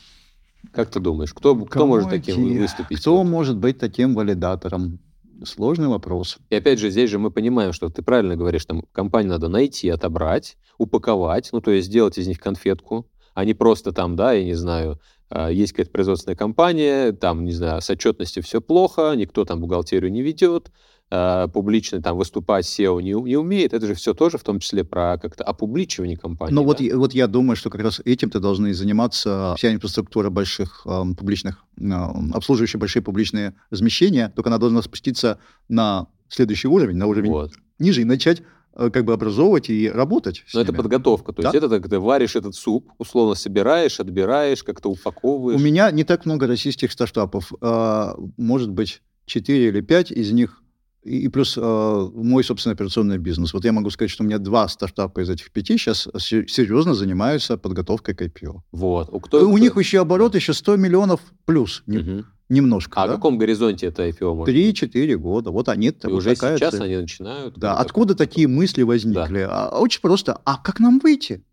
Как 0.71 0.89
ты 0.89 0.99
думаешь, 0.99 1.33
кто, 1.33 1.55
кто 1.55 1.87
может 1.87 2.09
таким 2.09 2.47
идти? 2.47 2.59
выступить? 2.59 2.99
Кто 2.99 3.23
может 3.23 3.57
быть 3.57 3.79
таким 3.79 4.13
валидатором? 4.13 4.99
Сложный 5.43 5.87
вопрос. 5.87 6.37
И 6.51 6.55
опять 6.55 6.79
же, 6.79 6.91
здесь 6.91 7.09
же 7.09 7.17
мы 7.17 7.31
понимаем, 7.31 7.73
что 7.73 7.89
ты 7.89 8.03
правильно 8.03 8.35
говоришь, 8.35 8.65
там 8.65 8.83
компанию 8.91 9.31
надо 9.31 9.47
найти, 9.47 9.89
отобрать, 9.89 10.55
упаковать, 10.77 11.49
ну, 11.51 11.61
то 11.61 11.71
есть 11.71 11.87
сделать 11.87 12.19
из 12.19 12.27
них 12.27 12.39
конфетку, 12.39 13.07
а 13.33 13.45
не 13.45 13.53
просто 13.53 13.91
там, 13.91 14.15
да, 14.15 14.33
я 14.33 14.43
не 14.43 14.53
знаю, 14.55 14.99
а, 15.31 15.49
есть 15.49 15.71
какая-то 15.71 15.91
производственная 15.91 16.35
компания, 16.35 17.13
там, 17.13 17.45
не 17.45 17.53
знаю, 17.53 17.81
с 17.81 17.89
отчетностью 17.89 18.43
все 18.43 18.61
плохо, 18.61 19.13
никто 19.15 19.45
там 19.45 19.61
бухгалтерию 19.61 20.11
не 20.11 20.21
ведет, 20.21 20.71
э, 21.09 21.47
публично 21.53 22.01
там 22.01 22.17
выступать 22.17 22.65
SEO 22.65 23.01
не, 23.01 23.13
не 23.13 23.37
умеет, 23.37 23.73
это 23.73 23.87
же 23.87 23.93
все 23.93 24.13
тоже 24.13 24.37
в 24.37 24.43
том 24.43 24.59
числе 24.59 24.83
про 24.83 25.17
как-то 25.17 25.45
опубличивание 25.45 26.17
компании. 26.17 26.53
Ну 26.53 26.61
да? 26.61 26.67
вот, 26.67 26.81
вот 26.81 27.13
я 27.13 27.27
думаю, 27.27 27.55
что 27.55 27.69
как 27.69 27.81
раз 27.81 28.01
этим-то 28.03 28.41
должны 28.41 28.73
заниматься 28.73 29.53
вся 29.57 29.73
инфраструктура 29.73 30.29
больших 30.29 30.85
э, 30.85 31.03
публичных, 31.17 31.63
э, 31.79 31.91
обслуживающих 32.33 32.79
большие 32.79 33.01
публичные 33.01 33.53
размещения, 33.69 34.33
только 34.35 34.49
она 34.49 34.57
должна 34.57 34.81
спуститься 34.81 35.39
на 35.69 36.07
следующий 36.27 36.67
уровень, 36.67 36.97
на 36.97 37.07
уровень 37.07 37.31
вот. 37.31 37.53
ниже 37.79 38.01
и 38.01 38.05
начать 38.05 38.43
как 38.75 39.05
бы 39.05 39.13
образовывать 39.13 39.69
и 39.69 39.89
работать. 39.89 40.43
Но 40.53 40.61
это 40.61 40.73
подготовка. 40.73 41.33
То 41.33 41.41
да? 41.41 41.49
есть 41.49 41.63
это 41.63 41.79
когда 41.79 41.99
варишь 41.99 42.35
этот 42.35 42.55
суп, 42.55 42.89
условно 42.97 43.35
собираешь, 43.35 43.99
отбираешь, 43.99 44.63
как-то 44.63 44.89
упаковываешь. 44.89 45.59
У 45.59 45.63
меня 45.63 45.91
не 45.91 46.03
так 46.03 46.25
много 46.25 46.47
российских 46.47 46.91
стартапов. 46.91 47.51
А, 47.61 48.15
может 48.37 48.71
быть, 48.71 49.01
4 49.25 49.67
или 49.67 49.81
5 49.81 50.11
из 50.11 50.31
них 50.31 50.60
и, 51.03 51.27
плюс 51.29 51.57
э, 51.57 52.09
мой 52.13 52.43
собственный 52.43 52.73
операционный 52.73 53.17
бизнес. 53.17 53.53
Вот 53.53 53.65
я 53.65 53.71
могу 53.71 53.89
сказать, 53.89 54.11
что 54.11 54.23
у 54.23 54.27
меня 54.27 54.37
два 54.37 54.67
стартапа 54.67 55.21
из 55.21 55.29
этих 55.29 55.51
пяти 55.51 55.77
сейчас 55.77 56.07
серьезно 56.17 56.93
занимаются 56.93 57.57
подготовкой 57.57 58.15
к 58.15 58.21
IPO. 58.21 58.59
Вот. 58.71 59.09
У, 59.11 59.19
кто, 59.19 59.49
у 59.49 59.57
них 59.57 59.77
еще 59.77 60.01
оборот 60.01 60.35
еще 60.35 60.53
100 60.53 60.75
миллионов 60.75 61.21
плюс. 61.45 61.83
Угу. 61.87 62.25
Немножко. 62.49 63.01
А 63.01 63.07
да? 63.07 63.13
о 63.13 63.15
каком 63.15 63.37
горизонте 63.37 63.87
это 63.87 64.07
IPO 64.07 64.35
может 64.35 64.53
3-4 64.53 65.15
года. 65.15 65.51
Вот 65.51 65.69
они... 65.69 65.87
И 65.87 66.07
уже 66.07 66.35
сейчас 66.35 66.71
цель. 66.71 66.83
они 66.83 66.97
начинают? 66.97 67.57
Да. 67.57 67.77
Откуда 67.77 68.13
такие 68.13 68.47
мысли 68.47 68.83
возникли? 68.83 69.45
Да. 69.45 69.69
А, 69.69 69.79
очень 69.79 70.01
просто. 70.01 70.39
А 70.43 70.57
как 70.57 70.79
нам 70.79 70.99
выйти? 70.99 71.43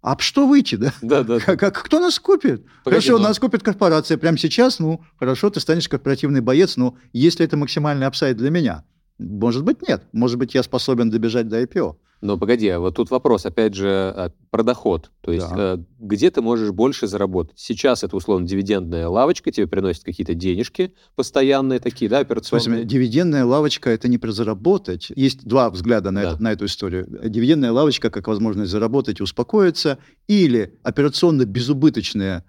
А 0.00 0.16
что 0.18 0.46
выйти, 0.46 0.76
да? 0.76 0.92
Да, 1.02 1.24
да. 1.24 1.40
Как, 1.40 1.58
как, 1.58 1.82
кто 1.82 1.98
нас 1.98 2.18
купит? 2.18 2.64
Погоди, 2.84 3.06
хорошо, 3.06 3.18
но... 3.18 3.28
нас 3.28 3.38
купит 3.38 3.62
корпорация 3.62 4.16
прямо 4.16 4.38
сейчас, 4.38 4.78
ну, 4.78 5.02
хорошо, 5.18 5.50
ты 5.50 5.60
станешь 5.60 5.88
корпоративный 5.88 6.40
боец, 6.40 6.76
но 6.76 6.96
если 7.12 7.44
это 7.44 7.56
максимальный 7.56 8.06
апсайд 8.06 8.36
для 8.36 8.50
меня? 8.50 8.84
Может 9.18 9.64
быть, 9.64 9.86
нет. 9.86 10.04
Может 10.12 10.38
быть, 10.38 10.54
я 10.54 10.62
способен 10.62 11.10
добежать 11.10 11.48
до 11.48 11.60
IPO. 11.60 11.96
Но 12.20 12.36
погоди, 12.36 12.68
а 12.68 12.80
вот 12.80 12.96
тут 12.96 13.10
вопрос, 13.10 13.46
опять 13.46 13.74
же, 13.74 13.88
а, 13.88 14.32
про 14.50 14.64
доход. 14.64 15.10
То 15.20 15.30
есть 15.30 15.48
да. 15.50 15.74
Э, 15.74 15.78
где 16.00 16.30
ты 16.30 16.42
можешь 16.42 16.72
больше 16.72 17.06
заработать? 17.06 17.52
Сейчас 17.56 18.02
это, 18.02 18.16
условно, 18.16 18.46
дивидендная 18.46 19.08
лавочка, 19.08 19.52
тебе 19.52 19.68
приносит 19.68 20.02
какие-то 20.02 20.34
денежки 20.34 20.94
постоянные 21.14 21.78
такие, 21.78 22.08
да, 22.08 22.18
операционные? 22.18 22.62
Смысле, 22.64 22.84
дивидендная 22.84 23.44
лавочка– 23.44 23.90
это 23.90 24.08
не 24.08 24.18
про 24.18 24.32
заработать. 24.32 25.12
Есть 25.14 25.44
два 25.44 25.70
взгляда 25.70 26.10
на, 26.10 26.22
да. 26.22 26.32
это, 26.32 26.42
на 26.42 26.52
эту 26.52 26.64
историю. 26.64 27.06
Дивидендная 27.24 27.70
лавочка 27.70 28.10
как 28.10 28.26
возможность 28.26 28.70
заработать 28.70 29.20
и 29.20 29.22
успокоиться, 29.22 29.98
или 30.26 30.78
операционно 30.82 31.44
безубыточная 31.44 32.44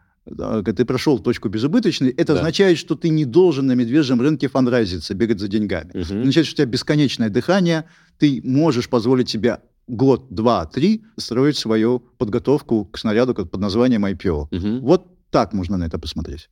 ты 0.63 0.85
прошел 0.85 1.19
точку 1.19 1.49
безубыточной, 1.49 2.09
это 2.09 2.33
да. 2.33 2.39
означает, 2.39 2.77
что 2.77 2.95
ты 2.95 3.09
не 3.09 3.25
должен 3.25 3.67
на 3.67 3.73
медвежьем 3.73 4.21
рынке 4.21 4.47
фанрайзиться, 4.47 5.13
бегать 5.13 5.39
за 5.39 5.47
деньгами. 5.47 5.89
Угу. 5.89 6.01
Это 6.01 6.19
означает, 6.19 6.47
что 6.47 6.53
у 6.53 6.57
тебя 6.57 6.65
бесконечное 6.67 7.29
дыхание, 7.29 7.85
ты 8.17 8.41
можешь 8.43 8.89
позволить 8.89 9.29
себе 9.29 9.59
год, 9.87 10.27
два, 10.29 10.65
три 10.65 11.03
строить 11.17 11.57
свою 11.57 11.99
подготовку 12.17 12.85
к 12.85 12.97
снаряду 12.97 13.33
под 13.33 13.59
названием 13.59 14.05
IPO. 14.05 14.47
Угу. 14.51 14.85
Вот 14.85 15.07
так 15.31 15.53
можно 15.53 15.77
на 15.77 15.85
это 15.85 15.99
посмотреть. 15.99 16.49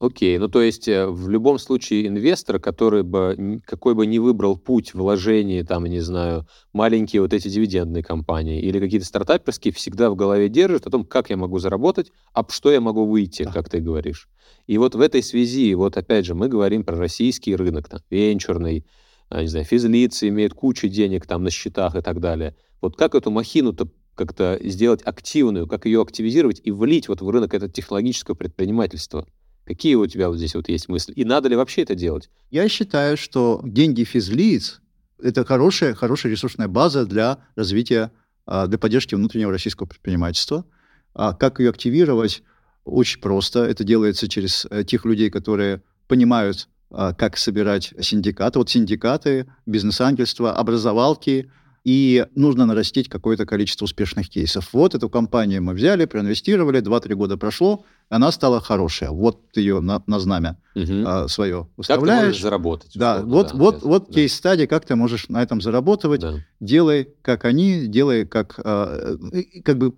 Окей, 0.00 0.38
ну 0.38 0.48
то 0.48 0.60
есть 0.60 0.88
э, 0.88 1.06
в 1.06 1.28
любом 1.30 1.58
случае 1.58 2.08
инвестор, 2.08 2.58
который 2.58 3.04
бы, 3.04 3.62
какой 3.64 3.94
бы 3.94 4.06
ни 4.06 4.18
выбрал 4.18 4.58
путь 4.58 4.92
вложения, 4.92 5.64
там, 5.64 5.86
не 5.86 6.00
знаю, 6.00 6.46
маленькие 6.72 7.22
вот 7.22 7.32
эти 7.32 7.48
дивидендные 7.48 8.02
компании 8.02 8.60
или 8.60 8.80
какие-то 8.80 9.06
стартаперские, 9.06 9.72
всегда 9.72 10.10
в 10.10 10.16
голове 10.16 10.48
держит 10.48 10.86
о 10.86 10.90
том, 10.90 11.04
как 11.04 11.30
я 11.30 11.36
могу 11.36 11.58
заработать, 11.58 12.10
а 12.32 12.44
что 12.48 12.72
я 12.72 12.80
могу 12.80 13.06
выйти, 13.06 13.44
как 13.44 13.70
ты 13.70 13.80
говоришь. 13.80 14.28
И 14.66 14.78
вот 14.78 14.94
в 14.96 15.00
этой 15.00 15.22
связи, 15.22 15.72
вот 15.74 15.96
опять 15.96 16.26
же, 16.26 16.34
мы 16.34 16.48
говорим 16.48 16.84
про 16.84 16.96
российский 16.96 17.54
рынок, 17.54 17.88
там, 17.88 18.00
венчурный, 18.10 18.84
а, 19.30 19.42
не 19.42 19.48
знаю, 19.48 19.64
физлицы 19.64 20.28
имеют 20.28 20.54
кучу 20.54 20.88
денег 20.88 21.26
там 21.26 21.44
на 21.44 21.50
счетах 21.50 21.94
и 21.94 22.02
так 22.02 22.20
далее. 22.20 22.56
Вот 22.80 22.96
как 22.96 23.14
эту 23.14 23.30
махину-то 23.30 23.88
как-то 24.16 24.58
сделать 24.62 25.02
активную, 25.04 25.66
как 25.68 25.86
ее 25.86 26.02
активизировать 26.02 26.60
и 26.62 26.70
влить 26.72 27.08
вот 27.08 27.20
в 27.22 27.28
рынок 27.30 27.54
это 27.54 27.68
технологическое 27.70 28.34
предпринимательство? 28.36 29.26
Какие 29.64 29.94
у 29.94 30.06
тебя 30.06 30.28
вот 30.28 30.36
здесь 30.36 30.54
вот 30.54 30.68
есть 30.68 30.88
мысли? 30.88 31.12
И 31.12 31.24
надо 31.24 31.48
ли 31.48 31.56
вообще 31.56 31.82
это 31.82 31.94
делать? 31.94 32.30
Я 32.50 32.68
считаю, 32.68 33.16
что 33.16 33.60
деньги 33.64 34.04
физлиц– 34.04 34.80
это 35.22 35.44
хорошая, 35.44 35.94
хорошая 35.94 36.32
ресурсная 36.32 36.68
база 36.68 37.06
для 37.06 37.38
развития, 37.56 38.12
а, 38.46 38.66
для 38.66 38.78
поддержки 38.78 39.14
внутреннего 39.14 39.50
российского 39.50 39.86
предпринимательства. 39.86 40.66
А 41.14 41.32
как 41.32 41.60
ее 41.60 41.70
активировать? 41.70 42.42
Очень 42.84 43.20
просто. 43.20 43.64
Это 43.64 43.84
делается 43.84 44.28
через 44.28 44.66
э, 44.68 44.84
тех 44.84 45.06
людей, 45.06 45.30
которые 45.30 45.82
понимают, 46.08 46.68
а, 46.90 47.14
как 47.14 47.38
собирать 47.38 47.94
синдикаты. 48.00 48.58
Вот 48.58 48.68
синдикаты, 48.68 49.46
бизнес-ангельство, 49.64 50.52
образовалки– 50.52 51.50
и 51.84 52.26
нужно 52.34 52.64
нарастить 52.64 53.10
какое-то 53.10 53.44
количество 53.44 53.84
успешных 53.84 54.30
кейсов. 54.30 54.70
Вот 54.72 54.94
эту 54.94 55.10
компанию 55.10 55.62
мы 55.62 55.74
взяли, 55.74 56.06
проинвестировали, 56.06 56.80
2-3 56.80 57.14
года 57.14 57.36
прошло, 57.36 57.84
она 58.08 58.32
стала 58.32 58.60
хорошая. 58.60 59.10
Вот 59.10 59.42
ее 59.54 59.80
на, 59.80 60.02
на 60.06 60.18
знамя 60.18 60.56
угу. 60.74 61.04
а, 61.06 61.28
свое 61.28 61.68
выставляешь. 61.76 62.08
Как 62.08 62.20
ты 62.20 62.26
можешь 62.26 62.42
заработать? 62.42 62.92
Да, 62.94 63.22
вот, 63.22 63.48
да, 63.52 63.56
вот, 63.58 63.82
вот 63.82 64.06
да. 64.06 64.14
кейс-стадия, 64.14 64.66
как 64.66 64.86
ты 64.86 64.96
можешь 64.96 65.28
на 65.28 65.42
этом 65.42 65.60
зарабатывать. 65.60 66.22
Да. 66.22 66.36
Делай, 66.58 67.08
как 67.20 67.44
они, 67.44 67.86
делай, 67.86 68.24
как, 68.26 68.58
а, 68.64 69.16
как 69.62 69.76
бы 69.76 69.92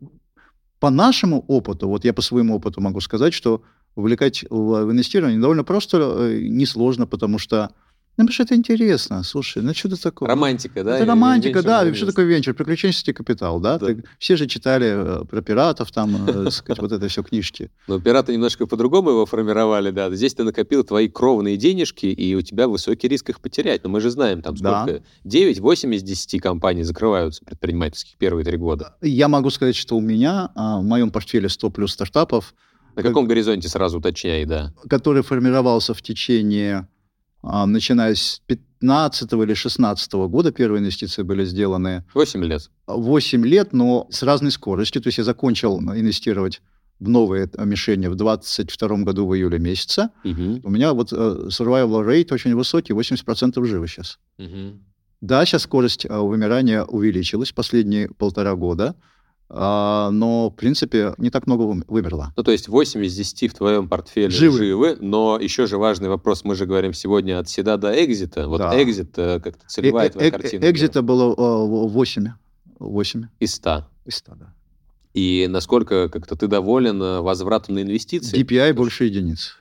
по 0.81 0.91
нашему 0.91 1.45
опыту, 1.47 1.89
вот 1.89 2.05
я 2.05 2.13
по 2.13 2.21
своему 2.21 2.57
опыту 2.57 2.81
могу 2.81 3.01
сказать, 3.01 3.33
что 3.33 3.63
увлекать 3.95 4.45
в 4.51 4.91
инвестирование 4.91 5.41
довольно 5.41 5.65
просто, 5.65 5.99
э, 6.19 6.41
несложно, 6.43 7.07
потому 7.07 7.39
что 7.39 7.71
ну, 8.17 8.25
потому 8.25 8.33
что 8.33 8.43
это 8.45 8.55
интересно. 8.55 9.23
Слушай, 9.23 9.63
ну 9.63 9.75
что 9.75 9.89
это 9.89 10.03
такое? 10.03 10.29
Романтика, 10.29 10.83
да? 10.83 10.97
Это 10.97 11.05
романтика, 11.07 11.63
да. 11.63 11.93
Что 11.95 12.07
такое 12.07 12.25
венчур? 12.25 12.55
Приключенческий 12.55 13.13
капитал, 13.13 13.61
да? 13.61 13.79
да. 13.79 13.87
Ты, 13.87 14.05
все 14.19 14.37
же 14.37 14.47
читали 14.47 15.23
э, 15.23 15.25
про 15.27 15.43
пиратов, 15.43 15.93
там, 15.93 16.27
э, 16.27 16.51
сказать, 16.51 16.81
вот 16.81 16.93
это 16.93 17.09
все 17.09 17.23
книжки. 17.23 17.71
Но 17.87 18.01
пираты 18.01 18.33
немножко 18.33 18.67
по-другому 18.67 19.11
его 19.11 19.27
формировали, 19.27 19.91
да. 19.91 20.11
Здесь 20.15 20.33
ты 20.33 20.45
накопил 20.45 20.83
твои 20.83 21.09
кровные 21.09 21.59
денежки, 21.59 22.07
и 22.07 22.35
у 22.35 22.41
тебя 22.41 22.69
высокий 22.69 23.07
риск 23.07 23.29
их 23.29 23.41
потерять. 23.41 23.85
Но 23.85 23.91
мы 23.91 24.01
же 24.01 24.11
знаем, 24.11 24.41
там 24.41 24.57
сколько? 24.57 24.87
Да. 24.87 25.01
9, 25.25 25.61
8 25.61 25.95
из 25.95 26.03
10 26.03 26.41
компаний 26.41 26.85
закрываются 26.85 27.45
предпринимательских 27.45 28.17
первые 28.17 28.45
три 28.47 28.57
года. 28.57 28.97
Я 29.03 29.29
могу 29.29 29.51
сказать, 29.51 29.77
что 29.77 29.95
у 29.95 30.01
меня, 30.01 30.51
а, 30.55 30.79
в 30.79 30.85
моем 30.85 31.11
портфеле 31.11 31.51
100 31.51 31.71
плюс 31.71 31.93
стартапов, 31.93 32.55
На 32.95 33.03
каком 33.03 33.27
горизонте 33.27 33.69
сразу 33.69 33.99
уточняй, 33.99 34.47
да? 34.47 34.73
Который 34.89 35.23
формировался 35.23 35.93
в 35.93 36.01
течение, 36.01 36.89
начиная 37.43 38.15
с 38.15 38.43
15 38.47 39.33
или 39.33 39.55
16 39.55 40.13
года, 40.13 40.53
первые 40.53 40.81
инвестиции 40.81 41.23
были 41.23 41.45
сделаны. 41.45 42.05
8 42.15 42.45
лет. 42.45 42.71
8 42.87 43.47
лет, 43.47 43.73
но 43.73 44.07
с 44.11 44.23
разной 44.23 44.51
скоростью. 44.51 45.03
То 45.03 45.09
есть 45.09 45.19
я 45.19 45.25
закончил 45.25 45.79
инвестировать 45.79 46.61
в 46.99 47.09
новые 47.09 47.51
мишени 47.59 48.07
в 48.07 48.15
22 48.15 48.89
году 48.99 49.27
в 49.27 49.35
июле 49.35 49.59
месяце. 49.59 50.11
Угу. 50.25 50.61
У 50.63 50.71
меня 50.71 50.93
вот 50.93 51.13
uh, 51.13 51.49
survival 51.49 52.07
rate 52.07 52.33
очень 52.33 52.55
высокий, 52.55 52.93
80% 52.93 53.65
живы 53.65 53.87
сейчас. 53.87 54.19
Угу. 54.39 54.81
Да, 55.21 55.45
сейчас 55.45 55.63
скорость 55.63 56.07
uh, 56.07 56.27
вымирания 56.27 56.85
увеличилась 56.85 57.53
последние 57.53 58.09
полтора 58.09 58.55
года. 58.55 58.95
А, 59.49 60.11
но, 60.11 60.51
в 60.51 60.57
принципе, 60.57 61.15
не 61.19 61.31
так 61.31 61.47
много 61.47 61.85
вымерло. 61.87 62.33
Ну, 62.37 62.43
то 62.43 62.51
есть 62.51 62.69
8 62.69 63.05
из 63.05 63.15
10 63.15 63.53
в 63.53 63.55
твоем 63.55 63.89
портфеле 63.89 64.31
живы. 64.31 64.59
живы, 64.59 64.97
но 65.01 65.39
еще 65.41 65.67
же 65.67 65.79
важный 65.79 66.09
вопрос, 66.09 66.43
мы 66.45 66.57
же 66.57 66.67
говорим 66.67 66.93
сегодня 66.93 67.39
от 67.39 67.49
седа 67.49 67.77
до 67.77 67.93
экзита. 68.05 68.49
Вот 68.49 68.59
да. 68.59 68.83
экзит, 68.83 69.17
э, 69.17 69.41
как-то 69.41 69.67
целевая 69.69 70.09
э 70.09 70.11
твоя 70.11 70.29
э 70.29 70.31
картина. 70.33 70.71
Экзита 70.71 71.03
было 71.03 71.35
8. 71.35 72.33
8. 72.79 73.27
Из 73.39 73.55
100. 73.55 73.87
Из 74.05 74.17
100, 74.17 74.35
да. 74.35 74.55
И 75.15 75.47
насколько 75.49 76.11
как-то 76.11 76.37
ты 76.37 76.47
доволен 76.47 77.01
э, 77.01 77.21
возвратом 77.21 77.77
на 77.77 77.83
инвестиции? 77.83 78.39
DPI 78.39 78.71
то, 78.71 78.75
больше 78.75 79.05
единиц. 79.05 79.57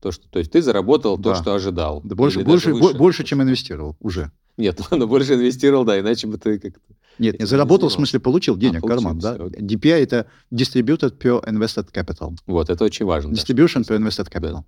То, 0.00 0.10
что, 0.10 0.28
то 0.28 0.40
есть 0.40 0.50
ты 0.50 0.62
заработал 0.62 1.16
да. 1.16 1.34
то, 1.34 1.40
что 1.40 1.54
ожидал. 1.54 2.00
Да, 2.02 2.16
больше, 2.16 2.42
больше, 2.42 2.74
больше, 2.74 3.22
чем 3.22 3.40
инвестировал 3.42 3.96
уже. 4.00 4.32
Нет, 4.56 4.80
ладно, 4.90 5.06
больше 5.06 5.34
инвестировал, 5.34 5.84
да, 5.84 6.00
иначе 6.00 6.26
бы 6.26 6.38
ты 6.38 6.58
как-то... 6.58 6.80
Нет, 7.18 7.38
не 7.38 7.46
заработал, 7.46 7.88
в 7.88 7.92
смысле 7.92 8.20
получил 8.20 8.56
денег, 8.56 8.84
а, 8.84 8.88
карман, 8.88 9.18
да. 9.18 9.36
DPI— 9.36 10.02
это 10.02 10.26
Distributed 10.52 11.18
Per 11.18 11.44
Invested 11.44 11.92
Capital. 11.92 12.36
Вот, 12.46 12.70
это 12.70 12.84
очень 12.84 13.06
важно. 13.06 13.32
Distribution 13.32 13.84
да. 13.86 13.94
Per 13.94 13.98
Invested 13.98 14.30
Capital. 14.30 14.52
Да. 14.52 14.64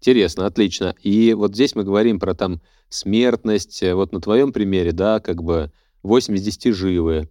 Интересно, 0.00 0.46
отлично. 0.46 0.94
И 1.02 1.34
вот 1.34 1.54
здесь 1.54 1.74
мы 1.74 1.84
говорим 1.84 2.20
про 2.20 2.34
там 2.34 2.60
смертность. 2.88 3.82
Вот 3.82 4.12
на 4.12 4.20
твоем 4.20 4.52
примере, 4.52 4.92
да, 4.92 5.20
как 5.20 5.42
бы 5.42 5.72
8 6.02 6.34
из 6.36 6.42
10 6.42 6.74
живы. 6.74 7.30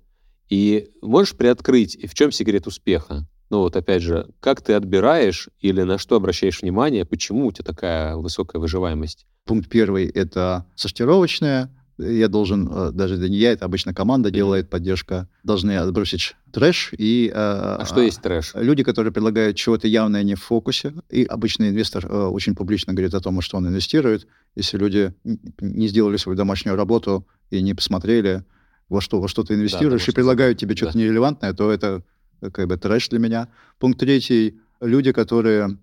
И 0.49 0.89
можешь 1.01 1.35
приоткрыть, 1.35 1.97
в 2.09 2.13
чем 2.13 2.31
секрет 2.31 2.67
успеха? 2.67 3.27
Ну 3.49 3.59
вот 3.59 3.75
опять 3.75 4.01
же, 4.01 4.27
как 4.39 4.61
ты 4.61 4.73
отбираешь 4.73 5.49
или 5.59 5.81
на 5.83 5.97
что 5.97 6.15
обращаешь 6.15 6.61
внимание, 6.61 7.05
почему 7.05 7.47
у 7.47 7.51
тебя 7.51 7.65
такая 7.65 8.15
высокая 8.15 8.59
выживаемость? 8.59 9.25
Пункт 9.45 9.69
первый— 9.69 10.07
это 10.13 10.65
сортировочная 10.75 11.69
я 11.97 12.27
должен, 12.27 12.69
э, 12.71 12.91
даже 12.91 13.17
не 13.17 13.37
я, 13.37 13.51
это 13.51 13.65
обычно 13.65 13.93
команда 13.93 14.29
делает, 14.29 14.69
поддержка, 14.69 15.29
должны 15.43 15.77
отбросить 15.77 16.35
трэш. 16.51 16.93
И, 16.97 17.31
э, 17.33 17.33
а 17.33 17.85
что 17.85 18.01
есть 18.01 18.21
трэш? 18.21 18.51
Люди, 18.55 18.83
которые 18.83 19.13
предлагают 19.13 19.55
чего-то 19.55 19.87
явное 19.87 20.23
не 20.23 20.35
в 20.35 20.41
фокусе. 20.41 20.93
И 21.09 21.23
обычный 21.23 21.69
инвестор 21.69 22.05
э, 22.05 22.25
очень 22.27 22.55
публично 22.55 22.93
говорит 22.93 23.13
о 23.13 23.21
том, 23.21 23.39
что 23.41 23.57
он 23.57 23.67
инвестирует. 23.67 24.27
Если 24.55 24.77
люди 24.77 25.13
не 25.61 25.87
сделали 25.87 26.17
свою 26.17 26.37
домашнюю 26.37 26.75
работу 26.75 27.27
и 27.49 27.61
не 27.61 27.73
посмотрели, 27.73 28.43
во 28.89 29.01
что, 29.01 29.21
во 29.21 29.27
что 29.27 29.43
ты 29.43 29.55
инвестируешь, 29.55 30.05
да, 30.05 30.11
и 30.11 30.15
предлагают 30.15 30.57
тебе 30.57 30.75
что-то 30.75 30.93
да. 30.93 30.99
нерелевантное, 30.99 31.53
то 31.53 31.71
это 31.71 32.03
как 32.51 32.67
бы 32.67 32.77
трэш 32.77 33.09
для 33.09 33.19
меня. 33.19 33.47
Пункт 33.79 33.99
третий. 33.99 34.59
Люди, 34.81 35.11
которые... 35.11 35.77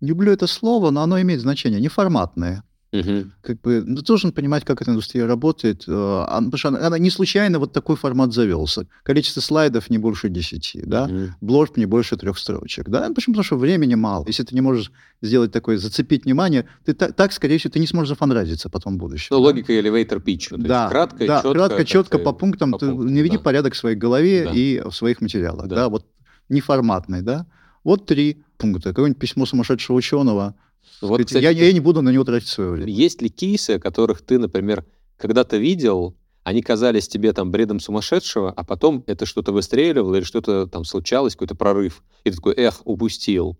Не 0.00 0.10
люблю 0.10 0.30
это 0.30 0.46
слово, 0.46 0.90
но 0.90 1.02
оно 1.02 1.20
имеет 1.20 1.40
значение. 1.40 1.80
Неформатные. 1.80 2.62
Угу. 2.90 3.24
Как 3.42 3.60
бы, 3.60 3.82
ну, 3.84 4.00
должен 4.00 4.32
понимать, 4.32 4.64
как 4.64 4.80
эта 4.80 4.90
индустрия 4.90 5.26
работает. 5.26 5.84
Э, 5.86 5.92
а, 6.26 6.38
потому 6.38 6.56
что 6.56 6.68
она, 6.68 6.86
она 6.86 6.98
не 6.98 7.10
случайно 7.10 7.58
вот 7.58 7.72
такой 7.72 7.96
формат 7.96 8.32
завелся. 8.32 8.86
Количество 9.02 9.42
слайдов 9.42 9.90
не 9.90 9.98
больше 9.98 10.30
10, 10.30 10.88
да? 10.88 11.04
Угу. 11.04 11.34
Блорд 11.42 11.76
не 11.76 11.84
больше 11.84 12.16
трех 12.16 12.38
строчек, 12.38 12.88
да? 12.88 13.10
Почему? 13.14 13.34
Потому 13.34 13.44
что 13.44 13.56
времени 13.56 13.94
мало. 13.94 14.24
Если 14.26 14.42
ты 14.42 14.54
не 14.54 14.62
можешь 14.62 14.90
сделать 15.20 15.52
такое, 15.52 15.76
зацепить 15.76 16.24
внимание, 16.24 16.66
ты 16.86 16.94
так, 16.94 17.12
так 17.14 17.32
скорее 17.32 17.58
всего, 17.58 17.72
ты 17.72 17.78
не 17.78 17.86
сможешь 17.86 18.08
зафанразиться 18.08 18.70
потом 18.70 18.94
в 18.94 18.98
будущем. 18.98 19.28
Ну, 19.30 19.38
да? 19.38 19.44
логика 19.44 19.72
elevator 19.74 20.22
pitch. 20.24 20.56
Да, 20.56 20.88
кратко, 20.88 21.26
да, 21.26 21.42
четко. 21.42 21.52
Кратко, 21.52 21.84
четко, 21.84 22.18
по 22.18 22.32
пунктам. 22.32 22.72
По 22.72 22.78
ты 22.78 22.86
пунктам, 22.86 23.14
наведи 23.14 23.36
да. 23.36 23.42
порядок 23.42 23.74
в 23.74 23.76
своей 23.76 23.96
голове 23.96 24.44
да. 24.44 24.52
и 24.52 24.80
в 24.80 24.92
своих 24.92 25.20
материалах, 25.20 25.68
да. 25.68 25.76
да? 25.76 25.88
Вот 25.90 26.06
неформатный, 26.48 27.20
да? 27.20 27.46
Вот 27.84 28.06
три 28.06 28.42
пункта. 28.56 28.90
Какое-нибудь 28.90 29.20
письмо 29.20 29.44
сумасшедшего 29.44 29.94
ученого– 29.96 30.54
вот, 31.00 31.24
кстати, 31.24 31.42
я, 31.42 31.50
я 31.50 31.72
не 31.72 31.80
буду 31.80 32.02
на 32.02 32.10
него 32.10 32.24
тратить 32.24 32.48
свое 32.48 32.70
время. 32.70 32.92
Есть 32.92 33.22
ли 33.22 33.28
кейсы, 33.28 33.78
которых 33.78 34.22
ты, 34.22 34.38
например, 34.38 34.84
когда-то 35.16 35.56
видел, 35.56 36.16
они 36.48 36.62
казались 36.62 37.08
тебе 37.08 37.32
там 37.32 37.50
бредом 37.50 37.78
сумасшедшего, 37.78 38.50
а 38.50 38.64
потом 38.64 39.04
это 39.06 39.26
что-то 39.26 39.52
выстреливало 39.52 40.16
или 40.16 40.24
что-то 40.24 40.66
там 40.66 40.84
случалось, 40.84 41.34
какой-то 41.34 41.54
прорыв, 41.54 42.02
и 42.24 42.30
ты 42.30 42.36
такой, 42.36 42.54
эх, 42.54 42.80
упустил. 42.84 43.58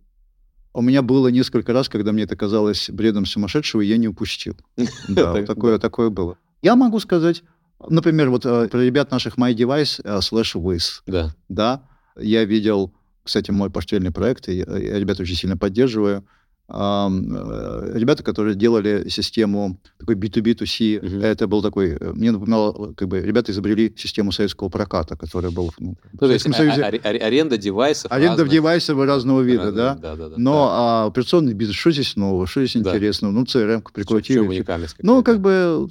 У 0.72 0.80
меня 0.80 1.02
было 1.02 1.28
несколько 1.28 1.72
раз, 1.72 1.88
когда 1.88 2.12
мне 2.12 2.22
это 2.22 2.36
казалось 2.36 2.88
бредом 2.88 3.26
сумасшедшего, 3.26 3.82
и 3.82 3.86
я 3.86 3.98
не 3.98 4.08
упустил. 4.08 4.56
Да, 5.08 5.42
такое, 5.44 5.78
такое 5.78 6.08
было. 6.08 6.38
Я 6.62 6.76
могу 6.76 6.98
сказать, 7.00 7.42
например, 7.88 8.30
вот 8.30 8.46
э, 8.46 8.68
про 8.68 8.80
ребят 8.82 9.10
наших 9.10 9.36
MyDevice 9.36 10.00
э, 10.04 10.18
slash 10.18 10.54
Wiz. 10.54 11.02
Да. 11.06 11.34
Да, 11.48 11.82
я 12.16 12.44
видел, 12.44 12.94
кстати, 13.22 13.50
мой 13.50 13.70
портфельный 13.70 14.12
проект, 14.12 14.48
и 14.48 14.56
я 14.56 14.98
ребят 14.98 15.20
очень 15.20 15.34
сильно 15.34 15.56
поддерживаю. 15.56 16.24
Э, 16.70 17.92
ребята, 17.94 18.22
которые 18.22 18.54
делали 18.54 19.08
систему 19.08 19.80
такой 19.98 20.16
B2B2C, 20.16 21.00
uh-huh. 21.00 21.24
это 21.24 21.46
был 21.46 21.62
такой, 21.62 21.96
э, 21.98 22.12
мне 22.12 22.30
напоминало, 22.30 22.92
как 22.92 23.08
бы 23.08 23.20
ребята 23.20 23.52
изобрели 23.52 23.94
систему 23.96 24.32
советского 24.32 24.68
проката, 24.68 25.16
которая 25.16 25.50
была 25.50 25.70
ну, 25.78 25.96
в 26.12 26.18
Советском 26.18 26.52
Союзе. 26.52 26.82
А, 26.82 26.88
а, 26.88 27.08
аренда 27.08 27.56
девайсов. 27.56 28.12
Аренда 28.12 28.42
разных, 28.42 28.50
девайсов 28.50 28.98
разного 28.98 29.40
вида, 29.40 29.64
разных, 29.64 29.76
да? 29.76 29.94
Да, 29.94 30.16
да, 30.16 30.28
да. 30.28 30.34
Но 30.36 30.52
да. 30.52 30.68
А, 30.70 31.06
операционный 31.06 31.54
бизнес, 31.54 31.76
что 31.78 31.90
здесь 31.90 32.16
нового, 32.16 32.46
что 32.46 32.62
здесь 32.66 32.82
да. 32.82 32.90
интересного? 32.90 33.32
Ну, 33.32 33.44
CRM 33.44 33.82
прикрутили. 33.90 34.38
Уникальность? 34.40 34.96
Ну, 35.00 35.22
как 35.22 35.40
бы 35.40 35.88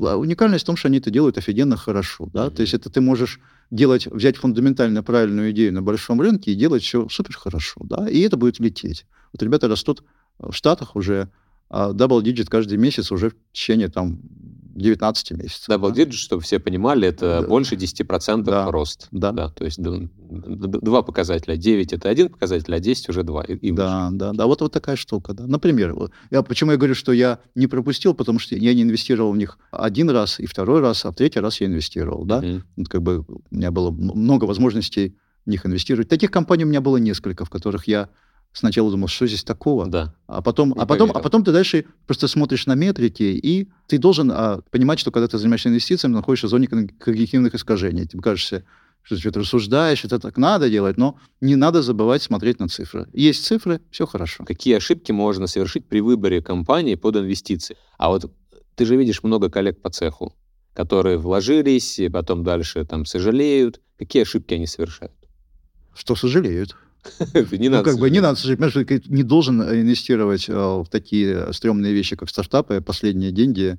а, 0.00 0.16
уникальность 0.16 0.64
в 0.64 0.66
том, 0.66 0.76
что 0.76 0.88
они 0.88 0.98
это 0.98 1.10
делают 1.10 1.36
офигенно 1.36 1.76
хорошо, 1.76 2.30
да? 2.32 2.46
Uh-huh. 2.46 2.50
То 2.50 2.62
есть 2.62 2.72
это 2.72 2.88
ты 2.88 3.02
можешь 3.02 3.40
делать, 3.70 4.06
взять 4.06 4.38
фундаментально 4.38 5.02
правильную 5.02 5.50
идею 5.50 5.74
на 5.74 5.82
большом 5.82 6.18
рынке 6.18 6.52
и 6.52 6.54
делать 6.54 6.82
все 6.82 7.06
супер 7.10 7.36
хорошо, 7.36 7.82
да? 7.84 8.08
И 8.08 8.20
это 8.20 8.38
будет 8.38 8.58
лететь. 8.58 9.04
Вот 9.32 9.42
ребята 9.42 9.68
растут 9.68 10.04
в 10.38 10.52
Штатах 10.52 10.96
уже 10.96 11.30
а 11.70 11.92
double 11.92 12.22
digit 12.22 12.46
каждый 12.46 12.78
месяц 12.78 13.12
уже 13.12 13.30
в 13.30 13.34
течение 13.52 13.88
там 13.88 14.20
19 14.74 15.32
месяцев. 15.32 15.68
Double 15.68 15.92
да. 15.92 16.02
digit, 16.02 16.12
чтобы 16.12 16.42
все 16.42 16.58
понимали, 16.58 17.08
это 17.08 17.40
да. 17.42 17.48
больше 17.48 17.74
10% 17.74 18.42
да. 18.44 18.70
рост. 18.70 19.08
Да. 19.10 19.32
да. 19.32 19.50
То 19.50 19.64
есть 19.64 19.80
два 19.80 21.02
показателя. 21.02 21.56
9 21.56 21.92
это 21.92 22.08
один 22.08 22.28
показатель, 22.28 22.74
а 22.74 22.80
10 22.80 23.08
уже 23.08 23.22
два. 23.22 23.42
И 23.42 23.72
да, 23.72 24.08
да, 24.12 24.32
да. 24.32 24.46
Вот, 24.46 24.60
вот 24.60 24.72
такая 24.72 24.96
штука. 24.96 25.34
Да. 25.34 25.46
Например, 25.46 25.94
я, 26.30 26.42
почему 26.42 26.70
я 26.70 26.76
говорю, 26.78 26.94
что 26.94 27.12
я 27.12 27.40
не 27.54 27.66
пропустил, 27.66 28.14
потому 28.14 28.38
что 28.38 28.54
я 28.54 28.72
не 28.72 28.82
инвестировал 28.82 29.32
в 29.32 29.36
них 29.36 29.58
один 29.72 30.08
раз, 30.10 30.40
и 30.40 30.46
второй 30.46 30.80
раз, 30.80 31.04
а 31.04 31.10
в 31.10 31.16
третий 31.16 31.40
раз 31.40 31.60
я 31.60 31.66
инвестировал. 31.66 32.24
Да? 32.24 32.40
Mm-hmm. 32.40 32.62
Вот 32.76 32.88
как 32.88 33.02
бы 33.02 33.24
у 33.28 33.42
меня 33.50 33.70
было 33.70 33.90
много 33.90 34.44
возможностей 34.44 35.16
в 35.44 35.50
них 35.50 35.66
инвестировать. 35.66 36.08
Таких 36.08 36.30
компаний 36.30 36.64
у 36.64 36.68
меня 36.68 36.80
было 36.80 36.98
несколько, 36.98 37.44
в 37.44 37.50
которых 37.50 37.88
я 37.88 38.08
сначала 38.52 38.90
думал, 38.90 39.08
что 39.08 39.26
здесь 39.26 39.44
такого, 39.44 39.86
да. 39.86 40.14
а 40.26 40.42
потом, 40.42 40.74
а 40.76 40.86
потом, 40.86 41.10
а 41.12 41.20
потом 41.20 41.44
ты 41.44 41.52
дальше 41.52 41.86
просто 42.06 42.28
смотришь 42.28 42.66
на 42.66 42.74
метрики, 42.74 43.22
и 43.22 43.68
ты 43.86 43.98
должен 43.98 44.30
а, 44.32 44.60
понимать, 44.70 44.98
что 44.98 45.10
когда 45.10 45.28
ты 45.28 45.38
занимаешься 45.38 45.68
инвестициями, 45.68 46.14
находишься 46.14 46.46
в 46.46 46.50
зоне 46.50 46.66
когнитивных 46.66 47.54
искажений. 47.54 48.06
Тебе 48.06 48.22
кажется, 48.22 48.64
что 49.02 49.14
ты 49.14 49.20
что-то 49.20 49.40
рассуждаешь, 49.40 50.04
это 50.04 50.18
так 50.18 50.36
надо 50.36 50.68
делать, 50.68 50.96
но 50.96 51.18
не 51.40 51.56
надо 51.56 51.82
забывать 51.82 52.22
смотреть 52.22 52.58
на 52.58 52.68
цифры. 52.68 53.08
Есть 53.12 53.44
цифры, 53.44 53.80
все 53.90 54.06
хорошо. 54.06 54.44
Какие 54.44 54.76
ошибки 54.76 55.12
можно 55.12 55.46
совершить 55.46 55.86
при 55.86 56.00
выборе 56.00 56.42
компании 56.42 56.94
под 56.94 57.16
инвестиции? 57.16 57.76
А 57.96 58.08
вот 58.08 58.32
ты 58.74 58.84
же 58.84 58.96
видишь 58.96 59.22
много 59.22 59.50
коллег 59.50 59.80
по 59.80 59.90
цеху, 59.90 60.34
которые 60.74 61.18
вложились, 61.18 61.98
и 61.98 62.08
потом 62.08 62.44
дальше 62.44 62.84
там 62.84 63.04
сожалеют. 63.06 63.80
Какие 63.98 64.22
ошибки 64.22 64.54
они 64.54 64.66
совершают? 64.66 65.12
Что 65.94 66.14
сожалеют? 66.14 66.76
не 67.52 67.68
ну, 67.68 67.82
как 67.82 67.98
бы 67.98 68.10
не 68.10 68.20
надо, 68.20 68.40
понимаешь, 68.42 68.72
ты 68.72 69.02
не 69.06 69.22
должен 69.22 69.62
инвестировать 69.62 70.48
э, 70.48 70.52
в 70.54 70.86
такие 70.90 71.52
стрёмные 71.52 71.92
вещи, 71.92 72.16
как 72.16 72.28
стартапы, 72.28 72.80
последние 72.80 73.30
деньги 73.30 73.78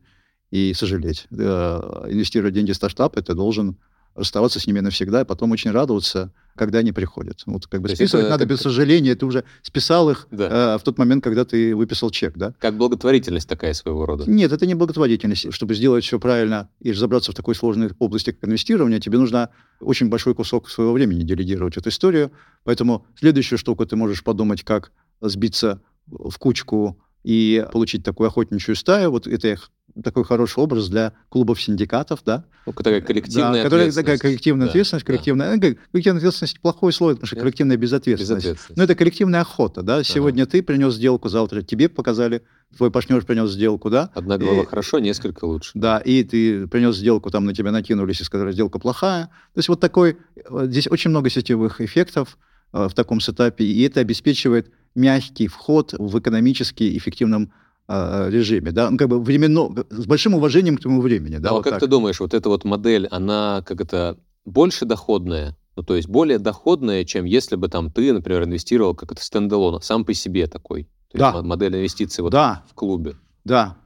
и 0.52 0.74
сожалеть. 0.74 1.28
Э, 1.32 2.08
инвестировать 2.10 2.54
деньги 2.54 2.72
в 2.72 2.76
стартапы, 2.76 3.22
ты 3.22 3.34
должен 3.34 3.78
расставаться 4.16 4.60
с 4.60 4.68
ними 4.68 4.80
навсегда, 4.80 5.22
и 5.22 5.26
потом 5.26 5.52
очень 5.52 5.72
радоваться, 5.72 6.32
когда 6.56 6.80
они 6.80 6.92
приходят. 6.92 7.44
Вот 7.46 7.68
как 7.68 7.82
бы 7.82 7.90
списывать 7.90 8.26
это, 8.26 8.32
надо 8.32 8.44
это... 8.44 8.54
без 8.54 8.62
сожаления, 8.62 9.16
ты 9.16 9.26
уже 9.26 9.46
списал 9.62 10.10
их 10.10 10.28
да. 10.30 10.76
э, 10.76 10.78
в 10.78 10.84
тот 10.84 10.98
момент, 10.98 11.24
когда 11.24 11.46
ты 11.46 11.76
выписал 11.76 12.10
чек, 12.10 12.38
да? 12.38 12.54
Как 12.60 12.76
благотворительность 12.76 13.48
такая 13.48 13.74
своего 13.74 14.06
рода. 14.06 14.30
Нет, 14.30 14.52
это 14.52 14.66
не 14.66 14.76
благотворительность. 14.76 15.54
Чтобы 15.54 15.76
сделать 15.76 16.04
все 16.04 16.20
правильно 16.20 16.70
и 16.82 16.92
разобраться 16.92 17.32
в 17.32 17.36
такой 17.36 17.56
сложной 17.56 17.92
области, 18.00 18.32
как 18.32 18.48
инвестирование, 18.48 19.00
тебе 19.00 19.18
нужно 19.18 19.50
очень 19.80 20.10
большой 20.10 20.36
кусок 20.36 20.70
своего 20.70 20.92
времени 20.94 21.24
делегировать 21.24 21.78
эту 21.78 21.90
историю. 21.90 22.32
Поэтому 22.66 23.06
следующую 23.18 23.58
штуку 23.58 23.86
ты 23.86 23.96
можешь 23.96 24.24
подумать, 24.24 24.64
как 24.64 24.92
сбиться 25.22 25.82
в 26.08 26.38
кучку 26.38 27.00
и 27.24 27.66
получить 27.72 28.04
такую 28.04 28.28
охотничью 28.28 28.76
стаю. 28.76 29.12
Вот 29.12 29.28
это 29.28 29.58
такой 30.04 30.24
хороший 30.24 30.60
образ 30.60 30.88
для 30.90 31.14
клубов-синдикатов, 31.30 32.22
да. 32.26 32.46
Ну, 32.66 32.74
такая 32.74 33.02
коллективная 33.02 33.54
да, 33.54 33.64
которая, 33.64 33.92
такая 33.92 34.18
коллективная 34.18 34.68
да, 34.68 34.72
ответственность, 34.72 35.06
коллективная, 35.06 35.58
да. 35.58 35.76
коллективная 35.92 36.20
ответственность 36.20 36.60
плохое 36.62 36.94
слово, 36.94 37.12
потому 37.12 37.28
что 37.28 37.36
Нет. 37.36 37.44
коллективная 37.44 37.78
безответственность. 37.78 38.46
безответственность. 38.46 38.78
Но 38.78 38.84
это 38.84 38.96
коллективная 38.96 39.42
охота, 39.42 39.82
да. 39.82 40.04
Сегодня 40.04 40.44
ага. 40.44 40.52
ты 40.52 40.64
принес 40.64 40.94
сделку, 40.94 41.30
завтра 41.30 41.62
тебе 41.62 41.90
показали, 41.90 42.44
твой 42.78 42.92
партнер 42.92 43.24
принес 43.26 43.52
сделку, 43.52 43.90
да. 43.90 44.12
Одна 44.14 44.38
голова 44.38 44.64
и, 44.64 44.66
хорошо, 44.66 45.00
несколько 45.00 45.46
лучше. 45.46 45.72
Да, 45.74 46.00
и 46.00 46.24
ты 46.24 46.68
принес 46.68 46.96
сделку, 46.96 47.30
там 47.30 47.46
на 47.46 47.54
тебя 47.54 47.72
накинулись 47.72 48.22
и 48.22 48.24
сказали, 48.24 48.52
сделка 48.52 48.80
плохая. 48.80 49.26
То 49.26 49.58
есть 49.58 49.70
вот 49.70 49.80
такой, 49.80 50.18
здесь 50.64 50.88
очень 50.88 51.10
много 51.10 51.30
сетевых 51.30 51.82
эффектов 51.82 52.38
э, 52.74 52.88
в 52.88 52.94
таком 52.94 53.20
сетапе, 53.20 53.66
и 53.66 53.82
это 53.84 54.00
обеспечивает 54.00 54.72
мягкий 55.00 55.48
вход 55.48 55.94
в 55.98 56.20
экономически 56.20 56.98
эффективном 56.98 57.52
э, 57.88 58.30
режиме, 58.30 58.72
да, 58.72 58.90
ну, 58.90 58.98
как 58.98 59.10
бы 59.10 59.20
временно, 59.20 59.86
с 59.90 60.06
большим 60.06 60.36
уважением 60.36 60.78
к 60.78 60.82
твоему 60.82 61.02
времени, 61.02 61.38
да. 61.38 61.50
Ну, 61.50 61.56
а 61.56 61.58
вот 61.58 61.64
как 61.64 61.74
так. 61.74 61.80
ты 61.82 61.88
думаешь, 61.88 62.20
вот 62.20 62.34
эта 62.34 62.50
вот 62.50 62.66
модель, 62.66 63.08
она 63.12 63.64
как 63.66 63.82
это 63.82 64.18
больше 64.46 64.86
доходная, 64.86 65.56
ну, 65.76 65.84
то 65.84 65.96
есть 65.96 66.10
более 66.10 66.40
доходная, 66.40 67.06
чем 67.06 67.26
если 67.26 67.56
бы 67.56 67.70
там 67.70 67.92
ты, 67.92 68.12
например, 68.12 68.44
инвестировал 68.44 68.96
как 68.96 69.12
это 69.14 69.24
стендалон, 69.24 69.82
сам 69.82 70.04
по 70.04 70.14
себе 70.14 70.48
такой. 70.48 70.90
То 71.12 71.18
да. 71.18 71.32
есть 71.32 71.44
модель 71.44 71.76
инвестиций 71.76 72.22
вот 72.22 72.32
да. 72.32 72.64
в 72.70 72.74
клубе. 72.76 73.16
Да, 73.46 73.78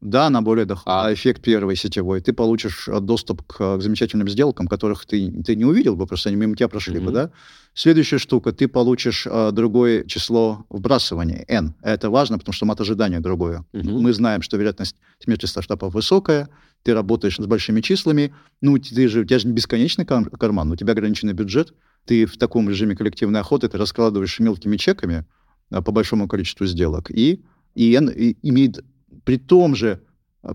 да, 0.00 0.26
она 0.26 0.40
более 0.40 0.64
доходная. 0.64 1.10
А 1.10 1.14
эффект 1.14 1.42
первый 1.42 1.76
сетевой. 1.76 2.22
Ты 2.22 2.32
получишь 2.32 2.88
э, 2.88 3.00
доступ 3.00 3.42
к, 3.42 3.76
к 3.76 3.82
замечательным 3.82 4.28
сделкам, 4.28 4.66
которых 4.66 5.04
ты, 5.04 5.30
ты 5.42 5.54
не 5.54 5.66
увидел 5.66 5.94
бы, 5.94 6.06
просто 6.06 6.30
они 6.30 6.36
мимо 6.36 6.56
тебя 6.56 6.68
прошли 6.68 6.98
mm-hmm. 6.98 7.04
бы, 7.04 7.12
да? 7.12 7.30
Следующая 7.74 8.18
штука, 8.18 8.52
ты 8.52 8.66
получишь 8.66 9.28
а, 9.30 9.52
другое 9.52 10.04
число 10.04 10.64
вбрасывания, 10.70 11.44
n. 11.48 11.74
Это 11.82 12.08
важно, 12.08 12.38
потому 12.38 12.52
что 12.52 12.66
мат 12.66 12.80
ожидания 12.80 13.20
другое. 13.20 13.64
Mm-hmm. 13.72 13.98
Мы 13.98 14.12
знаем, 14.14 14.42
что 14.42 14.56
вероятность 14.56 14.96
смерти 15.22 15.44
стартапов 15.44 15.92
высокая, 15.92 16.48
ты 16.82 16.94
работаешь 16.94 17.36
с 17.36 17.46
большими 17.46 17.82
числами, 17.82 18.34
ну, 18.62 18.78
ты 18.78 19.06
же, 19.06 19.20
у 19.20 19.24
тебя 19.24 19.38
же 19.38 19.48
не 19.48 19.54
бесконечный 19.54 20.06
карман, 20.06 20.72
у 20.72 20.76
тебя 20.76 20.92
ограниченный 20.92 21.34
бюджет, 21.34 21.74
ты 22.06 22.24
в 22.24 22.38
таком 22.38 22.70
режиме 22.70 22.96
коллективной 22.96 23.40
охоты, 23.40 23.68
ты 23.68 23.76
раскладываешь 23.76 24.40
мелкими 24.40 24.78
чеками 24.78 25.26
а, 25.70 25.82
по 25.82 25.92
большому 25.92 26.26
количеству 26.26 26.66
сделок, 26.66 27.10
и, 27.10 27.44
и 27.74 27.92
n 27.92 28.08
имеет 28.42 28.82
при 29.24 29.38
том 29.38 29.74
же, 29.74 30.00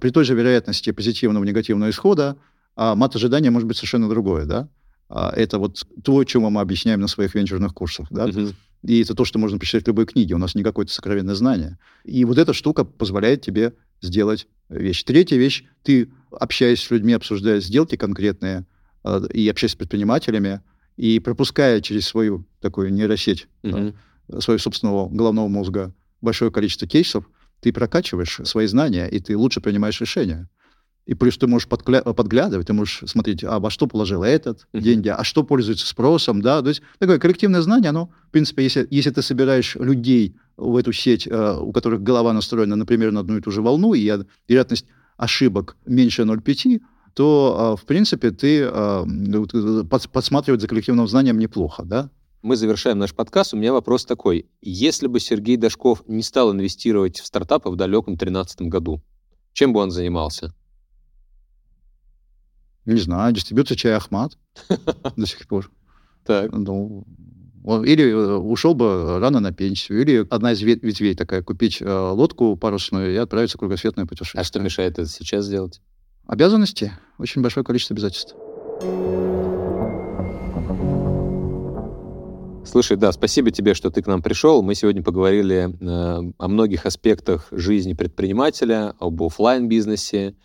при 0.02 0.10
той 0.10 0.26
же 0.26 0.36
вероятности 0.36 0.92
позитивного 0.92 1.44
негативного 1.44 1.90
исхода, 1.90 2.38
а 2.76 2.96
мат 2.96 3.16
ожидания 3.16 3.52
может 3.52 3.68
быть 3.68 3.78
совершенно 3.78 4.10
другое, 4.10 4.46
да? 4.46 4.70
А 5.08 5.32
это 5.36 5.60
вот 5.60 5.86
то, 6.04 6.24
чему 6.24 6.50
мы 6.50 6.62
объясняем 6.62 7.00
на 7.00 7.08
своих 7.08 7.36
венчурных 7.36 7.74
курсах, 7.74 8.08
да? 8.10 8.28
Uh-huh. 8.28 8.54
И 8.84 9.02
это 9.02 9.16
то, 9.16 9.26
что 9.26 9.40
можно 9.40 9.58
прочитать 9.58 9.84
в 9.84 9.88
любой 9.88 10.06
книге. 10.06 10.36
У 10.36 10.38
нас 10.38 10.56
не 10.56 10.64
какое-то 10.64 10.92
сокровенное 10.92 11.36
знание. 11.36 11.78
И 12.04 12.26
вот 12.26 12.38
эта 12.38 12.54
штука 12.54 12.84
позволяет 12.84 13.42
тебе 13.42 13.74
сделать 14.02 14.48
вещь. 14.70 15.04
Третья 15.04 15.38
вещь, 15.38 15.64
ты, 15.84 16.12
общаясь 16.32 16.82
с 16.82 16.92
людьми, 16.92 17.14
обсуждая 17.14 17.62
сделки 17.62 17.96
конкретные 17.98 18.66
а, 19.04 19.24
и 19.26 19.48
общаясь 19.48 19.72
с 19.72 19.76
предпринимателями, 19.76 20.62
и 20.98 21.20
пропуская 21.20 21.82
через 21.82 22.08
свою 22.08 22.46
такую 22.62 22.94
нейросеть, 22.94 23.48
uh-huh. 23.64 23.96
своего 24.40 24.60
собственного 24.60 25.10
головного 25.10 25.48
мозга 25.48 25.94
большое 26.22 26.52
количество 26.52 26.88
кейсов, 26.88 27.30
ты 27.66 27.74
прокачиваешь 27.74 28.42
свои 28.44 28.68
знания, 28.68 29.08
и 29.08 29.20
ты 29.20 29.36
лучше 29.36 29.60
принимаешь 29.60 30.00
решения. 30.00 30.48
И 31.08 31.16
плюс 31.16 31.36
ты 31.36 31.48
можешь 31.48 31.68
подкля- 31.68 32.14
подглядывать, 32.14 32.68
ты 32.68 32.74
можешь 32.74 33.02
смотреть, 33.10 33.44
а 33.44 33.58
во 33.60 33.72
что 33.72 33.88
положил 33.88 34.22
этот 34.22 34.68
uh-huh. 34.72 34.82
деньги, 34.82 35.08
а 35.08 35.24
что 35.24 35.42
пользуется 35.42 35.88
спросом, 35.88 36.44
да, 36.44 36.62
то 36.62 36.70
есть 36.70 36.84
такое 37.00 37.18
коллективное 37.18 37.62
знание, 37.62 37.90
оно, 37.90 38.12
в 38.28 38.32
принципе, 38.32 38.62
если, 38.62 38.88
если 38.92 39.10
ты 39.10 39.24
собираешь 39.24 39.76
людей 39.78 40.36
в 40.58 40.78
эту 40.78 40.94
сеть, 40.94 41.26
э, 41.26 41.58
у 41.60 41.72
которых 41.72 42.04
голова 42.04 42.34
настроена, 42.34 42.76
например, 42.76 43.12
на 43.12 43.22
одну 43.22 43.38
и 43.38 43.42
ту 43.42 43.50
же 43.50 43.64
волну, 43.64 43.96
и 43.96 44.12
вероятность 44.48 44.86
ошибок 45.18 45.76
меньше 45.88 46.22
0,5, 46.22 46.82
то, 47.16 47.76
э, 47.80 47.82
в 47.82 47.86
принципе, 47.88 48.30
ты 48.30 48.62
э, 48.62 49.86
под, 49.90 50.10
подсматривать 50.12 50.62
за 50.62 50.68
коллективным 50.68 51.08
знанием 51.08 51.40
неплохо, 51.40 51.82
да. 51.84 52.12
Мы 52.46 52.58
завершаем 52.58 53.00
наш 53.00 53.16
подкаст. 53.16 53.56
У 53.56 53.58
меня 53.58 53.74
вопрос 53.74 54.06
такой. 54.06 54.46
Если 54.62 55.08
бы 55.08 55.20
Сергей 55.20 55.58
Дашков 55.58 56.04
не 56.06 56.22
стал 56.22 56.54
инвестировать 56.54 57.20
в 57.20 57.26
стартапы 57.26 57.72
в 57.72 57.76
далеком 57.76 58.18
2013 58.18 58.62
году, 58.70 59.02
чем 59.54 59.74
бы 59.74 59.80
он 59.80 59.90
занимался? 59.90 60.54
Не 62.86 63.00
знаю, 63.00 63.34
дистрибьюция 63.34 63.76
чая 63.76 63.98
Ахмат 63.98 64.38
до 65.18 65.26
сих 65.26 65.48
пор. 65.48 65.72
Так. 66.24 66.52
Ну, 66.52 67.04
или 67.84 68.12
э, 68.12 68.36
ушел 68.36 68.76
бы 68.76 69.18
рано 69.18 69.40
на 69.40 69.52
пенсию, 69.52 70.04
или 70.04 70.28
одна 70.30 70.52
из 70.52 70.62
ветвей 70.62 71.16
такая, 71.16 71.42
купить 71.42 71.82
э, 71.82 71.92
лодку 71.92 72.56
парусную 72.58 73.12
и 73.12 73.16
отправиться 73.16 73.58
в 73.58 73.62
кругосветное 73.62 74.06
путешествие. 74.06 74.42
А 74.42 74.44
что 74.44 74.60
мешает 74.60 75.00
это 75.00 75.10
сейчас 75.10 75.46
сделать? 75.46 75.82
Обязанности. 76.28 76.94
Очень 77.18 77.42
большое 77.42 77.66
количество 77.66 77.96
обязательств. 77.96 78.36
Слушай, 82.76 82.98
да, 82.98 83.14
спасибо 83.14 83.52
тебе, 83.52 83.74
что 83.74 83.90
ты 83.90 84.02
к 84.02 84.08
нам 84.08 84.22
пришел. 84.22 84.62
Мы 84.62 84.76
сегодня 84.76 85.02
поговорили 85.02 85.70
э, 85.80 86.34
о 86.38 86.48
многих 86.50 86.86
аспектах 86.86 87.48
жизни 87.52 87.94
предпринимателя, 87.94 88.96
об 89.00 89.24
офлайн 89.24 89.70
бизнесе 89.70 90.36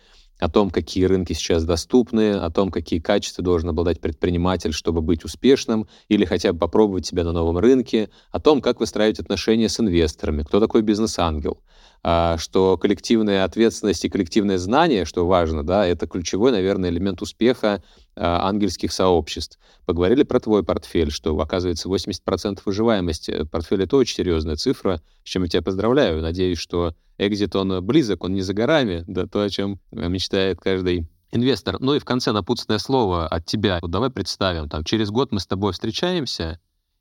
о 0.41 0.49
том, 0.49 0.71
какие 0.71 1.05
рынки 1.05 1.33
сейчас 1.33 1.63
доступны, 1.65 2.31
о 2.31 2.49
том, 2.49 2.71
какие 2.71 2.99
качества 2.99 3.43
должен 3.43 3.69
обладать 3.69 4.01
предприниматель, 4.01 4.73
чтобы 4.73 5.01
быть 5.01 5.23
успешным 5.23 5.87
или 6.07 6.25
хотя 6.25 6.51
бы 6.51 6.59
попробовать 6.59 7.05
себя 7.05 7.23
на 7.23 7.31
новом 7.31 7.59
рынке, 7.59 8.09
о 8.31 8.39
том, 8.39 8.59
как 8.59 8.79
выстраивать 8.79 9.19
отношения 9.19 9.69
с 9.69 9.79
инвесторами, 9.79 10.43
кто 10.43 10.59
такой 10.59 10.81
бизнес-ангел, 10.81 11.61
что 12.03 12.77
коллективная 12.81 13.43
ответственность 13.43 14.03
и 14.05 14.09
коллективное 14.09 14.57
знание, 14.57 15.05
что 15.05 15.27
важно, 15.27 15.63
да, 15.63 15.85
это 15.85 16.07
ключевой, 16.07 16.51
наверное, 16.51 16.89
элемент 16.89 17.21
успеха 17.21 17.83
а, 18.15 18.47
ангельских 18.49 18.91
сообществ. 18.91 19.59
Поговорили 19.85 20.23
про 20.23 20.39
твой 20.39 20.63
портфель, 20.63 21.11
что, 21.11 21.39
оказывается, 21.39 21.89
80% 21.89 22.59
выживаемости. 22.65 23.45
Портфель— 23.45 23.83
это 23.83 23.97
очень 23.97 24.15
серьезная 24.15 24.55
цифра, 24.55 25.01
с 25.23 25.29
чем 25.29 25.43
я 25.43 25.49
тебя 25.49 25.61
поздравляю. 25.61 26.21
Надеюсь, 26.21 26.57
что 26.57 26.95
экзит, 27.17 27.55
он 27.55 27.85
близок, 27.85 28.23
он 28.23 28.33
не 28.33 28.41
за 28.41 28.53
горами, 28.53 29.03
да, 29.07 29.27
то, 29.27 29.41
о 29.41 29.49
чем 29.49 29.79
мечтает 29.91 30.59
каждый 30.59 31.07
инвестор. 31.31 31.79
Ну 31.79 31.95
и 31.95 31.99
в 31.99 32.05
конце 32.05 32.31
напутственное 32.31 32.79
слово 32.79 33.27
от 33.27 33.45
тебя. 33.45 33.79
Вот 33.81 33.91
давай 33.91 34.09
представим, 34.09 34.69
там, 34.69 34.83
через 34.83 35.09
год 35.09 35.31
мы 35.31 35.39
с 35.39 35.47
тобой 35.47 35.71
встречаемся, 35.71 36.59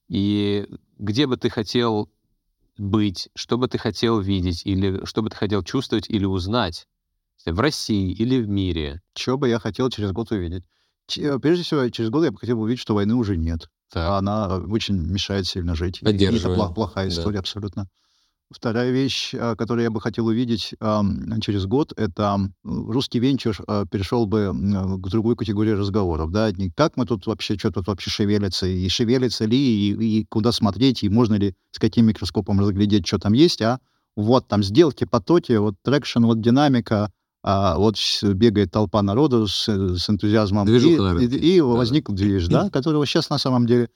и 0.08 0.66
где 0.98 1.26
бы 1.26 1.36
ты 1.36 1.50
хотел 1.50 2.10
быть, 2.80 3.28
что 3.34 3.58
бы 3.58 3.68
ты 3.68 3.76
хотел 3.76 4.20
видеть, 4.20 4.64
или 4.64 5.04
что 5.04 5.22
бы 5.22 5.28
ты 5.28 5.36
хотел 5.36 5.62
чувствовать 5.62 6.08
или 6.08 6.24
узнать 6.24 6.86
в 7.44 7.60
России 7.60 8.10
или 8.10 8.40
в 8.40 8.48
мире? 8.48 9.02
Что 9.14 9.36
бы 9.36 9.48
я 9.48 9.58
хотел 9.58 9.90
через 9.90 10.12
год 10.12 10.30
увидеть? 10.32 10.64
Прежде 11.42 11.62
всего, 11.62 11.88
через 11.90 12.08
год 12.08 12.24
я 12.24 12.30
бы 12.30 12.38
хотел 12.38 12.60
увидеть, 12.60 12.80
что 12.80 12.94
войны 12.94 13.14
уже 13.14 13.36
нет. 13.36 13.68
Так. 13.92 14.18
Она 14.18 14.56
очень 14.56 14.96
мешает 14.96 15.46
сильно 15.46 15.74
жить. 15.74 16.00
Поддерживаю. 16.00 16.56
Это 16.56 16.72
плохая 16.72 17.08
история 17.08 17.34
да. 17.34 17.40
абсолютно. 17.40 17.88
Вторая 18.50 18.90
вещь, 18.90 19.32
а, 19.34 19.54
которую 19.54 19.84
я 19.84 19.90
бы 19.90 20.00
хотел 20.00 20.26
увидеть 20.26 20.74
через 21.40 21.66
год, 21.66 21.92
это 21.96 22.50
русский 22.64 23.20
венчур 23.20 23.56
а, 23.66 23.86
перешел 23.86 24.26
бы 24.26 24.52
к 24.52 25.08
другой 25.08 25.36
категории 25.36 25.70
разговоров. 25.70 26.32
Да? 26.32 26.50
Не 26.50 26.70
как 26.70 26.96
мы 26.96 27.06
тут 27.06 27.26
вообще, 27.26 27.56
что 27.56 27.70
тут 27.70 27.86
вообще 27.86 28.10
шевелится, 28.10 28.66
и 28.66 28.88
шевелится 28.88 29.44
ли, 29.44 29.56
и, 29.56 30.20
и 30.20 30.24
куда 30.24 30.50
смотреть, 30.50 31.04
и 31.04 31.08
можно 31.08 31.34
ли 31.34 31.54
с 31.70 31.78
каким 31.78 32.06
микроскопом 32.06 32.58
разглядеть, 32.58 33.06
что 33.06 33.18
там 33.18 33.34
есть, 33.34 33.62
а 33.62 33.78
вот 34.16 34.48
там 34.48 34.64
сделки, 34.64 35.04
потоки, 35.04 35.52
вот 35.52 35.76
traction, 35.82 36.24
вот 36.24 36.40
динамика, 36.40 37.12
а 37.42 37.78
вот 37.78 37.96
бегает 38.22 38.70
толпа 38.70 39.00
народу 39.02 39.46
с, 39.46 39.68
с 39.68 40.10
энтузиазмом, 40.10 40.66
Движуха, 40.66 41.16
и, 41.18 41.26
и, 41.26 41.56
и 41.56 41.60
да. 41.60 41.66
возник 41.66 42.10
движ, 42.10 42.48
да, 42.48 42.68
которого 42.68 43.06
сейчас 43.06 43.30
на 43.30 43.38
самом 43.38 43.66
деле 43.66 43.88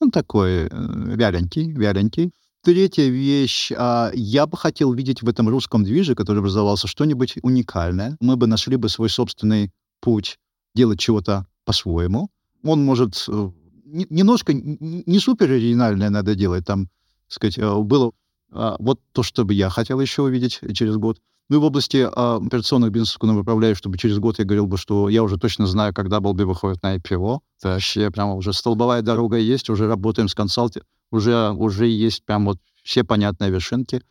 он 0.00 0.10
такой 0.10 0.66
э, 0.66 0.68
вяленький, 0.70 1.72
вяленький. 1.72 2.32
Третья 2.64 3.08
вещь. 3.08 3.72
А, 3.76 4.12
я 4.14 4.46
бы 4.46 4.56
хотел 4.56 4.92
видеть 4.92 5.20
в 5.20 5.28
этом 5.28 5.48
русском 5.48 5.82
движе, 5.82 6.14
который 6.14 6.38
образовался, 6.38 6.86
что-нибудь 6.86 7.38
уникальное. 7.42 8.16
Мы 8.20 8.36
бы 8.36 8.46
нашли 8.46 8.76
бы 8.76 8.88
свой 8.88 9.10
собственный 9.10 9.72
путь 10.00 10.38
делать 10.72 11.00
чего-то 11.00 11.44
по-своему. 11.64 12.30
Он 12.62 12.84
может 12.84 13.24
э, 13.26 13.50
немножко 13.84 14.52
не 14.54 15.18
супер 15.18 15.50
оригинальное 15.50 16.08
надо 16.08 16.36
делать. 16.36 16.64
Там, 16.64 16.88
сказать, 17.26 17.58
э, 17.58 17.78
было 17.80 18.12
а, 18.52 18.76
вот 18.78 19.00
то, 19.10 19.24
что 19.24 19.44
бы 19.44 19.54
я 19.54 19.68
хотел 19.68 19.98
еще 19.98 20.22
увидеть 20.22 20.60
через 20.72 20.96
год. 20.96 21.18
Ну 21.48 21.56
и 21.56 21.58
в 21.58 21.64
области 21.64 22.08
а, 22.08 22.36
операционных 22.36 22.92
бизнесов, 22.92 23.18
куда 23.18 23.34
управляю, 23.34 23.74
чтобы 23.74 23.98
через 23.98 24.20
год 24.20 24.38
я 24.38 24.44
говорил 24.44 24.68
бы, 24.68 24.78
что 24.78 25.08
я 25.08 25.24
уже 25.24 25.36
точно 25.36 25.66
знаю, 25.66 25.92
когда 25.92 26.20
Болби 26.20 26.44
выходит 26.44 26.80
на 26.84 26.94
IPO. 26.94 27.40
Вообще 27.64 28.12
прямо 28.12 28.34
уже 28.34 28.52
столбовая 28.52 29.02
дорога 29.02 29.36
есть, 29.36 29.68
уже 29.68 29.88
работаем 29.88 30.28
с 30.28 30.34
консалтингом 30.36 30.86
уже, 31.12 31.50
уже 31.50 31.86
есть 31.86 32.24
прям 32.24 32.46
вот 32.46 32.58
все 32.82 33.04
понятные 33.04 33.50
вершинки. 33.50 34.02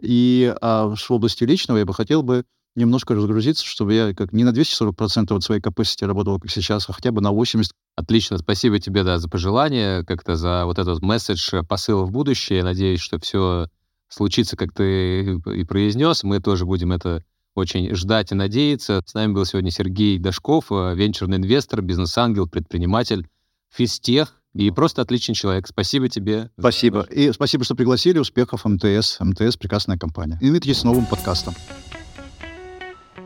И 0.00 0.54
а, 0.60 0.94
в 0.94 1.10
области 1.10 1.44
личного 1.44 1.78
я 1.78 1.84
бы 1.84 1.92
хотел 1.92 2.22
бы 2.22 2.44
немножко 2.76 3.14
разгрузиться, 3.14 3.66
чтобы 3.66 3.94
я 3.94 4.14
как 4.14 4.32
не 4.32 4.44
на 4.44 4.50
240% 4.50 5.34
от 5.34 5.42
своей 5.42 5.60
capacity 5.60 6.06
работал, 6.06 6.38
как 6.38 6.50
сейчас, 6.50 6.88
а 6.88 6.92
хотя 6.92 7.10
бы 7.10 7.20
на 7.20 7.32
80%. 7.32 7.70
Отлично, 7.96 8.38
спасибо 8.38 8.78
тебе, 8.78 9.02
да, 9.02 9.18
за 9.18 9.28
пожелание, 9.28 10.04
как-то 10.04 10.36
за 10.36 10.64
вот 10.64 10.78
этот 10.78 11.02
месседж, 11.02 11.62
посыл 11.68 12.04
в 12.04 12.12
будущее. 12.12 12.62
Надеюсь, 12.62 13.00
что 13.00 13.18
все 13.18 13.66
случится, 14.08 14.56
как 14.56 14.72
ты 14.72 15.34
и 15.34 15.64
произнес. 15.64 16.22
Мы 16.22 16.40
тоже 16.40 16.64
будем 16.64 16.92
это 16.92 17.24
очень 17.54 17.94
ждать 17.94 18.32
и 18.32 18.34
надеяться. 18.34 19.02
С 19.04 19.12
нами 19.12 19.32
был 19.32 19.44
сегодня 19.44 19.70
Сергей 19.70 20.18
Дашков, 20.18 20.70
э, 20.70 20.94
венчурный 20.94 21.38
инвестор, 21.38 21.82
бизнес-ангел, 21.82 22.48
предприниматель, 22.48 23.28
физтех 23.70 24.39
и 24.54 24.70
просто 24.70 25.02
отличный 25.02 25.34
человек. 25.34 25.66
Спасибо 25.66 26.08
тебе. 26.08 26.50
Спасибо. 26.58 27.06
И 27.10 27.32
спасибо, 27.32 27.64
что 27.64 27.74
пригласили. 27.74 28.18
Успехов 28.18 28.64
МТС. 28.64 29.18
МТС— 29.20 29.56
прекрасная 29.58 29.96
компания. 29.96 30.38
И 30.40 30.48
Дмитрий 30.48 30.74
с 30.74 30.84
новым 30.84 31.06
подкастом. 31.06 31.54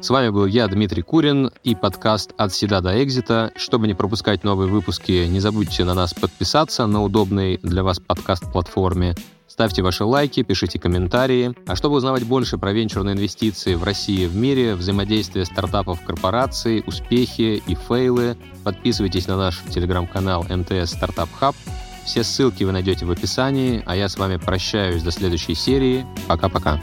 С 0.05 0.11
вами 0.11 0.29
был 0.29 0.45
я, 0.45 0.69
Дмитрий 0.69 1.01
Курин, 1.01 1.51
и 1.63 1.75
подкаст 1.75 2.35
«От 2.37 2.53
седа 2.53 2.83
до 2.83 3.03
экзита». 3.03 3.51
Чтобы 3.57 3.87
не 3.87 3.95
пропускать 3.95 4.45
новые 4.45 4.69
выпуски, 4.69 5.25
не 5.27 5.41
забудьте 5.41 5.83
на 5.85 5.95
нас 5.95 6.13
подписаться 6.13 6.85
на 6.85 7.03
удобной 7.03 7.59
для 7.63 7.83
вас 7.83 8.01
подкаст-платформе. 8.01 9.15
Ставьте 9.49 9.81
ваши 9.81 10.05
лайки, 10.05 10.43
пишите 10.43 10.79
комментарии. 10.79 11.55
А 11.67 11.75
чтобы 11.75 11.97
узнавать 11.97 12.25
больше 12.25 12.59
про 12.59 12.75
венчурные 12.75 13.15
инвестиции 13.15 13.77
в 13.77 13.83
России 13.83 14.25
и 14.25 14.27
в 14.27 14.37
мире, 14.37 14.75
взаимодействие 14.75 15.47
стартапов 15.47 16.05
корпораций, 16.05 16.85
успехи 16.87 17.63
и 17.67 17.75
фейлы, 17.75 18.37
подписывайтесь 18.63 19.27
на 19.27 19.39
наш 19.39 19.63
телеграм-канал 19.71 20.45
МТС 20.51 20.91
Стартап 20.91 21.31
Хаб. 21.41 21.57
Все 22.05 22.25
ссылки 22.25 22.63
вы 22.63 22.73
найдете 22.73 23.07
в 23.07 23.11
описании, 23.11 23.83
а 23.87 23.97
я 23.97 24.11
с 24.11 24.19
вами 24.19 24.37
прощаюсь 24.37 25.03
до 25.03 25.13
следующей 25.13 25.55
серии. 25.55 26.05
Пока-пока. 26.29 26.79